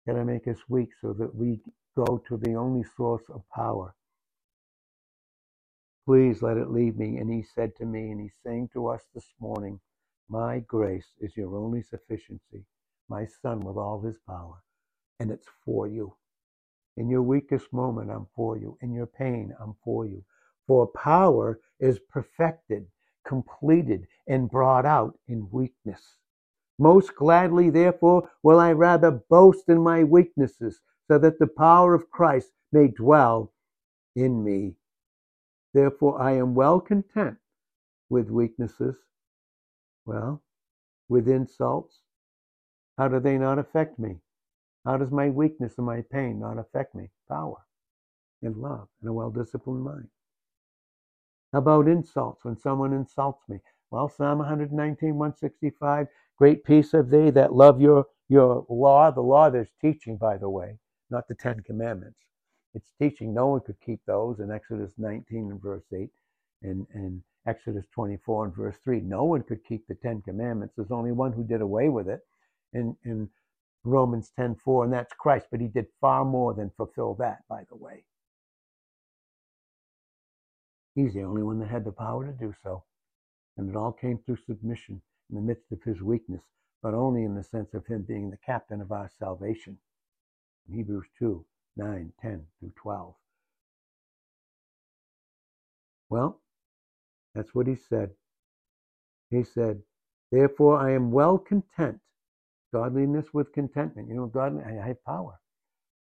Can 0.07 0.19
I 0.19 0.25
make 0.25 0.49
us 0.49 0.59
weak 0.69 0.91
so 1.01 1.13
that 1.15 1.35
we 1.35 1.61
go 1.97 2.23
to 2.29 2.37
the 2.37 2.55
only 2.55 2.85
source 2.97 3.25
of 3.29 3.43
power? 3.55 3.95
Please 6.07 6.43
let 6.43 6.57
it 6.57 6.71
leave 6.71 6.97
me. 6.97 7.19
And 7.19 7.31
he 7.33 7.43
said 7.43 7.77
to 7.77 7.85
me, 7.85 8.11
and 8.11 8.21
he's 8.21 8.35
saying 8.45 8.71
to 8.73 8.89
us 8.89 9.03
this 9.15 9.27
morning, 9.41 9.81
My 10.31 10.59
grace 10.61 11.15
is 11.21 11.37
your 11.39 11.57
only 11.57 11.81
sufficiency, 11.83 12.67
my 13.09 13.25
son 13.25 13.61
with 13.61 13.79
all 13.79 14.03
his 14.03 14.19
power, 14.27 14.63
and 15.19 15.31
it's 15.31 15.49
for 15.65 15.87
you. 15.87 16.15
In 16.99 17.09
your 17.09 17.23
weakest 17.23 17.73
moment, 17.73 18.11
I'm 18.11 18.27
for 18.37 18.59
you. 18.59 18.77
In 18.83 18.93
your 18.93 19.07
pain, 19.07 19.55
I'm 19.59 19.75
for 19.83 20.05
you. 20.05 20.23
For 20.67 20.87
power 20.89 21.61
is 21.81 21.99
perfected, 21.99 22.87
completed, 23.27 24.07
and 24.27 24.51
brought 24.51 24.85
out 24.85 25.19
in 25.29 25.49
weakness. 25.51 26.17
Most 26.79 27.15
gladly, 27.15 27.71
therefore, 27.71 28.31
will 28.43 28.61
I 28.61 28.73
rather 28.73 29.11
boast 29.11 29.69
in 29.69 29.81
my 29.81 30.05
weaknesses, 30.05 30.81
so 31.07 31.19
that 31.19 31.39
the 31.39 31.47
power 31.47 31.95
of 31.95 32.11
Christ 32.11 32.51
may 32.71 32.89
dwell 32.89 33.55
in 34.15 34.45
me. 34.45 34.75
Therefore, 35.73 36.21
I 36.21 36.33
am 36.33 36.55
well 36.55 36.81
content 36.81 37.39
with 38.11 38.29
weaknesses. 38.29 38.97
Well, 40.09 40.43
with 41.11 41.29
insults. 41.29 42.01
How 42.97 43.09
do 43.09 43.21
they 43.21 43.37
not 43.37 43.59
affect 43.59 43.99
me? 43.99 44.17
How 44.87 44.97
does 44.97 45.11
my 45.11 45.29
weakness 45.29 45.77
and 45.77 45.85
my 45.85 46.01
pain 46.01 46.41
not 46.41 46.57
affect 46.57 46.95
me? 46.95 47.11
Power 47.29 47.59
and 48.41 48.57
love 48.57 48.89
and 49.03 49.11
a 49.11 49.13
well 49.13 49.29
disciplined 49.29 49.83
mind. 49.85 50.09
How 51.53 51.59
about 51.59 51.89
insults 51.89 52.43
when 52.43 52.57
someone 52.57 52.95
insults 52.95 53.47
me? 53.51 53.59
Well, 53.91 54.09
Psalm 54.09 54.39
119, 54.39 55.15
165, 55.15 56.07
great 56.39 56.65
peace 56.65 56.95
of 56.95 57.11
thee 57.11 57.29
that 57.29 57.53
love 57.53 57.79
your, 57.79 58.07
your 58.31 58.65
law. 58.71 59.11
The 59.11 59.21
law 59.21 59.51
there's 59.51 59.75
teaching, 59.79 60.17
by 60.17 60.39
the 60.39 60.49
way, 60.49 60.79
not 61.11 61.29
the 61.29 61.35
Ten 61.35 61.61
Commandments. 61.61 62.21
It's 62.73 62.93
teaching. 62.99 63.35
No 63.35 63.49
one 63.49 63.61
could 63.61 63.79
keep 63.85 64.01
those 64.07 64.41
in 64.41 64.51
Exodus 64.51 64.95
19 64.97 65.51
and 65.51 65.61
verse 65.61 65.85
8 65.93 66.09
and, 66.63 66.87
and 66.95 67.23
Exodus 67.47 67.87
24 67.95 68.47
and 68.47 68.55
verse 68.55 68.77
3. 68.85 69.01
No 69.01 69.25
one 69.25 69.43
could 69.43 69.65
keep 69.65 69.87
the 69.87 69.95
Ten 69.95 70.23
Commandments. 70.23 70.75
There's 70.77 70.91
only 70.91 71.13
one 71.13 71.33
who 71.33 71.45
did 71.45 71.61
away 71.61 71.89
with 71.89 72.09
it 72.09 72.21
in, 72.73 72.97
in 73.05 73.29
Romans 73.85 74.33
10 74.37 74.57
4, 74.57 74.85
and 74.85 74.93
that's 74.93 75.13
Christ. 75.15 75.47
But 75.51 75.61
he 75.61 75.69
did 75.69 75.87
far 76.01 76.25
more 76.25 76.55
than 76.55 76.71
fulfill 76.77 77.15
that, 77.15 77.39
by 77.49 77.65
the 77.69 77.77
way. 77.77 78.05
He's 80.95 81.15
the 81.15 81.23
only 81.23 81.43
one 81.43 81.61
that 81.61 81.69
had 81.69 81.85
the 81.85 81.93
power 81.93 82.27
to 82.27 82.33
do 82.33 82.53
so. 82.63 82.85
And 83.57 83.69
it 83.69 83.77
all 83.77 83.93
came 83.93 84.19
through 84.19 84.39
submission 84.47 85.01
in 85.31 85.37
the 85.37 85.43
midst 85.43 85.71
of 85.73 85.83
his 85.83 86.03
weakness, 86.03 86.43
but 86.83 86.95
only 86.95 87.25
in 87.25 87.35
the 87.35 87.45
sense 87.45 87.75
of 87.75 87.87
him 87.87 88.03
being 88.03 88.31
the 88.31 88.39
captain 88.45 88.81
of 88.81 88.93
our 88.93 89.11
salvation. 89.19 89.79
In 90.69 90.75
Hebrews 90.75 91.07
2 91.19 91.45
9, 91.77 92.13
10 92.21 92.47
through 92.59 92.73
12. 92.83 93.15
Well, 96.11 96.41
that's 97.39 97.55
what 97.55 97.67
he 97.67 97.77
said. 97.77 98.11
He 99.31 99.45
said, 99.45 99.81
Therefore 100.33 100.79
I 100.79 100.93
am 100.93 101.11
well 101.11 101.39
content. 101.39 102.01
Godliness 102.75 103.27
with 103.33 103.53
contentment. 103.53 104.09
You 104.09 104.17
know, 104.17 104.27
God, 104.27 104.63
I 104.67 104.87
have 104.87 105.03
power. 105.05 105.41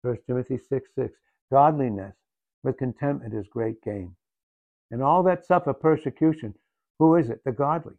1 0.02 0.18
Timothy 0.26 0.58
6 0.58 0.90
6. 0.96 1.14
Godliness 1.52 2.14
with 2.64 2.78
contentment 2.78 3.34
is 3.34 3.46
great 3.48 3.82
gain 3.82 4.16
and 4.90 5.02
all 5.02 5.22
that 5.24 5.46
suffer 5.46 5.72
persecution, 5.72 6.54
who 6.98 7.16
is 7.16 7.30
it? 7.30 7.42
The 7.44 7.52
godly. 7.52 7.94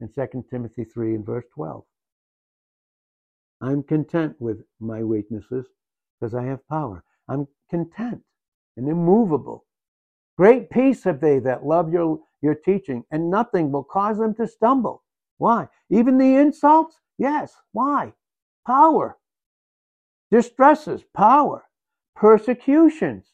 In 0.00 0.08
2 0.08 0.44
Timothy 0.50 0.84
3 0.84 1.16
and 1.16 1.26
verse 1.26 1.44
12. 1.54 1.84
I'm 3.60 3.82
content 3.82 4.36
with 4.38 4.62
my 4.80 5.04
weaknesses 5.04 5.66
because 6.18 6.34
I 6.34 6.44
have 6.44 6.66
power. 6.68 7.04
I'm 7.28 7.46
content 7.68 8.22
and 8.76 8.88
immovable. 8.88 9.66
Great 10.38 10.70
peace 10.70 11.04
have 11.04 11.20
they 11.20 11.38
that 11.40 11.66
love 11.66 11.92
your, 11.92 12.20
your 12.42 12.54
teaching, 12.54 13.04
and 13.10 13.30
nothing 13.30 13.70
will 13.70 13.84
cause 13.84 14.18
them 14.18 14.34
to 14.34 14.46
stumble. 14.46 15.02
Why? 15.38 15.68
Even 15.90 16.18
the 16.18 16.36
insults? 16.36 16.96
Yes. 17.18 17.54
Why? 17.72 18.12
Power. 18.66 19.18
Distresses, 20.30 21.02
power. 21.14 21.64
Persecutions, 22.16 23.32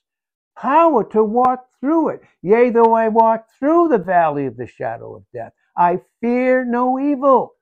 power 0.57 1.03
to 1.11 1.25
walk 1.25 1.67
through 1.81 2.11
it. 2.11 2.23
Yea, 2.43 2.71
though 2.71 2.95
I 2.95 3.09
walk 3.09 3.47
through 3.59 3.89
the 3.89 3.99
valley 3.99 4.47
of 4.47 4.57
the 4.57 4.67
shadow 4.67 5.17
of 5.17 5.25
death, 5.35 5.53
I 5.77 6.01
fear 6.21 6.65
no 6.65 6.99
evil. 6.99 7.55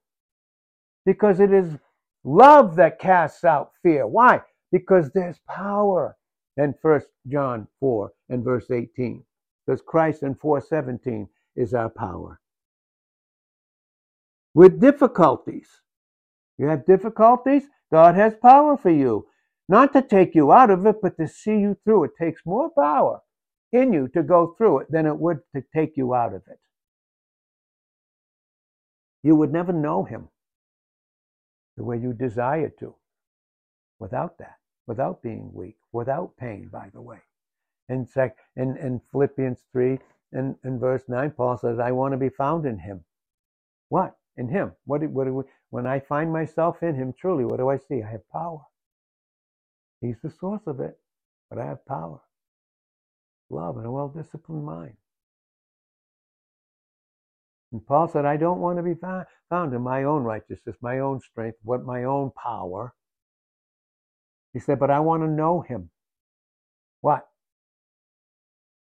Because 1.07 1.41
it 1.41 1.53
is 1.53 1.79
love 2.25 2.77
that 2.77 2.99
casts 2.99 3.45
out 3.45 3.73
fear. 3.83 4.07
Why? 4.07 4.43
Because 4.71 5.11
there's 5.13 5.41
power. 5.49 6.17
And 6.57 6.75
First 6.83 7.09
John 7.27 7.67
4 7.81 8.13
and 8.29 8.45
verse 8.45 8.71
18. 8.71 9.25
Because 9.67 9.81
Christ 9.81 10.23
in 10.23 10.35
417 10.35 11.27
is 11.57 11.75
our 11.75 11.91
power. 11.91 12.41
With 14.55 14.81
difficulties. 14.81 15.69
You 16.59 16.67
have 16.67 16.87
difficulties? 16.87 17.65
God 17.93 18.15
has 18.15 18.35
power 18.35 18.77
for 18.77 18.91
you. 18.91 19.27
Not 19.69 19.93
to 19.95 20.03
take 20.03 20.35
you 20.35 20.53
out 20.53 20.71
of 20.71 20.87
it, 20.87 20.97
but 21.03 21.17
to 21.19 21.27
see 21.27 21.59
you 21.59 21.77
through. 21.85 22.05
It 22.05 22.13
takes 22.19 22.43
more 22.45 22.71
power 22.71 23.21
in 23.73 23.93
you 23.93 24.09
to 24.09 24.23
go 24.23 24.55
through 24.57 24.81
it 24.81 24.91
than 24.91 25.07
it 25.07 25.19
would 25.19 25.41
to 25.55 25.63
take 25.75 25.97
you 25.97 26.15
out 26.15 26.35
of 26.35 26.43
it. 26.49 26.61
You 29.23 29.37
would 29.37 29.53
never 29.53 29.73
know 29.73 30.05
him 30.05 30.29
the 31.77 31.85
way 31.85 31.99
you 31.99 32.13
desire 32.13 32.71
to 32.79 32.95
without 33.99 34.39
that, 34.39 34.57
without 34.87 35.23
being 35.23 35.51
weak, 35.53 35.77
without 35.93 36.37
pain, 36.37 36.69
by 36.71 36.91
the 36.93 37.01
way. 37.01 37.19
In, 37.89 38.07
sec, 38.07 38.37
in, 38.57 38.77
in 38.77 39.01
Philippians 39.11 39.61
3 39.73 39.91
and 39.93 39.99
in, 40.33 40.57
in 40.65 40.79
verse 40.79 41.03
9, 41.09 41.33
Paul 41.33 41.59
says, 41.59 41.79
I 41.79 41.93
want 41.93 42.13
to 42.13 42.19
be 42.19 42.29
found 42.29 42.67
in 42.67 42.79
him. 42.79 43.05
What? 43.89 44.17
In 44.37 44.49
him. 44.49 44.73
What, 44.85 45.03
what, 45.11 45.47
when 45.71 45.87
I 45.87 46.01
find 46.01 46.33
myself 46.33 46.83
in 46.83 46.95
him, 46.95 47.13
truly, 47.19 47.45
what 47.45 47.59
do 47.59 47.69
I 47.69 47.79
see? 47.79 48.03
I 48.03 48.11
have 48.11 48.29
power. 48.31 48.61
He's 50.01 50.21
the 50.23 50.31
source 50.31 50.63
of 50.67 50.81
it, 50.81 50.99
but 51.51 51.59
I 51.59 51.67
have 51.67 51.87
power, 51.87 52.21
love, 53.51 53.77
and 53.79 53.87
a 53.87 53.91
well 53.91 54.09
disciplined 54.09 54.65
mind. 54.65 54.95
And 57.73 57.85
Paul 57.87 58.09
said, 58.09 58.25
I 58.25 58.37
don't 58.37 58.61
want 58.61 58.79
to 58.79 58.83
be 58.85 58.95
found 59.51 59.75
in 59.75 59.83
my 59.83 60.05
own 60.05 60.23
righteousness, 60.23 60.77
my 60.81 61.01
own 61.01 61.21
strength, 61.21 61.59
what 61.63 61.85
my 61.85 62.05
own 62.05 62.31
power. 62.41 62.95
He 64.53 64.61
said, 64.61 64.79
but 64.79 64.91
I 64.91 65.01
want 65.01 65.23
to 65.25 65.29
know 65.29 65.63
him. 65.63 65.91
What? 67.01 67.27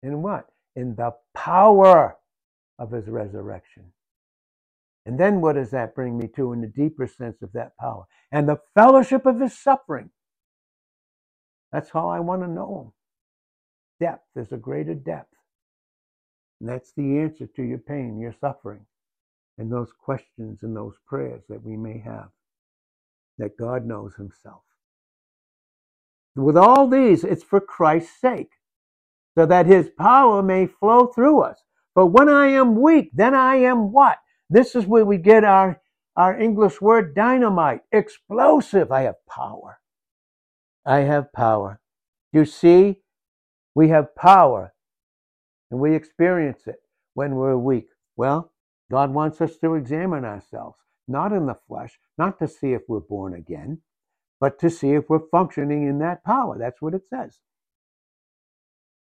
In 0.04 0.22
what? 0.24 0.51
In 0.76 0.96
the 0.96 1.14
power 1.36 2.18
of 2.80 2.92
his 2.92 3.08
resurrection. 3.08 3.86
And 5.06 5.20
then 5.20 5.42
what 5.42 5.56
does 5.56 5.72
that 5.72 5.96
bring 5.96 6.18
me 6.18 6.28
to 6.36 6.54
in 6.54 6.62
the 6.62 6.68
deeper 6.68 7.08
sense 7.08 7.42
of 7.42 7.54
that 7.54 7.78
power? 7.78 8.06
And 8.32 8.48
the 8.50 8.60
fellowship 8.76 9.26
of 9.26 9.40
his 9.42 9.58
suffering 9.58 10.10
that's 11.72 11.90
how 11.90 12.10
I 12.10 12.20
want 12.20 12.42
to 12.44 12.50
know 12.50 12.84
him. 12.86 12.94
Depth. 14.08 14.26
There's 14.36 14.52
a 14.52 14.58
greater 14.58 14.94
depth. 14.96 15.34
And 16.60 16.70
that's 16.70 16.94
the 16.94 17.20
answer 17.20 17.48
to 17.48 17.64
your 17.64 17.80
pain, 17.80 18.20
your 18.20 18.36
suffering, 18.40 18.86
and 19.58 19.72
those 19.72 19.92
questions 19.94 20.64
and 20.64 20.76
those 20.76 20.96
prayers 21.08 21.44
that 21.50 21.64
we 21.64 21.78
may 21.78 22.00
have. 22.00 22.30
That 23.38 23.58
God 23.58 23.86
knows 23.86 24.16
himself. 24.16 24.64
With 26.36 26.58
all 26.58 26.88
these, 26.88 27.24
it's 27.24 27.44
for 27.44 27.60
Christ's 27.60 28.20
sake, 28.22 28.52
so 29.38 29.46
that 29.46 29.66
his 29.66 29.90
power 29.98 30.44
may 30.44 30.68
flow 30.68 31.08
through 31.08 31.42
us. 31.42 31.62
But 31.96 32.08
when 32.08 32.30
I 32.30 32.48
am 32.48 32.82
weak, 32.82 33.12
then 33.14 33.36
I 33.36 33.58
am 33.58 33.92
what? 33.92 34.18
This 34.50 34.76
is 34.76 34.86
where 34.86 35.06
we 35.06 35.18
get 35.18 35.44
our, 35.44 35.82
our 36.16 36.38
English 36.40 36.82
word 36.82 37.16
dynamite, 37.16 37.82
explosive. 37.92 38.92
I 38.92 39.02
have 39.04 39.16
power. 39.30 39.80
I 40.86 41.00
have 41.00 41.34
power. 41.34 41.80
You 42.34 42.46
see, 42.46 42.98
we 43.76 43.90
have 43.90 44.16
power 44.16 44.74
and 45.72 45.80
we 45.80 45.96
experience 45.96 46.64
it 46.68 46.78
when 47.14 47.36
we're 47.36 47.58
weak. 47.58 47.88
Well, 48.18 48.52
God 48.92 49.14
wants 49.14 49.42
us 49.42 49.58
to 49.60 49.76
examine 49.76 50.26
ourselves, 50.26 50.78
not 51.08 51.34
in 51.34 51.46
the 51.46 51.58
flesh, 51.68 52.00
not 52.18 52.40
to 52.40 52.48
see 52.48 52.74
if 52.74 52.84
we're 52.88 53.00
born 53.00 53.34
again, 53.34 53.82
but 54.40 54.60
to 54.60 54.70
see 54.70 54.92
if 54.92 55.10
we're 55.10 55.28
functioning 55.32 55.88
in 55.88 56.00
that 56.00 56.24
power. 56.24 56.58
That's 56.60 56.82
what 56.82 56.94
it 56.94 57.04
says. 57.10 57.40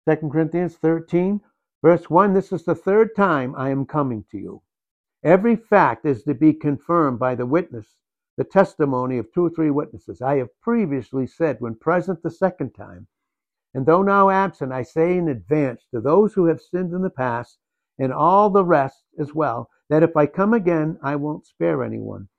2 0.09 0.29
Corinthians 0.29 0.75
13, 0.77 1.39
verse 1.83 2.09
1 2.09 2.33
This 2.33 2.51
is 2.51 2.63
the 2.63 2.73
third 2.73 3.15
time 3.15 3.53
I 3.55 3.69
am 3.69 3.85
coming 3.85 4.25
to 4.31 4.39
you. 4.39 4.63
Every 5.23 5.55
fact 5.55 6.03
is 6.03 6.23
to 6.23 6.33
be 6.33 6.51
confirmed 6.51 7.19
by 7.19 7.35
the 7.35 7.45
witness, 7.45 7.85
the 8.35 8.43
testimony 8.43 9.19
of 9.19 9.31
two 9.31 9.45
or 9.45 9.51
three 9.51 9.69
witnesses. 9.69 10.19
I 10.19 10.37
have 10.37 10.59
previously 10.61 11.27
said, 11.27 11.57
when 11.59 11.75
present 11.75 12.23
the 12.23 12.31
second 12.31 12.71
time, 12.71 13.05
and 13.75 13.85
though 13.85 14.01
now 14.01 14.31
absent, 14.31 14.71
I 14.71 14.81
say 14.81 15.15
in 15.15 15.27
advance 15.27 15.85
to 15.93 16.01
those 16.01 16.33
who 16.33 16.45
have 16.45 16.59
sinned 16.59 16.91
in 16.91 17.03
the 17.03 17.11
past, 17.11 17.59
and 17.99 18.11
all 18.11 18.49
the 18.49 18.65
rest 18.65 19.03
as 19.19 19.35
well, 19.35 19.69
that 19.89 20.01
if 20.01 20.17
I 20.17 20.25
come 20.25 20.55
again, 20.55 20.97
I 21.03 21.17
won't 21.17 21.45
spare 21.45 21.83
anyone. 21.83 22.29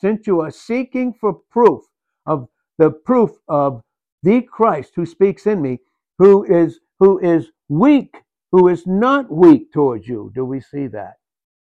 Since 0.00 0.26
you 0.26 0.40
are 0.40 0.50
seeking 0.50 1.12
for 1.12 1.32
proof 1.32 1.84
of 2.26 2.48
the 2.76 2.90
proof 2.90 3.30
of 3.46 3.84
the 4.24 4.42
Christ 4.42 4.94
who 4.96 5.06
speaks 5.06 5.46
in 5.46 5.62
me, 5.62 5.78
who 6.18 6.42
is 6.42 6.80
who 7.00 7.18
is 7.18 7.50
weak, 7.68 8.14
who 8.52 8.68
is 8.68 8.86
not 8.86 9.32
weak 9.32 9.72
towards 9.72 10.06
you. 10.06 10.30
Do 10.34 10.44
we 10.44 10.60
see 10.60 10.86
that? 10.88 11.14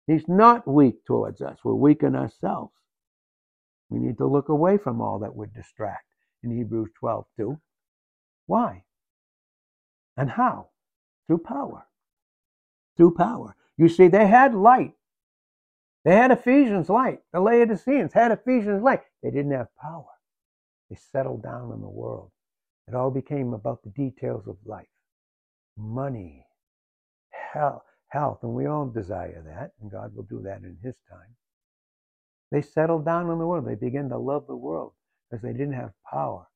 He's 0.07 0.29
not 0.29 0.67
weak 0.67 1.05
towards 1.05 1.43
us. 1.43 1.59
We're 1.65 1.75
weak 1.75 2.03
in 2.03 2.15
ourselves. 2.15 2.73
We 3.91 3.99
need 3.99 4.17
to 4.19 4.27
look 4.27 4.49
away 4.49 4.79
from 4.79 5.01
all 5.01 5.19
that 5.19 5.35
would 5.35 5.53
distract 5.53 6.07
in 6.43 6.57
Hebrews 6.57 6.91
12 6.99 7.27
2. 7.37 7.61
Why? 8.47 8.85
And 10.17 10.31
how? 10.31 10.69
Through 11.27 11.39
power. 11.39 11.87
Through 12.97 13.15
power. 13.17 13.57
You 13.77 13.89
see, 13.89 14.09
they 14.09 14.27
had 14.27 14.55
light. 14.55 14.93
They 16.05 16.15
had 16.15 16.31
Ephesians 16.31 16.89
light. 16.89 17.21
The 17.33 17.41
Laodiceans 17.41 18.13
had 18.13 18.31
Ephesians 18.31 18.83
light. 18.83 19.01
They 19.23 19.31
didn't 19.31 19.53
have 19.53 19.69
power. 19.81 20.05
They 20.91 20.97
settled 20.97 21.43
down 21.43 21.73
in 21.73 21.81
the 21.81 21.89
world. 21.89 22.31
It 22.87 22.95
all 22.95 23.11
became 23.11 23.55
about 23.55 23.83
the 23.83 23.91
details 23.91 24.47
of 24.47 24.59
life 24.67 24.87
money, 25.77 26.47
health, 27.53 28.39
and 28.43 28.55
we 28.55 28.67
all 28.67 28.87
desire 28.87 29.43
that, 29.47 29.73
and 29.81 29.91
God 29.91 30.15
will 30.15 30.25
do 30.25 30.43
that 30.43 30.59
in 30.63 30.77
His 30.83 30.95
time. 31.11 31.35
They 32.51 32.63
settled 32.63 33.05
down 33.05 33.31
in 33.31 33.39
the 33.39 33.47
world. 33.47 33.67
They 33.67 33.75
began 33.75 34.09
to 34.11 34.19
love 34.19 34.47
the 34.47 34.57
world 34.57 34.93
because 35.29 35.43
they 35.43 35.53
didn't 35.53 35.73
have 35.73 35.93
power 36.11 36.47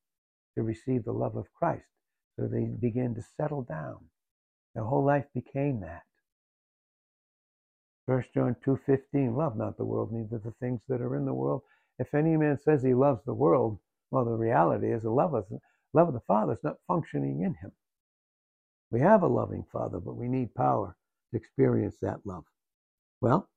to 0.54 0.62
receive 0.62 1.04
the 1.04 1.12
love 1.12 1.36
of 1.36 1.52
Christ. 1.58 1.86
So 2.38 2.46
they 2.46 2.64
began 2.64 3.14
to 3.16 3.22
settle 3.36 3.62
down. 3.62 3.96
Their 4.74 4.84
whole 4.84 5.04
life 5.04 5.24
became 5.34 5.80
that. 5.80 6.02
1 8.06 8.24
John 8.32 8.56
2.15, 8.64 9.36
love 9.36 9.56
not 9.56 9.76
the 9.76 9.84
world, 9.84 10.12
neither 10.12 10.38
the 10.38 10.54
things 10.60 10.80
that 10.88 11.00
are 11.00 11.16
in 11.16 11.24
the 11.24 11.34
world. 11.34 11.62
If 11.98 12.14
any 12.14 12.36
man 12.36 12.58
says 12.58 12.82
he 12.82 12.94
loves 12.94 13.24
the 13.24 13.34
world, 13.34 13.78
well, 14.10 14.24
the 14.24 14.30
reality 14.30 14.92
is 14.92 15.02
the 15.02 15.10
love 15.10 15.34
of, 15.34 15.46
love 15.92 16.08
of 16.08 16.14
the 16.14 16.20
Father 16.20 16.52
is 16.52 16.62
not 16.62 16.76
functioning 16.86 17.42
in 17.42 17.54
him. 17.54 17.72
We 18.90 19.00
have 19.00 19.22
a 19.22 19.26
loving 19.28 19.64
Father, 19.70 20.00
but 20.00 20.16
we 20.16 20.28
need 20.28 20.54
power 20.54 20.96
to 21.30 21.36
experience 21.36 21.96
that 22.00 22.20
love. 22.24 22.44
Well, 23.20 23.48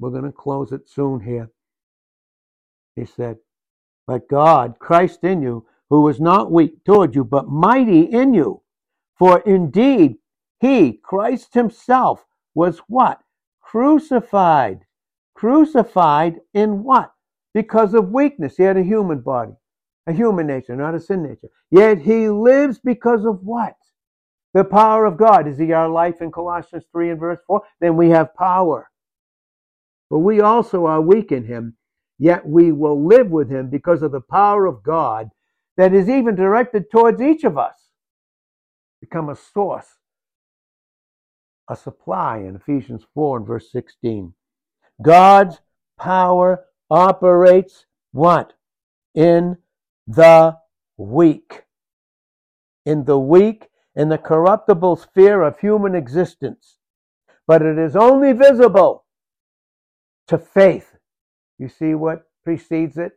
we're 0.00 0.10
going 0.10 0.24
to 0.24 0.32
close 0.32 0.72
it 0.72 0.88
soon 0.88 1.20
here. 1.20 1.50
He 2.96 3.04
said, 3.04 3.38
But 4.06 4.28
God, 4.28 4.78
Christ 4.78 5.22
in 5.22 5.42
you, 5.42 5.66
who 5.90 6.00
was 6.00 6.20
not 6.20 6.50
weak 6.50 6.82
toward 6.84 7.14
you, 7.14 7.24
but 7.24 7.48
mighty 7.48 8.00
in 8.00 8.34
you. 8.34 8.62
For 9.18 9.40
indeed, 9.40 10.16
he, 10.60 10.94
Christ 10.94 11.54
himself, 11.54 12.24
was 12.54 12.78
what? 12.88 13.20
Crucified. 13.60 14.80
Crucified 15.34 16.40
in 16.54 16.82
what? 16.82 17.12
Because 17.54 17.94
of 17.94 18.10
weakness. 18.10 18.56
He 18.56 18.64
had 18.64 18.76
a 18.76 18.82
human 18.82 19.20
body, 19.20 19.52
a 20.06 20.12
human 20.12 20.46
nature, 20.46 20.74
not 20.74 20.94
a 20.94 21.00
sin 21.00 21.22
nature. 21.22 21.48
Yet 21.70 21.98
he 21.98 22.28
lives 22.28 22.78
because 22.78 23.24
of 23.24 23.42
what? 23.44 23.75
The 24.56 24.64
power 24.64 25.04
of 25.04 25.18
God. 25.18 25.46
Is 25.46 25.58
he 25.58 25.74
our 25.74 25.86
life 25.86 26.22
in 26.22 26.32
Colossians 26.32 26.84
3 26.90 27.10
and 27.10 27.20
verse 27.20 27.40
4? 27.46 27.60
Then 27.78 27.94
we 27.94 28.08
have 28.08 28.34
power. 28.34 28.90
But 30.08 30.20
we 30.20 30.40
also 30.40 30.86
are 30.86 31.02
weak 31.02 31.30
in 31.30 31.44
him, 31.44 31.76
yet 32.18 32.48
we 32.48 32.72
will 32.72 33.06
live 33.06 33.28
with 33.28 33.50
him 33.50 33.68
because 33.68 34.00
of 34.00 34.12
the 34.12 34.22
power 34.22 34.64
of 34.64 34.82
God 34.82 35.28
that 35.76 35.92
is 35.92 36.08
even 36.08 36.34
directed 36.34 36.90
towards 36.90 37.20
each 37.20 37.44
of 37.44 37.58
us. 37.58 37.74
Become 39.02 39.28
a 39.28 39.36
source, 39.36 39.98
a 41.68 41.76
supply 41.76 42.38
in 42.38 42.56
Ephesians 42.56 43.04
4 43.12 43.36
and 43.36 43.46
verse 43.46 43.70
16. 43.70 44.32
God's 45.02 45.60
power 45.98 46.64
operates 46.88 47.84
what? 48.12 48.54
In 49.14 49.58
the 50.06 50.56
weak. 50.96 51.64
In 52.86 53.04
the 53.04 53.18
weak, 53.18 53.68
in 53.96 54.10
the 54.10 54.18
corruptible 54.18 54.94
sphere 54.96 55.42
of 55.42 55.58
human 55.58 55.94
existence. 55.94 56.76
But 57.46 57.62
it 57.62 57.78
is 57.78 57.96
only 57.96 58.32
visible 58.32 59.06
to 60.28 60.38
faith. 60.38 60.96
You 61.58 61.68
see 61.68 61.94
what 61.94 62.28
precedes 62.44 62.98
it? 62.98 63.12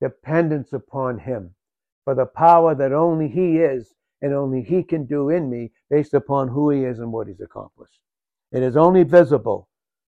Dependence 0.00 0.72
upon 0.72 1.18
Him 1.18 1.54
for 2.04 2.14
the 2.14 2.26
power 2.26 2.74
that 2.74 2.92
only 2.92 3.28
He 3.28 3.58
is 3.58 3.94
and 4.20 4.34
only 4.34 4.62
He 4.62 4.82
can 4.82 5.06
do 5.06 5.30
in 5.30 5.48
me 5.48 5.72
based 5.90 6.14
upon 6.14 6.48
who 6.48 6.70
He 6.70 6.84
is 6.84 6.98
and 6.98 7.12
what 7.12 7.28
He's 7.28 7.40
accomplished. 7.40 8.00
It 8.52 8.62
is 8.62 8.76
only 8.76 9.04
visible, 9.04 9.68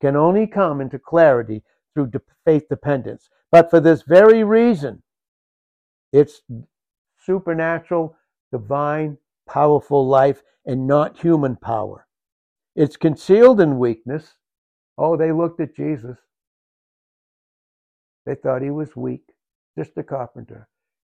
can 0.02 0.16
only 0.16 0.48
come 0.48 0.82
into 0.82 1.00
clarity 1.00 1.64
through 1.94 2.12
faith 2.46 2.68
dependence. 2.70 3.30
But 3.52 3.70
for 3.70 3.80
this 3.80 4.04
very 4.04 4.44
reason, 4.44 5.04
it's 6.12 6.42
supernatural, 7.18 8.16
divine, 8.52 9.18
powerful 9.50 10.08
life 10.08 10.44
and 10.66 10.86
not 10.88 11.18
human 11.18 11.56
power. 11.56 12.06
It's 12.76 12.98
concealed 12.98 13.60
in 13.60 13.80
weakness. 13.80 14.36
Oh, 14.98 15.18
they 15.18 15.32
looked 15.32 15.60
at 15.60 15.76
Jesus. 15.76 16.18
They 18.26 18.36
thought 18.36 18.62
he 18.62 18.70
was 18.70 18.96
weak, 18.96 19.24
just 19.78 19.98
a 19.98 20.04
carpenter. 20.04 20.68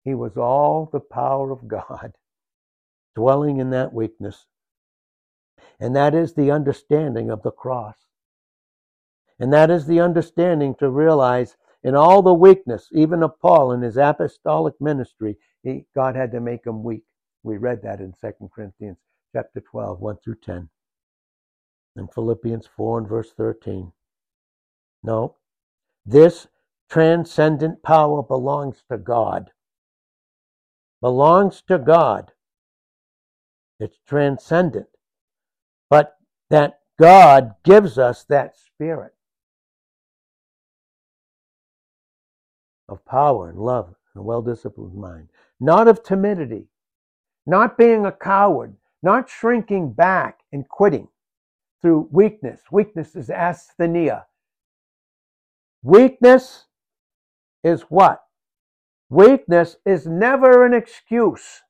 He 0.04 0.14
was 0.14 0.36
all 0.36 0.90
the 0.92 1.00
power 1.00 1.52
of 1.52 1.68
God 1.68 2.14
dwelling 3.16 3.58
in 3.58 3.70
that 3.70 3.92
weakness. 3.92 4.46
And 5.78 5.94
that 5.94 6.14
is 6.14 6.34
the 6.34 6.50
understanding 6.50 7.30
of 7.30 7.42
the 7.42 7.52
cross. 7.52 7.96
And 9.38 9.52
that 9.52 9.70
is 9.70 9.86
the 9.86 10.00
understanding 10.00 10.74
to 10.76 10.90
realize 10.90 11.56
in 11.82 11.94
all 11.94 12.22
the 12.22 12.34
weakness, 12.34 12.88
even 12.92 13.22
of 13.22 13.38
Paul 13.40 13.72
in 13.72 13.82
his 13.82 13.96
apostolic 13.96 14.74
ministry, 14.80 15.36
he, 15.62 15.86
God 15.94 16.16
had 16.16 16.32
to 16.32 16.40
make 16.40 16.66
him 16.66 16.82
weak. 16.82 17.04
We 17.44 17.58
read 17.58 17.82
that 17.82 18.00
in 18.00 18.12
2 18.20 18.50
Corinthians 18.52 18.98
chapter 19.32 19.60
12, 19.60 20.00
1 20.00 20.16
through 20.24 20.38
10. 20.42 20.68
And 21.94 22.12
Philippians 22.12 22.68
4 22.76 22.98
and 22.98 23.08
verse 23.08 23.32
13. 23.36 23.92
No, 25.04 25.36
this 26.04 26.48
transcendent 26.90 27.84
power 27.84 28.22
belongs 28.22 28.82
to 28.90 28.98
God 28.98 29.50
belongs 31.04 31.60
to 31.68 31.78
God. 31.78 32.32
It's 33.78 33.98
transcendent. 34.08 34.86
But 35.90 36.16
that 36.48 36.78
God 36.98 37.56
gives 37.62 37.98
us 37.98 38.24
that 38.30 38.56
spirit 38.56 39.12
of 42.88 43.04
power 43.04 43.50
and 43.50 43.58
love 43.58 43.94
and 44.14 44.22
a 44.22 44.22
well 44.22 44.40
disciplined 44.40 44.94
mind, 44.94 45.28
not 45.60 45.88
of 45.88 46.02
timidity, 46.02 46.68
not 47.46 47.76
being 47.76 48.06
a 48.06 48.12
coward, 48.12 48.76
not 49.02 49.28
shrinking 49.28 49.92
back 49.92 50.40
and 50.52 50.68
quitting 50.68 51.08
through 51.82 52.08
weakness. 52.10 52.60
Weakness 52.72 53.14
is 53.14 53.28
asthenia. 53.28 54.24
Weakness 55.82 56.64
is 57.62 57.82
what? 57.82 58.22
Weakness 59.10 59.76
is 59.84 60.06
never 60.06 60.64
an 60.64 60.72
excuse. 60.72 61.62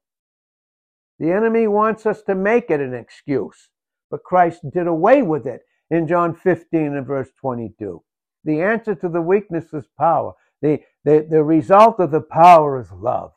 The 1.19 1.33
enemy 1.33 1.67
wants 1.67 2.07
us 2.07 2.23
to 2.23 2.35
make 2.35 2.71
it 2.71 2.81
an 2.81 2.95
excuse, 2.95 3.71
but 4.11 4.23
Christ 4.23 4.71
did 4.73 4.87
away 4.87 5.23
with 5.23 5.47
it 5.47 5.63
in 5.91 6.07
John 6.07 6.35
15 6.35 6.97
and 6.97 7.07
verse 7.07 7.31
22. 7.41 8.03
The 8.45 8.61
answer 8.61 8.95
to 8.95 9.09
the 9.09 9.23
weakness 9.23 9.73
is 9.73 9.87
power. 9.99 10.33
The, 10.63 10.81
the, 11.05 11.27
the 11.29 11.43
result 11.43 11.99
of 11.99 12.11
the 12.11 12.21
power 12.21 12.81
is 12.81 12.93
love. 12.93 13.33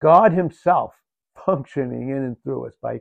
God 0.00 0.32
Himself 0.32 0.94
functioning 1.44 2.10
in 2.10 2.18
and 2.18 2.42
through 2.42 2.66
us 2.66 2.74
by, 2.80 3.00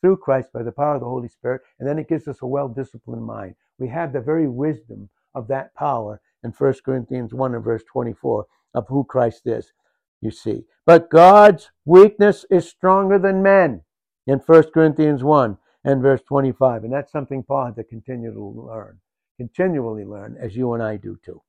through 0.00 0.16
Christ 0.18 0.52
by 0.52 0.62
the 0.62 0.72
power 0.72 0.94
of 0.94 1.00
the 1.00 1.08
Holy 1.08 1.28
Spirit, 1.28 1.62
and 1.78 1.88
then 1.88 1.98
it 1.98 2.08
gives 2.08 2.28
us 2.28 2.42
a 2.42 2.46
well 2.46 2.68
disciplined 2.68 3.24
mind. 3.24 3.54
We 3.78 3.88
have 3.88 4.12
the 4.12 4.20
very 4.20 4.48
wisdom 4.48 5.08
of 5.34 5.48
that 5.48 5.74
power 5.74 6.20
in 6.42 6.50
1 6.50 6.74
Corinthians 6.84 7.34
1 7.34 7.54
and 7.54 7.64
verse 7.64 7.82
24 7.90 8.46
of 8.74 8.86
who 8.88 9.04
Christ 9.04 9.42
is, 9.46 9.72
you 10.20 10.30
see. 10.30 10.64
But 10.86 11.10
God's 11.10 11.70
weakness 11.84 12.44
is 12.50 12.68
stronger 12.68 13.18
than 13.18 13.42
men 13.42 13.82
in 14.26 14.38
1 14.38 14.70
Corinthians 14.72 15.22
1 15.22 15.58
and 15.84 16.02
verse 16.02 16.22
25. 16.28 16.84
And 16.84 16.92
that's 16.92 17.12
something 17.12 17.42
Paul 17.42 17.66
had 17.66 17.76
to 17.76 17.84
continue 17.84 18.32
to 18.32 18.44
learn, 18.44 18.98
continually 19.36 20.04
learn, 20.04 20.36
as 20.40 20.56
you 20.56 20.72
and 20.74 20.82
I 20.82 20.96
do 20.96 21.18
too. 21.24 21.42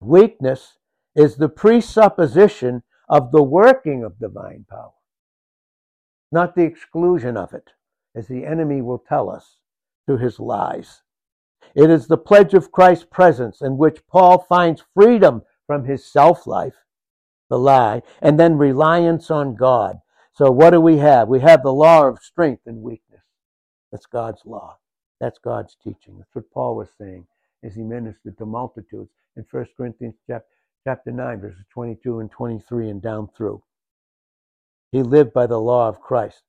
Weakness 0.00 0.78
is 1.14 1.36
the 1.36 1.48
presupposition 1.48 2.82
of 3.12 3.30
the 3.30 3.42
working 3.42 4.02
of 4.02 4.18
divine 4.18 4.64
power, 4.70 4.94
not 6.32 6.54
the 6.56 6.62
exclusion 6.62 7.36
of 7.36 7.52
it, 7.52 7.68
as 8.16 8.26
the 8.26 8.46
enemy 8.46 8.80
will 8.80 9.04
tell 9.06 9.28
us 9.28 9.58
through 10.06 10.16
his 10.16 10.40
lies. 10.40 11.02
It 11.74 11.90
is 11.90 12.06
the 12.06 12.16
pledge 12.16 12.54
of 12.54 12.72
Christ's 12.72 13.04
presence 13.04 13.60
in 13.60 13.76
which 13.76 14.06
Paul 14.06 14.38
finds 14.48 14.82
freedom 14.94 15.42
from 15.66 15.84
his 15.84 16.10
self 16.10 16.46
life, 16.46 16.86
the 17.50 17.58
lie, 17.58 18.00
and 18.22 18.40
then 18.40 18.56
reliance 18.56 19.30
on 19.30 19.56
God. 19.56 19.98
So, 20.32 20.50
what 20.50 20.70
do 20.70 20.80
we 20.80 20.96
have? 20.96 21.28
We 21.28 21.40
have 21.40 21.62
the 21.62 21.72
law 21.72 22.08
of 22.08 22.18
strength 22.22 22.62
and 22.64 22.80
weakness. 22.80 23.24
That's 23.90 24.06
God's 24.06 24.40
law. 24.46 24.78
That's 25.20 25.38
God's 25.38 25.76
teaching. 25.84 26.16
That's 26.16 26.34
what 26.34 26.50
Paul 26.50 26.76
was 26.76 26.88
saying 26.98 27.26
as 27.62 27.74
he 27.74 27.82
ministered 27.82 28.38
to 28.38 28.46
multitudes 28.46 29.10
in 29.36 29.44
1 29.50 29.66
Corinthians 29.76 30.14
chapter 30.26 30.48
9, 30.86 31.40
verses 31.40 31.64
22 31.72 32.20
and 32.20 32.30
23 32.30 32.90
and 32.90 33.02
down 33.02 33.28
through. 33.36 33.62
He 34.90 35.02
lived 35.02 35.32
by 35.32 35.46
the 35.46 35.60
law 35.60 35.88
of 35.88 36.00
Christ. 36.00 36.42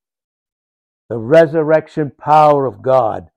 The 1.09 1.17
resurrection 1.17 2.11
power 2.17 2.65
of 2.65 2.81
God 2.81 3.29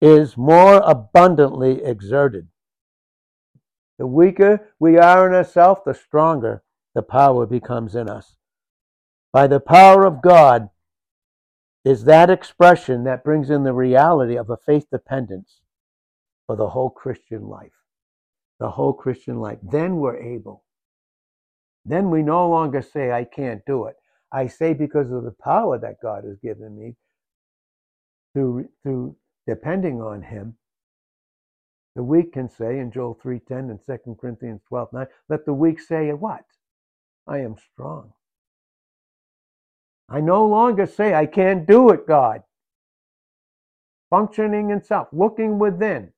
is 0.00 0.36
more 0.36 0.78
abundantly 0.78 1.84
exerted. 1.84 2.48
The 3.98 4.06
weaker 4.06 4.72
we 4.78 4.96
are 4.96 5.28
in 5.28 5.34
ourselves, 5.34 5.82
the 5.84 5.92
stronger 5.92 6.62
the 6.94 7.02
power 7.02 7.46
becomes 7.46 7.94
in 7.94 8.08
us. 8.08 8.36
By 9.32 9.46
the 9.46 9.60
power 9.60 10.06
of 10.06 10.22
God 10.22 10.70
is 11.84 12.04
that 12.04 12.30
expression 12.30 13.04
that 13.04 13.24
brings 13.24 13.50
in 13.50 13.62
the 13.62 13.72
reality 13.72 14.36
of 14.36 14.50
a 14.50 14.56
faith 14.56 14.86
dependence 14.90 15.60
for 16.46 16.56
the 16.56 16.70
whole 16.70 16.90
Christian 16.90 17.46
life. 17.46 17.79
The 18.60 18.70
whole 18.70 18.92
Christian 18.92 19.40
life. 19.40 19.58
Then 19.62 19.96
we're 19.96 20.18
able. 20.18 20.64
Then 21.84 22.10
we 22.10 22.22
no 22.22 22.48
longer 22.48 22.82
say, 22.82 23.10
I 23.10 23.24
can't 23.24 23.64
do 23.66 23.86
it. 23.86 23.96
I 24.30 24.46
say 24.46 24.74
because 24.74 25.10
of 25.10 25.24
the 25.24 25.34
power 25.42 25.78
that 25.78 25.96
God 26.02 26.24
has 26.24 26.36
given 26.38 26.78
me 26.78 26.94
through, 28.32 28.68
through 28.82 29.16
depending 29.46 30.00
on 30.00 30.22
him, 30.22 30.54
the 31.96 32.02
weak 32.02 32.34
can 32.34 32.48
say 32.48 32.78
in 32.78 32.92
Joel 32.92 33.18
3.10 33.24 33.70
and 33.70 33.80
2 33.84 34.16
Corinthians 34.20 34.60
12.9, 34.70 35.06
let 35.28 35.44
the 35.44 35.52
weak 35.52 35.80
say 35.80 36.12
what? 36.12 36.44
I 37.26 37.38
am 37.38 37.56
strong. 37.72 38.12
I 40.08 40.20
no 40.20 40.46
longer 40.46 40.86
say 40.86 41.14
I 41.14 41.26
can't 41.26 41.66
do 41.66 41.90
it, 41.90 42.06
God. 42.06 42.42
Functioning 44.10 44.70
in 44.70 44.82
self, 44.82 45.08
looking 45.12 45.58
within, 45.58 46.12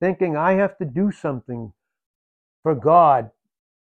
thinking 0.00 0.36
I 0.36 0.52
have 0.52 0.76
to 0.78 0.84
do 0.84 1.10
something 1.10 1.72
for 2.62 2.74
God 2.74 3.30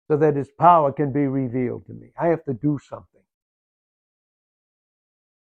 so 0.08 0.16
that 0.16 0.36
his 0.36 0.50
power 0.58 0.92
can 0.92 1.12
be 1.12 1.26
revealed 1.26 1.86
to 1.86 1.92
me. 1.92 2.12
I 2.20 2.28
have 2.28 2.44
to 2.44 2.54
do 2.54 2.78
something. 2.88 3.22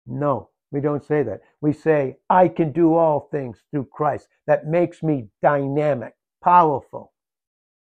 No. 0.07 0.51
We 0.72 0.80
don't 0.80 1.05
say 1.05 1.22
that. 1.22 1.43
We 1.61 1.74
say, 1.74 2.16
I 2.30 2.49
can 2.49 2.72
do 2.72 2.95
all 2.95 3.28
things 3.30 3.59
through 3.70 3.88
Christ. 3.93 4.26
That 4.47 4.66
makes 4.66 5.03
me 5.03 5.28
dynamic, 5.43 6.14
powerful. 6.43 7.12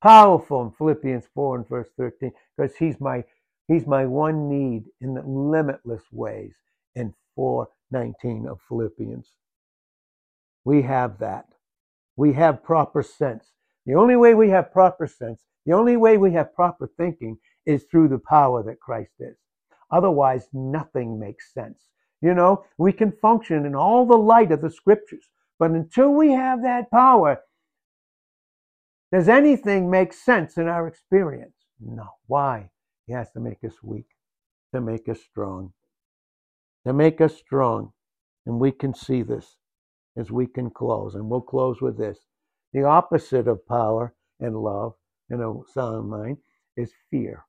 Powerful 0.01 0.63
in 0.63 0.71
Philippians 0.71 1.25
4 1.35 1.57
and 1.57 1.69
verse 1.69 1.89
13, 1.95 2.31
because 2.57 2.75
he's 2.75 2.99
my 2.99 3.23
he's 3.67 3.85
my 3.85 4.07
one 4.07 4.49
need 4.49 4.85
in 4.99 5.13
the 5.13 5.21
limitless 5.21 6.01
ways 6.11 6.53
in 6.95 7.13
419 7.35 8.47
of 8.47 8.59
Philippians. 8.67 9.31
We 10.65 10.81
have 10.81 11.19
that. 11.19 11.45
We 12.15 12.33
have 12.33 12.63
proper 12.63 13.03
sense. 13.03 13.51
The 13.85 13.95
only 13.95 14.15
way 14.15 14.35
we 14.35 14.49
have 14.49 14.71
proper 14.71 15.07
sense, 15.07 15.41
the 15.65 15.73
only 15.73 15.97
way 15.97 16.17
we 16.17 16.33
have 16.33 16.53
proper 16.53 16.87
thinking 16.97 17.37
is 17.65 17.83
through 17.83 18.09
the 18.09 18.19
power 18.19 18.63
that 18.63 18.79
Christ 18.79 19.13
is. 19.19 19.37
Otherwise, 19.91 20.47
nothing 20.53 21.19
makes 21.19 21.53
sense. 21.53 21.87
You 22.21 22.33
know, 22.33 22.65
we 22.77 22.93
can 22.93 23.11
function 23.11 23.65
in 23.65 23.75
all 23.75 24.05
the 24.05 24.17
light 24.17 24.51
of 24.51 24.61
the 24.61 24.69
scriptures. 24.69 25.25
But 25.59 25.71
until 25.71 26.11
we 26.11 26.31
have 26.31 26.61
that 26.63 26.89
power, 26.91 27.41
does 29.11 29.27
anything 29.27 29.89
make 29.89 30.13
sense 30.13 30.57
in 30.57 30.67
our 30.67 30.87
experience? 30.87 31.55
No. 31.79 32.07
Why? 32.27 32.69
He 33.07 33.13
has 33.13 33.31
to 33.31 33.39
make 33.39 33.63
us 33.63 33.83
weak, 33.83 34.07
to 34.73 34.81
make 34.81 35.09
us 35.09 35.21
strong, 35.21 35.73
to 36.85 36.93
make 36.93 37.19
us 37.19 37.35
strong. 37.35 37.91
And 38.45 38.59
we 38.59 38.71
can 38.71 38.93
see 38.93 39.21
this 39.21 39.57
as 40.17 40.31
we 40.31 40.47
can 40.47 40.69
close. 40.69 41.15
And 41.15 41.29
we'll 41.29 41.41
close 41.41 41.81
with 41.81 41.97
this. 41.97 42.19
The 42.73 42.83
opposite 42.83 43.47
of 43.47 43.65
power 43.67 44.13
and 44.39 44.55
love 44.55 44.93
and 45.29 45.41
a 45.41 45.53
sound 45.73 46.09
mind 46.09 46.37
is 46.77 46.91
fear. 47.09 47.45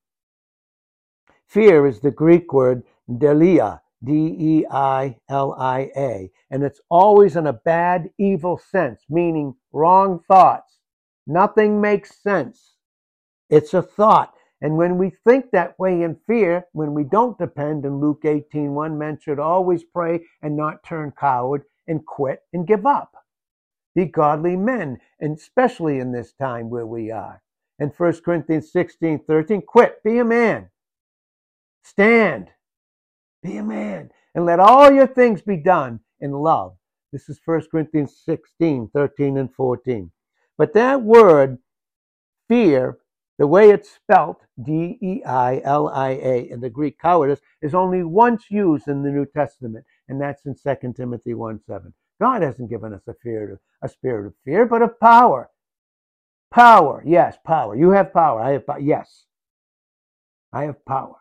Fear 1.46 1.86
is 1.86 2.00
the 2.00 2.10
Greek 2.10 2.52
word 2.52 2.82
deilia, 3.10 3.80
D 4.02 4.36
E 4.38 4.66
I 4.70 5.16
L 5.28 5.54
I 5.58 5.90
A. 5.96 6.30
And 6.50 6.62
it's 6.62 6.80
always 6.88 7.36
in 7.36 7.46
a 7.46 7.52
bad, 7.52 8.10
evil 8.18 8.58
sense, 8.58 9.02
meaning 9.08 9.54
wrong 9.72 10.20
thoughts. 10.26 10.78
Nothing 11.26 11.80
makes 11.80 12.20
sense. 12.20 12.76
It's 13.50 13.74
a 13.74 13.82
thought. 13.82 14.34
And 14.60 14.76
when 14.76 14.96
we 14.96 15.10
think 15.24 15.50
that 15.50 15.78
way 15.78 16.02
in 16.02 16.16
fear, 16.26 16.66
when 16.72 16.94
we 16.94 17.04
don't 17.04 17.38
depend 17.38 17.84
in 17.84 18.00
Luke 18.00 18.24
18, 18.24 18.74
one 18.74 18.96
men 18.96 19.18
should 19.20 19.38
always 19.40 19.82
pray 19.84 20.24
and 20.40 20.56
not 20.56 20.84
turn 20.84 21.12
coward 21.18 21.64
and 21.86 22.04
quit 22.06 22.40
and 22.52 22.66
give 22.66 22.86
up. 22.86 23.12
Be 23.94 24.06
godly 24.06 24.56
men, 24.56 24.98
and 25.20 25.36
especially 25.36 25.98
in 25.98 26.12
this 26.12 26.32
time 26.32 26.70
where 26.70 26.86
we 26.86 27.10
are. 27.10 27.42
In 27.78 27.88
1 27.88 28.20
Corinthians 28.24 28.72
16, 28.72 29.24
13, 29.26 29.62
quit, 29.62 30.02
be 30.02 30.18
a 30.18 30.24
man. 30.24 30.70
Stand, 31.82 32.48
be 33.42 33.56
a 33.56 33.62
man 33.62 34.10
and 34.34 34.46
let 34.46 34.60
all 34.60 34.90
your 34.90 35.06
things 35.06 35.42
be 35.42 35.56
done 35.56 36.00
in 36.20 36.32
love. 36.32 36.76
This 37.12 37.28
is 37.28 37.40
1 37.44 37.62
Corinthians 37.70 38.16
16, 38.24 38.90
13, 38.94 39.36
and 39.36 39.52
14. 39.54 40.10
But 40.56 40.72
that 40.74 41.02
word, 41.02 41.58
fear, 42.48 42.98
the 43.38 43.46
way 43.46 43.70
it's 43.70 43.90
spelt, 43.90 44.42
D 44.62 44.98
E 45.02 45.22
I 45.24 45.60
L 45.64 45.88
I 45.88 46.10
A, 46.10 46.50
in 46.50 46.60
the 46.60 46.70
Greek 46.70 46.98
cowardice, 46.98 47.40
is 47.60 47.74
only 47.74 48.02
once 48.02 48.44
used 48.50 48.88
in 48.88 49.02
the 49.02 49.10
New 49.10 49.26
Testament, 49.26 49.84
and 50.12 50.20
that's 50.20 50.44
in 50.44 50.54
2 50.54 50.92
Timothy 50.92 51.32
1 51.32 51.60
7. 51.66 51.94
God 52.20 52.42
hasn't 52.42 52.68
given 52.68 52.92
us 52.92 53.00
a, 53.08 53.14
fear, 53.14 53.58
a 53.82 53.88
spirit 53.88 54.26
of 54.26 54.34
fear, 54.44 54.66
but 54.66 54.82
of 54.82 55.00
power. 55.00 55.48
Power, 56.52 57.02
yes, 57.06 57.38
power. 57.46 57.74
You 57.74 57.90
have 57.90 58.12
power. 58.12 58.42
I 58.42 58.50
have 58.50 58.66
power. 58.66 58.78
Yes, 58.78 59.24
I 60.52 60.64
have 60.64 60.84
power. 60.84 61.16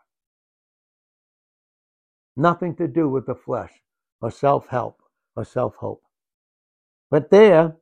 Nothing 2.36 2.76
to 2.76 2.86
do 2.86 3.08
with 3.08 3.24
the 3.24 3.34
flesh 3.34 3.72
or 4.20 4.30
self 4.30 4.68
help 4.68 5.00
or 5.34 5.46
self 5.46 5.74
hope. 5.76 6.02
But 7.10 7.30
there, 7.30 7.76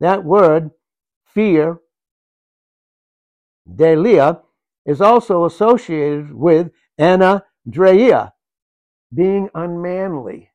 that 0.00 0.24
word, 0.24 0.72
fear, 1.24 1.78
deilia, 3.66 4.42
is 4.84 5.00
also 5.00 5.46
associated 5.46 6.34
with 6.34 6.70
anadreia, 7.00 8.32
being 9.14 9.48
unmanly. 9.54 10.50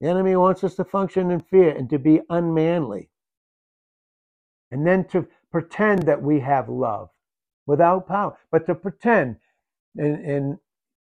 The 0.00 0.08
enemy 0.08 0.36
wants 0.36 0.64
us 0.64 0.76
to 0.76 0.84
function 0.84 1.30
in 1.30 1.40
fear 1.40 1.70
and 1.70 1.90
to 1.90 1.98
be 1.98 2.20
unmanly. 2.30 3.10
And 4.70 4.86
then 4.86 5.04
to 5.08 5.26
pretend 5.50 6.04
that 6.04 6.22
we 6.22 6.40
have 6.40 6.68
love 6.68 7.10
without 7.66 8.08
power, 8.08 8.36
but 8.50 8.66
to 8.66 8.74
pretend. 8.74 9.36
In, 9.96 10.24
in 10.24 10.58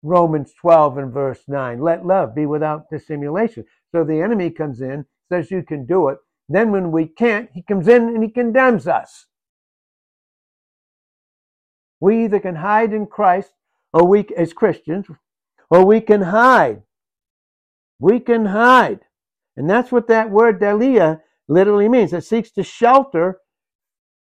Romans 0.03 0.53
12 0.59 0.97
and 0.97 1.13
verse 1.13 1.43
9. 1.47 1.79
Let 1.79 2.05
love 2.05 2.33
be 2.35 2.45
without 2.45 2.89
dissimulation. 2.89 3.65
So 3.91 4.03
the 4.03 4.21
enemy 4.21 4.49
comes 4.49 4.81
in, 4.81 5.05
says 5.29 5.51
you 5.51 5.63
can 5.63 5.85
do 5.85 6.09
it. 6.09 6.17
Then 6.49 6.71
when 6.71 6.91
we 6.91 7.05
can't, 7.05 7.49
he 7.53 7.61
comes 7.61 7.87
in 7.87 8.09
and 8.09 8.23
he 8.23 8.29
condemns 8.29 8.87
us. 8.87 9.27
We 11.99 12.25
either 12.25 12.39
can 12.39 12.55
hide 12.55 12.93
in 12.93 13.05
Christ, 13.05 13.51
or 13.93 14.05
we, 14.05 14.25
as 14.35 14.53
Christians, 14.53 15.05
or 15.71 15.85
we 15.85 16.01
can 16.01 16.21
hide. 16.21 16.83
We 17.99 18.19
can 18.19 18.45
hide. 18.45 18.99
And 19.57 19.69
that's 19.69 19.91
what 19.91 20.07
that 20.09 20.29
word 20.29 20.59
deilia 20.59 21.21
literally 21.47 21.89
means. 21.89 22.13
It 22.13 22.25
seeks 22.25 22.51
to 22.51 22.63
shelter 22.63 23.39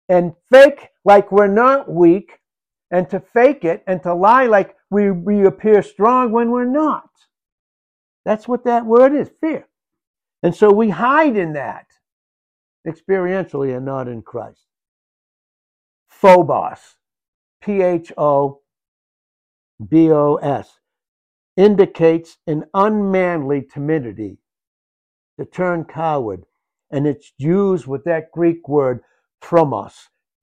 and 0.09 0.33
fake 0.51 0.89
like 1.03 1.31
we're 1.31 1.47
not 1.47 1.91
weak 1.91 2.39
and 2.89 3.09
to 3.09 3.19
fake 3.19 3.65
it 3.65 3.83
and 3.85 4.01
to 4.03 4.13
lie 4.13 4.45
like 4.45 4.75
we, 4.89 5.11
we 5.11 5.45
appear 5.45 5.81
strong 5.83 6.31
when 6.31 6.51
we're 6.51 6.65
not. 6.65 7.09
That's 8.23 8.47
what 8.47 8.63
that 8.65 8.85
word 8.85 9.13
is 9.13 9.29
fear. 9.41 9.67
And 10.41 10.55
so 10.55 10.71
we 10.71 10.89
hide 10.89 11.35
in 11.35 11.53
that 11.53 11.87
experientially 12.87 13.75
and 13.75 13.85
not 13.85 14.07
in 14.07 14.21
Christ. 14.21 14.65
Phobos, 16.07 16.95
P 17.61 17.81
H 17.81 18.11
O 18.17 18.61
B 19.89 20.11
O 20.11 20.35
S, 20.35 20.79
indicates 21.57 22.37
an 22.47 22.65
unmanly 22.73 23.61
timidity, 23.61 24.37
to 25.37 25.45
turn 25.45 25.83
coward, 25.83 26.43
and 26.91 27.05
it's 27.07 27.33
used 27.37 27.87
with 27.87 28.03
that 28.05 28.31
Greek 28.31 28.67
word 28.67 29.01
tromos, 29.43 29.93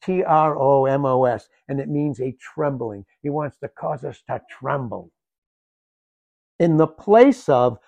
T 0.05 0.23
R 0.23 0.59
O 0.59 0.87
M 0.87 1.07
O 1.07 1.25
S, 1.25 1.49
and 1.69 1.81
it 1.81 1.89
means 1.89 2.21
a 2.21 2.37
trembling. 2.41 3.05
He 3.23 3.31
wants 3.31 3.57
to 3.59 3.69
cause 3.69 4.05
us 4.05 4.23
to 4.29 4.41
tremble. 4.51 5.11
In 6.59 6.77
the 6.77 6.87
place 6.87 7.49
of 7.49 7.79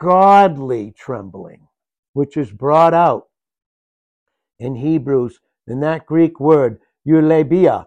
godly 0.00 0.92
trembling, 0.96 1.68
which 2.14 2.36
is 2.36 2.50
brought 2.50 2.94
out 2.94 3.28
in 4.58 4.74
Hebrews 4.74 5.40
in 5.66 5.80
that 5.80 6.06
Greek 6.06 6.40
word, 6.40 6.80
eulabeia. 7.06 7.86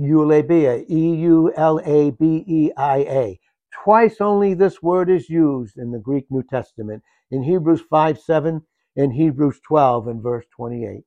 Eulabeia, 0.00 0.84
E 0.88 1.14
U 1.16 1.52
L 1.54 1.80
A 1.84 2.10
B 2.10 2.44
E 2.46 2.70
I 2.76 2.96
A. 2.98 3.40
Twice 3.72 4.20
only 4.20 4.54
this 4.54 4.82
word 4.82 5.10
is 5.10 5.28
used 5.28 5.78
in 5.78 5.90
the 5.90 5.98
Greek 5.98 6.26
New 6.30 6.42
Testament 6.42 7.02
in 7.30 7.42
Hebrews 7.42 7.82
5 7.88 8.18
7 8.18 8.62
and 8.96 9.12
Hebrews 9.12 9.60
12 9.66 10.08
and 10.08 10.22
verse 10.22 10.44
28. 10.54 11.04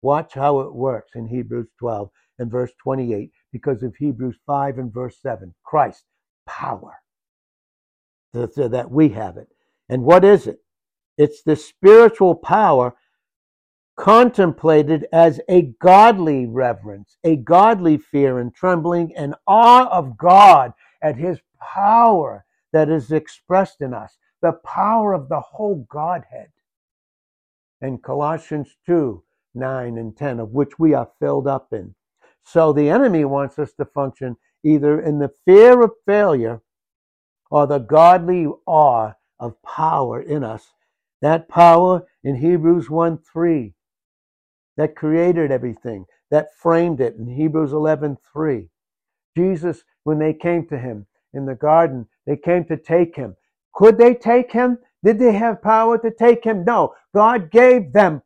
Watch 0.00 0.34
how 0.34 0.60
it 0.60 0.74
works 0.74 1.12
in 1.14 1.26
Hebrews 1.26 1.68
12 1.78 2.10
and 2.38 2.50
verse 2.50 2.72
28 2.82 3.30
because 3.52 3.82
of 3.82 3.94
Hebrews 3.96 4.36
5 4.46 4.78
and 4.78 4.92
verse 4.92 5.16
7. 5.20 5.54
Christ, 5.64 6.04
power. 6.46 6.94
So 8.34 8.46
that 8.68 8.90
we 8.90 9.10
have 9.10 9.36
it. 9.36 9.48
And 9.88 10.04
what 10.04 10.24
is 10.24 10.46
it? 10.46 10.60
It's 11.18 11.42
the 11.42 11.56
spiritual 11.56 12.34
power 12.34 12.94
contemplated 13.96 15.06
as 15.12 15.40
a 15.48 15.62
godly 15.80 16.46
reverence, 16.46 17.18
a 17.24 17.36
godly 17.36 17.98
fear 17.98 18.38
and 18.38 18.54
trembling 18.54 19.14
and 19.14 19.34
awe 19.46 19.86
of 19.88 20.16
God 20.16 20.72
at 21.02 21.16
his 21.16 21.38
power 21.74 22.44
that 22.72 22.88
is 22.88 23.12
expressed 23.12 23.80
in 23.80 23.94
us, 23.94 24.16
the 24.40 24.52
power 24.52 25.12
of 25.12 25.28
the 25.28 25.40
whole 25.40 25.86
Godhead. 25.88 26.50
And 27.80 28.02
Colossians 28.02 28.76
2 28.86 29.22
9 29.54 29.98
and 29.98 30.16
10, 30.16 30.40
of 30.40 30.52
which 30.52 30.78
we 30.78 30.94
are 30.94 31.10
filled 31.20 31.46
up 31.46 31.72
in. 31.72 31.94
So 32.42 32.72
the 32.72 32.88
enemy 32.88 33.24
wants 33.26 33.58
us 33.58 33.74
to 33.74 33.84
function 33.84 34.36
either 34.64 34.98
in 34.98 35.18
the 35.18 35.32
fear 35.44 35.82
of 35.82 35.90
failure 36.06 36.62
or 37.50 37.66
the 37.66 37.78
godly 37.78 38.46
awe 38.64 39.12
of 39.38 39.62
power 39.62 40.22
in 40.22 40.42
us. 40.42 40.72
That 41.20 41.48
power 41.48 42.06
in 42.24 42.36
Hebrews 42.36 42.88
1 42.88 43.18
3 43.18 43.74
that 44.76 44.96
created 44.96 45.50
everything, 45.50 46.06
that 46.30 46.56
framed 46.56 47.00
it 47.00 47.16
in 47.16 47.26
Hebrews 47.26 47.72
11:3. 47.72 48.70
Jesus, 49.36 49.84
when 50.04 50.18
they 50.18 50.34
came 50.34 50.66
to 50.66 50.78
him 50.78 51.06
in 51.34 51.46
the 51.46 51.54
garden, 51.54 52.06
they 52.26 52.36
came 52.36 52.64
to 52.66 52.76
take 52.76 53.16
him. 53.16 53.36
Could 53.74 53.98
they 53.98 54.14
take 54.14 54.52
him? 54.52 54.78
Did 55.04 55.18
they 55.18 55.32
have 55.32 55.62
power 55.62 55.98
to 55.98 56.10
take 56.10 56.44
him? 56.44 56.64
No. 56.64 56.94
God 57.14 57.50
gave 57.50 57.92
them 57.92 58.22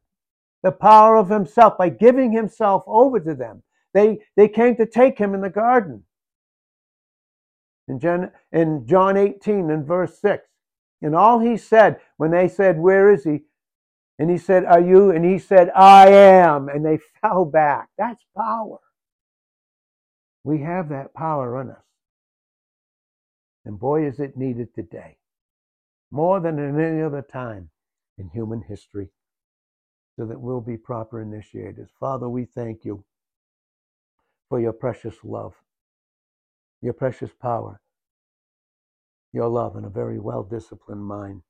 the 0.63 0.73
power 0.73 1.17
of 1.17 1.31
himself 1.31 1.79
by 1.79 1.89
giving 1.89 2.33
himself 2.33 2.83
over 2.87 3.21
to 3.21 3.35
them. 3.35 3.63
They, 3.95 4.19
they 4.37 4.49
came 4.49 4.77
to 4.77 4.87
take 4.87 5.19
him 5.19 5.35
in 5.35 5.41
the 5.41 5.51
garden. 5.51 6.05
In 7.89 8.01
John, 8.01 8.31
in 8.53 8.87
John 8.87 9.17
18 9.17 9.71
and 9.71 9.87
verse 9.87 10.19
6. 10.21 10.45
And 11.03 11.15
all 11.15 11.39
he 11.39 11.57
said 11.57 12.01
when 12.17 12.31
they 12.33 12.49
said, 12.49 12.79
Where 12.79 13.13
is 13.13 13.25
he? 13.25 13.45
And 14.19 14.31
he 14.31 14.39
said, 14.39 14.65
Are 14.65 14.81
you? 14.81 15.11
And 15.11 15.25
he 15.25 15.39
said, 15.39 15.71
I 15.75 16.09
am. 16.09 16.69
And 16.69 16.85
they 16.85 16.99
fell 17.23 17.45
back. 17.45 17.89
That's 17.97 18.25
power. 18.37 18.79
We 20.45 20.61
have 20.61 20.89
that 20.91 21.15
power 21.15 21.61
in 21.61 21.71
us. 21.71 21.86
And 23.67 23.81
boy, 23.81 24.07
is 24.07 24.21
it 24.21 24.37
needed 24.37 24.73
today. 24.75 25.19
More 26.13 26.39
than 26.39 26.59
at 26.61 26.81
any 26.81 27.03
other 27.03 27.21
time 27.21 27.71
in 28.17 28.29
human 28.29 28.63
history. 28.63 29.11
So 30.17 30.25
that 30.25 30.41
we'll 30.41 30.61
be 30.61 30.77
proper 30.77 31.21
initiators. 31.21 31.91
Father, 31.99 32.29
we 32.29 32.45
thank 32.45 32.85
you 32.85 33.05
for 34.49 34.61
your 34.61 34.73
precious 34.73 35.17
love, 35.25 35.55
your 36.81 36.95
precious 36.95 37.33
power, 37.43 37.81
your 39.33 39.49
love, 39.49 39.77
and 39.77 39.85
a 39.85 39.91
very 39.91 40.21
well 40.21 40.45
disciplined 40.45 41.05
mind 41.05 41.43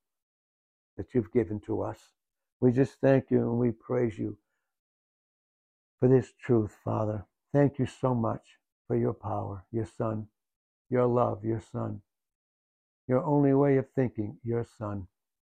that 0.97 1.13
you've 1.13 1.31
given 1.31 1.59
to 1.61 1.83
us. 1.83 1.99
We 2.59 2.71
just 2.71 2.99
thank 2.99 3.29
you 3.29 3.37
and 3.37 3.59
we 3.59 3.71
praise 3.71 4.17
you 4.17 4.37
for 5.99 6.09
this 6.09 6.33
truth, 6.43 6.75
Father. 6.83 7.25
Thank 7.53 7.77
you 7.77 7.85
so 7.85 8.15
much 8.15 8.57
for 8.87 8.97
your 8.97 9.13
power, 9.13 9.63
your 9.71 9.85
Son, 9.85 10.27
your 10.89 11.05
love, 11.05 11.45
your 11.45 11.61
Son, 11.61 12.01
your 13.07 13.23
only 13.25 13.53
way 13.53 13.77
of 13.77 13.87
thinking, 13.95 14.37
your 14.43 14.65
Son. 14.77 15.07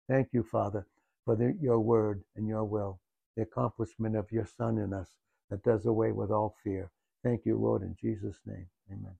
Thank 0.09 0.29
you, 0.33 0.43
Father, 0.43 0.87
for 1.25 1.35
the, 1.35 1.57
your 1.61 1.79
word 1.79 2.23
and 2.35 2.47
your 2.47 2.65
will, 2.65 2.99
the 3.37 3.43
accomplishment 3.43 4.15
of 4.17 4.31
your 4.31 4.47
Son 4.57 4.77
in 4.79 4.93
us 4.93 5.09
that 5.49 5.63
does 5.63 5.85
away 5.85 6.11
with 6.11 6.31
all 6.31 6.55
fear. 6.63 6.91
Thank 7.23 7.45
you, 7.45 7.57
Lord, 7.57 7.83
in 7.83 7.95
Jesus' 8.01 8.39
name. 8.45 8.67
Amen. 8.91 9.15